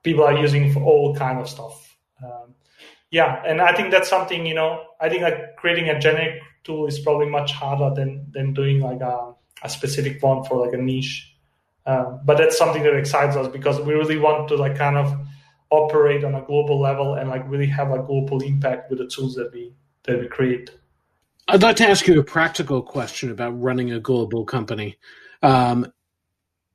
people 0.02 0.24
are 0.24 0.36
using 0.36 0.72
for 0.72 0.82
all 0.82 1.14
kind 1.14 1.38
of 1.38 1.48
stuff 1.48 1.84
yeah, 3.14 3.40
and 3.46 3.60
I 3.60 3.72
think 3.72 3.92
that's 3.92 4.10
something 4.10 4.44
you 4.44 4.54
know. 4.54 4.82
I 5.00 5.08
think 5.08 5.22
like 5.22 5.54
creating 5.56 5.88
a 5.88 6.00
generic 6.00 6.40
tool 6.64 6.88
is 6.88 6.98
probably 6.98 7.28
much 7.28 7.52
harder 7.52 7.94
than 7.94 8.26
than 8.32 8.52
doing 8.54 8.80
like 8.80 9.00
a, 9.00 9.32
a 9.62 9.68
specific 9.68 10.20
one 10.20 10.42
for 10.42 10.66
like 10.66 10.74
a 10.74 10.82
niche. 10.82 11.32
Um, 11.86 12.20
but 12.24 12.38
that's 12.38 12.58
something 12.58 12.82
that 12.82 12.96
excites 12.96 13.36
us 13.36 13.46
because 13.46 13.80
we 13.80 13.94
really 13.94 14.18
want 14.18 14.48
to 14.48 14.56
like 14.56 14.76
kind 14.76 14.96
of 14.96 15.14
operate 15.74 16.24
on 16.24 16.34
a 16.34 16.42
global 16.42 16.80
level 16.80 17.14
and 17.14 17.28
like 17.28 17.48
really 17.48 17.66
have 17.66 17.90
a 17.92 17.98
global 17.98 18.42
impact 18.42 18.90
with 18.90 18.98
the 18.98 19.06
tools 19.06 19.34
that 19.34 19.52
we 19.52 19.72
that 20.04 20.20
we 20.20 20.26
create. 20.26 20.70
I'd 21.48 21.62
like 21.62 21.76
to 21.76 21.88
ask 21.88 22.06
you 22.06 22.18
a 22.18 22.24
practical 22.24 22.82
question 22.82 23.30
about 23.30 23.60
running 23.60 23.92
a 23.92 24.00
global 24.00 24.44
company. 24.44 24.96
Um, 25.42 25.92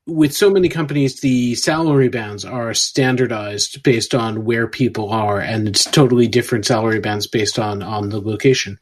with 0.09 0.35
so 0.35 0.49
many 0.49 0.69
companies, 0.69 1.21
the 1.21 1.55
salary 1.55 2.09
bands 2.09 2.43
are 2.43 2.73
standardized 2.73 3.83
based 3.83 4.15
on 4.15 4.43
where 4.43 4.67
people 4.67 5.09
are, 5.09 5.39
and 5.39 5.67
it's 5.67 5.85
totally 5.85 6.27
different 6.27 6.65
salary 6.65 6.99
bands 6.99 7.27
based 7.27 7.59
on 7.59 7.83
on 7.83 8.09
the 8.09 8.19
location. 8.19 8.79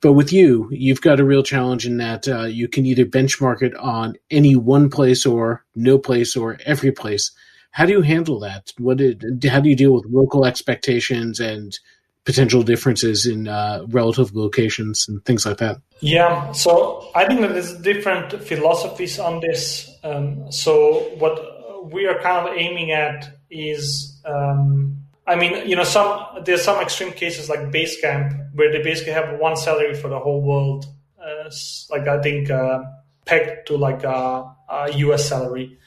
But 0.00 0.12
with 0.12 0.32
you, 0.32 0.68
you've 0.70 1.00
got 1.00 1.20
a 1.20 1.24
real 1.24 1.42
challenge 1.42 1.86
in 1.86 1.96
that 1.96 2.28
uh, 2.28 2.42
you 2.42 2.68
can 2.68 2.84
either 2.84 3.06
benchmark 3.06 3.62
it 3.62 3.74
on 3.76 4.16
any 4.30 4.56
one 4.56 4.90
place 4.90 5.24
or 5.24 5.64
no 5.74 5.98
place 5.98 6.36
or 6.36 6.58
every 6.66 6.92
place. 6.92 7.30
How 7.76 7.84
do 7.84 7.92
you 7.92 8.00
handle 8.00 8.40
that? 8.40 8.72
What 8.78 8.96
did, 8.96 9.44
how 9.44 9.60
do 9.60 9.68
you 9.68 9.76
deal 9.76 9.92
with 9.92 10.06
local 10.06 10.46
expectations 10.46 11.40
and 11.40 11.78
potential 12.24 12.62
differences 12.62 13.26
in 13.26 13.48
uh, 13.48 13.84
relative 13.88 14.34
locations 14.34 15.06
and 15.06 15.22
things 15.26 15.44
like 15.44 15.58
that? 15.58 15.76
Yeah, 16.00 16.52
so 16.52 17.10
I 17.14 17.26
think 17.26 17.42
that 17.42 17.52
there's 17.52 17.74
different 17.74 18.42
philosophies 18.42 19.18
on 19.18 19.40
this. 19.40 19.90
Um, 20.02 20.50
so 20.50 21.00
what 21.18 21.92
we 21.92 22.06
are 22.06 22.18
kind 22.22 22.48
of 22.48 22.56
aiming 22.56 22.92
at 22.92 23.28
is, 23.50 24.22
um, 24.24 24.96
I 25.26 25.36
mean, 25.36 25.68
you 25.68 25.76
know, 25.76 25.84
some 25.84 26.24
there's 26.46 26.62
some 26.62 26.80
extreme 26.80 27.12
cases 27.12 27.50
like 27.50 27.60
Basecamp 27.60 28.54
where 28.54 28.72
they 28.72 28.82
basically 28.82 29.12
have 29.12 29.38
one 29.38 29.54
salary 29.54 29.94
for 29.94 30.08
the 30.08 30.18
whole 30.18 30.40
world, 30.40 30.86
uh, 31.20 31.50
like 31.90 32.08
I 32.08 32.22
think 32.22 32.48
uh, 32.48 32.84
pegged 33.26 33.66
to 33.66 33.76
like 33.76 34.02
a, 34.02 34.50
a 34.70 34.92
US 34.92 35.28
salary, 35.28 35.78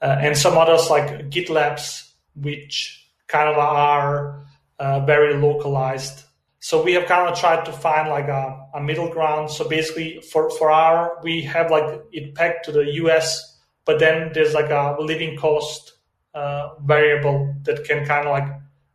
and 0.00 0.36
some 0.36 0.56
others 0.56 0.88
like 0.90 1.30
GitLabs, 1.30 2.12
which 2.34 3.10
kind 3.26 3.48
of 3.48 3.58
are 3.58 4.46
uh, 4.78 5.00
very 5.00 5.34
localized. 5.34 6.24
So 6.60 6.82
we 6.82 6.92
have 6.94 7.06
kind 7.06 7.28
of 7.28 7.38
tried 7.38 7.64
to 7.66 7.72
find 7.72 8.08
like 8.08 8.28
a, 8.28 8.68
a, 8.74 8.80
middle 8.80 9.08
ground. 9.08 9.50
So 9.50 9.68
basically, 9.68 10.20
for 10.20 10.50
for 10.50 10.70
our 10.70 11.18
we 11.22 11.42
have 11.42 11.70
like 11.70 12.02
it 12.12 12.34
pegged 12.34 12.64
to 12.64 12.72
the 12.72 12.84
US, 13.04 13.58
but 13.84 13.98
then 13.98 14.32
there's 14.34 14.54
like 14.54 14.70
a 14.70 14.96
living 14.98 15.36
cost 15.36 15.92
uh, 16.34 16.74
variable 16.82 17.54
that 17.62 17.84
can 17.84 18.04
kind 18.04 18.26
of 18.26 18.32
like 18.32 18.48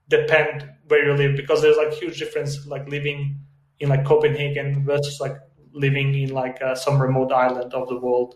depend 0.09 0.69
where 0.87 1.05
you 1.05 1.13
live 1.13 1.35
because 1.35 1.61
there's 1.61 1.77
like 1.77 1.93
huge 1.93 2.19
difference 2.19 2.67
like 2.67 2.87
living 2.89 3.39
in 3.79 3.89
like 3.89 4.05
Copenhagen 4.05 4.83
versus 4.85 5.19
like 5.19 5.37
living 5.71 6.13
in 6.15 6.29
like 6.29 6.61
uh, 6.61 6.75
some 6.75 7.01
remote 7.01 7.31
island 7.31 7.73
of 7.73 7.87
the 7.87 7.97
world. 7.97 8.35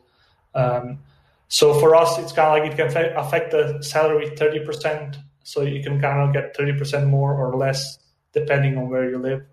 Um, 0.55 0.99
so 1.47 1.79
for 1.79 1.95
us, 1.95 2.17
it's 2.19 2.31
kind 2.31 2.47
of 2.47 2.63
like 2.63 2.79
it 2.79 2.93
can 2.93 3.17
affect 3.17 3.51
the 3.51 3.81
salary 3.81 4.29
thirty 4.35 4.59
percent 4.59 5.17
so 5.47 5.61
you 5.61 5.81
can 5.81 6.01
kind 6.01 6.19
of 6.27 6.33
get 6.33 6.57
30% 6.57 7.07
more 7.07 7.33
or 7.33 7.55
less 7.55 7.99
depending 8.33 8.77
on 8.77 8.89
where 8.89 9.09
you 9.09 9.17
live. 9.17 9.45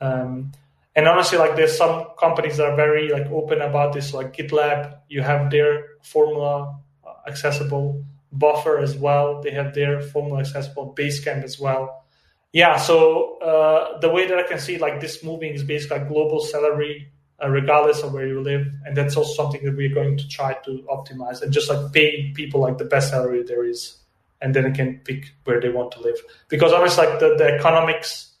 Um, 0.00 0.52
and 0.94 1.08
honestly, 1.08 1.36
like 1.36 1.56
there's 1.56 1.76
some 1.76 2.06
companies 2.16 2.58
that 2.58 2.66
are 2.70 2.76
very 2.76 3.08
like 3.08 3.26
open 3.32 3.60
about 3.60 3.92
this, 3.92 4.14
like 4.14 4.36
GitLab, 4.36 5.00
you 5.08 5.22
have 5.22 5.50
their 5.50 5.84
formula 6.04 6.78
uh, 7.04 7.28
accessible, 7.28 8.04
Buffer 8.30 8.78
as 8.78 8.94
well, 8.96 9.42
they 9.42 9.50
have 9.50 9.74
their 9.74 10.00
formula 10.00 10.38
accessible, 10.38 10.94
Basecamp 10.96 11.42
as 11.42 11.58
well. 11.58 12.04
Yeah, 12.52 12.76
so 12.76 13.38
uh, 13.38 13.98
the 13.98 14.10
way 14.10 14.28
that 14.28 14.38
I 14.38 14.44
can 14.44 14.60
see 14.60 14.78
like 14.78 15.00
this 15.00 15.24
moving 15.24 15.54
is 15.54 15.64
basically 15.64 15.98
like 15.98 16.08
global 16.08 16.38
salary, 16.38 17.10
uh, 17.42 17.48
regardless 17.48 18.02
of 18.02 18.12
where 18.12 18.26
you 18.26 18.40
live, 18.40 18.66
and 18.84 18.96
that's 18.96 19.16
also 19.16 19.32
something 19.34 19.64
that 19.64 19.76
we're 19.76 19.94
going 19.94 20.16
to 20.16 20.28
try 20.28 20.54
to 20.64 20.84
optimize 20.90 21.42
and 21.42 21.52
just 21.52 21.68
like 21.68 21.92
pay 21.92 22.32
people 22.34 22.60
like 22.60 22.78
the 22.78 22.84
best 22.84 23.10
salary 23.10 23.42
there 23.42 23.64
is 23.64 23.98
and 24.40 24.54
then 24.54 24.64
they 24.64 24.70
can 24.70 24.98
pick 25.04 25.32
where 25.44 25.60
they 25.60 25.68
want 25.68 25.92
to 25.92 26.00
live. 26.00 26.16
Because 26.48 26.72
obviously, 26.72 27.06
like 27.06 27.20
the, 27.20 27.36
the 27.36 27.54
economics 27.54 28.32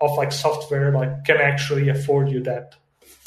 of 0.00 0.16
like 0.16 0.32
software 0.32 0.92
like 0.92 1.24
can 1.24 1.38
actually 1.38 1.88
afford 1.88 2.28
you 2.28 2.42
that. 2.42 2.74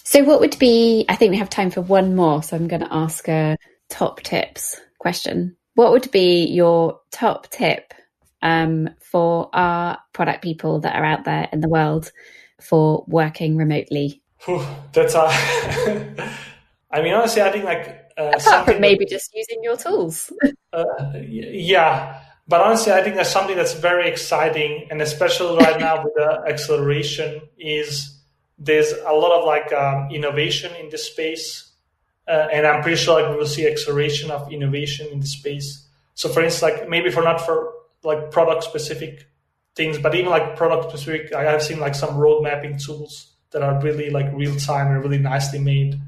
So 0.04 0.24
what 0.24 0.40
would 0.40 0.58
be 0.60 1.06
I 1.10 1.16
think 1.16 1.32
we 1.32 1.38
have 1.38 1.50
time 1.50 1.72
for 1.72 1.82
one 1.82 2.16
more, 2.16 2.44
so 2.44 2.56
I'm 2.56 2.68
gonna 2.68 2.88
ask 2.92 3.28
a 3.28 3.58
top 3.90 4.22
tips 4.22 4.80
question. 5.00 5.56
What 5.76 5.92
would 5.92 6.12
be 6.12 6.46
your 6.46 7.00
top 7.12 7.50
tip 7.50 7.94
um, 8.42 8.90
for 9.00 9.50
our 9.54 9.98
product 10.14 10.44
people 10.44 10.80
that 10.82 10.96
are 10.96 11.06
out 11.06 11.24
there 11.26 11.48
in 11.52 11.62
the 11.62 11.70
world 11.70 12.12
for 12.62 13.06
working 13.08 13.56
remotely? 13.56 14.22
Whew, 14.46 14.66
that's 14.94 15.16
a 15.16 15.28
I 16.92 17.02
mean 17.02 17.14
honestly 17.14 17.42
I 17.42 17.52
think 17.52 17.66
like 17.66 18.00
uh, 18.20 18.34
Apart 18.36 18.66
from 18.66 18.82
maybe 18.82 19.06
that, 19.06 19.12
just 19.12 19.34
using 19.34 19.64
your 19.64 19.78
tools. 19.78 20.32
uh, 20.74 20.84
yeah, 21.22 22.22
but 22.50 22.62
honestly, 22.62 22.92
I 22.92 23.02
think 23.02 23.16
that's 23.16 23.30
something 23.30 23.56
that's 23.56 23.74
very 23.74 24.10
exciting, 24.10 24.88
and 24.92 25.02
especially 25.02 25.56
right 25.58 25.80
now 25.80 26.04
with 26.04 26.14
the 26.16 26.44
acceleration, 26.48 27.42
is 27.58 28.20
there's 28.58 28.92
a 28.92 29.14
lot 29.14 29.40
of 29.40 29.46
like 29.46 29.72
um, 29.72 30.10
innovation 30.12 30.76
in 30.76 30.90
this 30.90 31.06
space, 31.06 31.72
uh, 32.28 32.48
and 32.52 32.68
I'm 32.68 32.82
pretty 32.82 32.98
sure 32.98 33.22
like 33.22 33.32
we 33.32 33.38
will 33.38 33.46
see 33.46 33.68
acceleration 33.68 34.32
of 34.32 34.52
innovation 34.52 35.08
in 35.12 35.22
the 35.22 35.28
space. 35.28 35.88
So, 36.16 36.28
for 36.28 36.42
instance, 36.44 36.64
like 36.74 36.90
maybe 36.90 37.10
for 37.10 37.24
not 37.24 37.40
for 37.40 37.72
like 38.04 38.32
product 38.32 38.66
specific 38.66 39.28
things, 39.76 39.98
but 39.98 40.14
even 40.14 40.30
like 40.30 40.58
product 40.58 40.90
specific, 40.90 41.34
I 41.34 41.44
have 41.44 41.64
seen 41.64 41.80
like 41.80 41.96
some 41.96 42.18
road 42.18 42.44
mapping 42.44 42.78
tools 42.78 43.29
that 43.52 43.62
are 43.62 43.82
really 43.82 44.10
like 44.10 44.32
real 44.34 44.56
time 44.56 44.88
and 44.88 45.04
really 45.04 45.18
nicely 45.18 45.60
made 45.60 46.00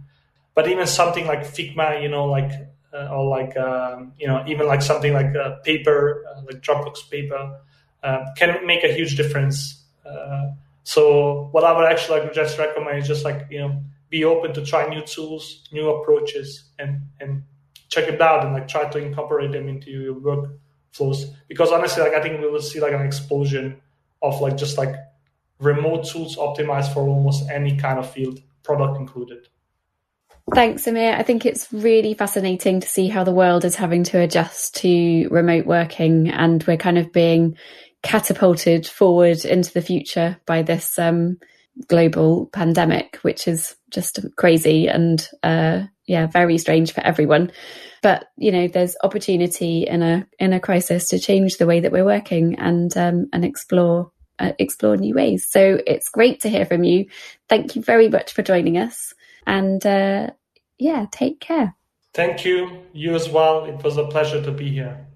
but 0.53 0.67
even 0.67 0.85
something 0.87 1.25
like 1.27 1.41
Figma, 1.41 2.01
you 2.01 2.09
know, 2.09 2.25
like 2.25 2.51
uh, 2.93 3.07
or 3.07 3.25
like 3.25 3.55
um, 3.57 4.13
you 4.19 4.27
know 4.27 4.43
even 4.47 4.67
like 4.67 4.81
something 4.81 5.13
like 5.13 5.35
uh, 5.35 5.57
paper, 5.63 6.25
uh, 6.29 6.41
like 6.41 6.61
Dropbox 6.61 7.09
paper, 7.09 7.59
uh, 8.03 8.25
can 8.35 8.65
make 8.65 8.83
a 8.83 8.91
huge 8.91 9.15
difference. 9.15 9.83
Uh, 10.05 10.51
so 10.83 11.47
what 11.51 11.63
I 11.63 11.71
would 11.77 11.89
actually 11.89 12.21
like 12.21 12.33
just 12.33 12.57
recommend 12.57 12.97
is 12.97 13.07
just 13.07 13.23
like 13.23 13.47
you 13.49 13.59
know 13.59 13.81
be 14.09 14.25
open 14.25 14.53
to 14.53 14.65
try 14.65 14.87
new 14.87 15.01
tools, 15.01 15.67
new 15.71 15.89
approaches, 15.89 16.65
and 16.77 17.01
and 17.19 17.43
check 17.87 18.07
it 18.09 18.21
out 18.21 18.43
and 18.45 18.53
like 18.53 18.67
try 18.67 18.89
to 18.89 18.97
incorporate 18.97 19.51
them 19.51 19.69
into 19.69 19.89
your 19.89 20.15
workflows. 20.15 21.33
Because 21.47 21.71
honestly, 21.71 22.03
like 22.03 22.13
I 22.13 22.21
think 22.21 22.41
we 22.41 22.49
will 22.49 22.61
see 22.61 22.81
like 22.81 22.93
an 22.93 23.05
explosion 23.05 23.79
of 24.21 24.41
like 24.41 24.57
just 24.57 24.77
like 24.77 24.95
remote 25.61 26.05
tools 26.05 26.35
optimized 26.35 26.93
for 26.93 27.07
almost 27.07 27.49
any 27.49 27.77
kind 27.77 27.99
of 27.99 28.11
field, 28.11 28.39
product 28.63 28.97
included. 28.97 29.47
Thanks, 30.53 30.87
Amir. 30.87 31.13
I 31.13 31.23
think 31.23 31.45
it's 31.45 31.71
really 31.71 32.13
fascinating 32.13 32.81
to 32.81 32.87
see 32.87 33.07
how 33.07 33.23
the 33.23 33.33
world 33.33 33.63
is 33.63 33.75
having 33.75 34.03
to 34.05 34.19
adjust 34.19 34.75
to 34.77 35.27
remote 35.29 35.65
working, 35.65 36.29
and 36.29 36.63
we're 36.63 36.77
kind 36.77 36.97
of 36.97 37.13
being 37.13 37.57
catapulted 38.03 38.87
forward 38.87 39.45
into 39.45 39.71
the 39.71 39.81
future 39.81 40.37
by 40.45 40.63
this 40.63 40.97
um, 40.99 41.37
global 41.87 42.47
pandemic, 42.47 43.17
which 43.21 43.47
is 43.47 43.75
just 43.91 44.19
crazy 44.35 44.87
and 44.87 45.29
uh, 45.43 45.83
yeah, 46.05 46.27
very 46.27 46.57
strange 46.57 46.91
for 46.91 47.01
everyone. 47.01 47.51
But 48.01 48.25
you 48.35 48.51
know, 48.51 48.67
there's 48.67 48.97
opportunity 49.03 49.83
in 49.87 50.01
a 50.01 50.27
in 50.39 50.53
a 50.53 50.59
crisis 50.59 51.09
to 51.09 51.19
change 51.19 51.57
the 51.57 51.67
way 51.67 51.79
that 51.81 51.91
we're 51.91 52.03
working 52.03 52.59
and 52.59 52.95
um, 52.97 53.27
and 53.31 53.45
explore 53.45 54.11
uh, 54.41 54.53
explore 54.59 54.97
new 54.97 55.13
ways. 55.13 55.47
So 55.47 55.79
it's 55.85 56.09
great 56.09 56.41
to 56.41 56.49
hear 56.49 56.65
from 56.65 56.83
you. 56.83 57.05
Thank 57.47 57.75
you 57.75 57.81
very 57.81 58.09
much 58.09 58.33
for 58.33 58.41
joining 58.41 58.77
us, 58.77 59.13
and 59.45 59.85
uh, 59.85 60.31
yeah, 60.77 61.05
take 61.11 61.39
care. 61.39 61.75
Thank 62.13 62.43
you. 62.43 62.83
You 62.91 63.15
as 63.15 63.29
well. 63.29 63.65
It 63.65 63.83
was 63.83 63.97
a 63.97 64.05
pleasure 64.05 64.43
to 64.43 64.51
be 64.51 64.69
here. 64.69 65.07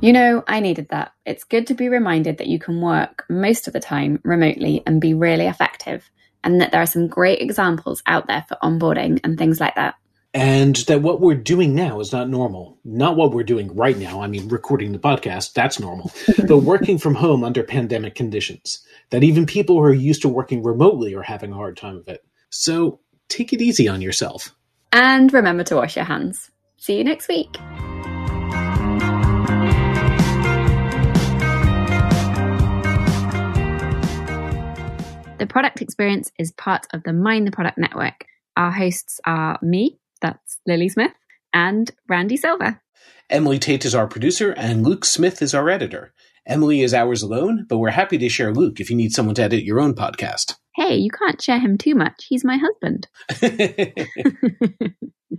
You 0.00 0.12
know, 0.12 0.44
I 0.46 0.60
needed 0.60 0.90
that. 0.90 1.12
It's 1.24 1.42
good 1.42 1.66
to 1.66 1.74
be 1.74 1.88
reminded 1.88 2.38
that 2.38 2.46
you 2.46 2.60
can 2.60 2.80
work 2.80 3.24
most 3.28 3.66
of 3.66 3.72
the 3.72 3.80
time 3.80 4.20
remotely 4.22 4.82
and 4.86 5.00
be 5.00 5.14
really 5.14 5.46
effective, 5.46 6.08
and 6.46 6.60
that 6.60 6.70
there 6.70 6.80
are 6.80 6.86
some 6.86 7.08
great 7.08 7.42
examples 7.42 8.02
out 8.06 8.28
there 8.28 8.46
for 8.48 8.56
onboarding 8.62 9.20
and 9.24 9.36
things 9.36 9.60
like 9.60 9.74
that. 9.74 9.96
And 10.32 10.76
that 10.86 11.02
what 11.02 11.20
we're 11.20 11.34
doing 11.34 11.74
now 11.74 11.98
is 12.00 12.12
not 12.12 12.28
normal. 12.28 12.78
Not 12.84 13.16
what 13.16 13.32
we're 13.32 13.42
doing 13.42 13.74
right 13.74 13.96
now. 13.96 14.20
I 14.20 14.28
mean, 14.28 14.48
recording 14.48 14.92
the 14.92 14.98
podcast, 14.98 15.54
that's 15.54 15.80
normal. 15.80 16.12
but 16.46 16.58
working 16.58 16.98
from 16.98 17.14
home 17.14 17.42
under 17.42 17.62
pandemic 17.62 18.14
conditions. 18.14 18.86
That 19.10 19.24
even 19.24 19.46
people 19.46 19.76
who 19.76 19.82
are 19.82 19.92
used 19.92 20.22
to 20.22 20.28
working 20.28 20.62
remotely 20.62 21.14
are 21.14 21.22
having 21.22 21.52
a 21.52 21.56
hard 21.56 21.76
time 21.76 21.96
of 21.96 22.06
it. 22.06 22.24
So 22.50 23.00
take 23.28 23.52
it 23.52 23.62
easy 23.62 23.88
on 23.88 24.00
yourself. 24.00 24.54
And 24.92 25.32
remember 25.32 25.64
to 25.64 25.76
wash 25.76 25.96
your 25.96 26.04
hands. 26.04 26.50
See 26.76 26.98
you 26.98 27.04
next 27.04 27.28
week. 27.28 27.56
The 35.38 35.46
product 35.46 35.82
experience 35.82 36.32
is 36.38 36.52
part 36.52 36.86
of 36.94 37.02
the 37.02 37.12
Mind 37.12 37.46
the 37.46 37.50
Product 37.50 37.76
Network. 37.76 38.24
Our 38.56 38.72
hosts 38.72 39.20
are 39.26 39.58
me, 39.60 39.98
that's 40.22 40.58
Lily 40.66 40.88
Smith, 40.88 41.12
and 41.52 41.90
Randy 42.08 42.38
Silver. 42.38 42.80
Emily 43.28 43.58
Tate 43.58 43.84
is 43.84 43.94
our 43.94 44.06
producer, 44.06 44.52
and 44.52 44.82
Luke 44.82 45.04
Smith 45.04 45.42
is 45.42 45.52
our 45.52 45.68
editor. 45.68 46.14
Emily 46.46 46.80
is 46.80 46.94
ours 46.94 47.22
alone, 47.22 47.66
but 47.68 47.76
we're 47.76 47.90
happy 47.90 48.16
to 48.16 48.30
share 48.30 48.54
Luke 48.54 48.80
if 48.80 48.88
you 48.88 48.96
need 48.96 49.12
someone 49.12 49.34
to 49.34 49.42
edit 49.42 49.62
your 49.62 49.78
own 49.78 49.94
podcast. 49.94 50.54
Hey, 50.74 50.96
you 50.96 51.10
can't 51.10 51.42
share 51.42 51.58
him 51.58 51.76
too 51.76 51.94
much. 51.94 52.24
He's 52.26 52.44
my 52.44 52.56
husband. 52.56 53.06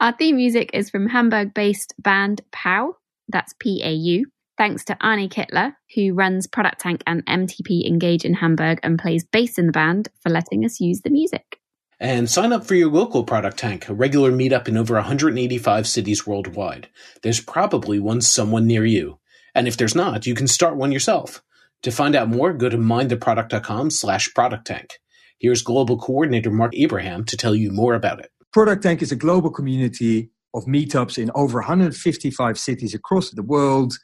our 0.00 0.12
theme 0.16 0.36
music 0.36 0.70
is 0.72 0.88
from 0.88 1.06
Hamburg 1.06 1.52
based 1.52 1.92
band 1.98 2.40
PAU. 2.50 2.94
That's 3.28 3.54
P 3.60 3.82
A 3.84 3.90
U. 3.90 4.24
Thanks 4.58 4.84
to 4.86 4.96
Arne 5.00 5.28
Kittler, 5.28 5.76
who 5.94 6.14
runs 6.14 6.48
Product 6.48 6.80
Tank 6.80 7.04
and 7.06 7.24
MTP 7.26 7.86
Engage 7.86 8.24
in 8.24 8.34
Hamburg 8.34 8.80
and 8.82 8.98
plays 8.98 9.24
bass 9.24 9.56
in 9.56 9.66
the 9.66 9.72
band, 9.72 10.08
for 10.20 10.30
letting 10.30 10.64
us 10.64 10.80
use 10.80 11.00
the 11.02 11.10
music. 11.10 11.60
And 12.00 12.28
sign 12.28 12.52
up 12.52 12.66
for 12.66 12.74
your 12.74 12.90
local 12.90 13.22
Product 13.22 13.56
Tank, 13.56 13.88
a 13.88 13.94
regular 13.94 14.32
meetup 14.32 14.66
in 14.66 14.76
over 14.76 14.94
185 14.94 15.86
cities 15.86 16.26
worldwide. 16.26 16.88
There's 17.22 17.40
probably 17.40 18.00
one 18.00 18.20
someone 18.20 18.66
near 18.66 18.84
you. 18.84 19.20
And 19.54 19.68
if 19.68 19.76
there's 19.76 19.94
not, 19.94 20.26
you 20.26 20.34
can 20.34 20.48
start 20.48 20.76
one 20.76 20.90
yourself. 20.90 21.40
To 21.82 21.92
find 21.92 22.16
out 22.16 22.28
more, 22.28 22.52
go 22.52 22.68
to 22.68 22.76
mindtheproduct.com 22.76 23.90
slash 23.90 24.34
product 24.34 24.66
tank. 24.66 24.98
Here's 25.38 25.62
global 25.62 25.96
coordinator 25.98 26.50
Mark 26.50 26.74
Abraham 26.74 27.24
to 27.26 27.36
tell 27.36 27.54
you 27.54 27.70
more 27.70 27.94
about 27.94 28.18
it. 28.18 28.32
Product 28.52 28.82
Tank 28.82 29.02
is 29.02 29.12
a 29.12 29.16
global 29.16 29.50
community 29.50 30.30
of 30.52 30.64
meetups 30.64 31.16
in 31.16 31.30
over 31.36 31.58
155 31.58 32.58
cities 32.58 32.94
across 32.94 33.30
the 33.30 33.42
world 33.42 33.94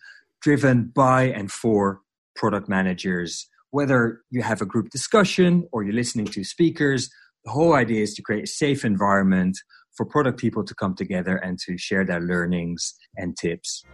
driven 0.45 0.93
by 0.95 1.23
and 1.23 1.51
for 1.51 2.03
product 2.37 2.69
managers. 2.69 3.49
Whether 3.71 4.21
you 4.31 4.43
have 4.43 4.61
a 4.61 4.67
group 4.67 4.91
discussion 4.91 5.67
or 5.73 5.83
you're 5.83 5.95
listening 5.95 6.27
to 6.27 6.45
speakers, 6.45 7.09
the 7.47 7.51
whole 7.51 7.73
idea 7.73 8.03
is 8.03 8.13
to 8.17 8.23
create 8.23 8.45
a 8.45 8.47
safe 8.47 8.85
environment 8.85 9.57
for 9.97 10.05
product 10.05 10.39
people 10.39 10.63
to 10.63 10.75
come 10.75 10.95
together 10.95 11.37
and 11.37 11.59
to 11.61 11.79
share 11.79 12.05
their 12.05 12.21
learnings 12.21 12.95
and 13.17 13.39
tips. 13.39 13.85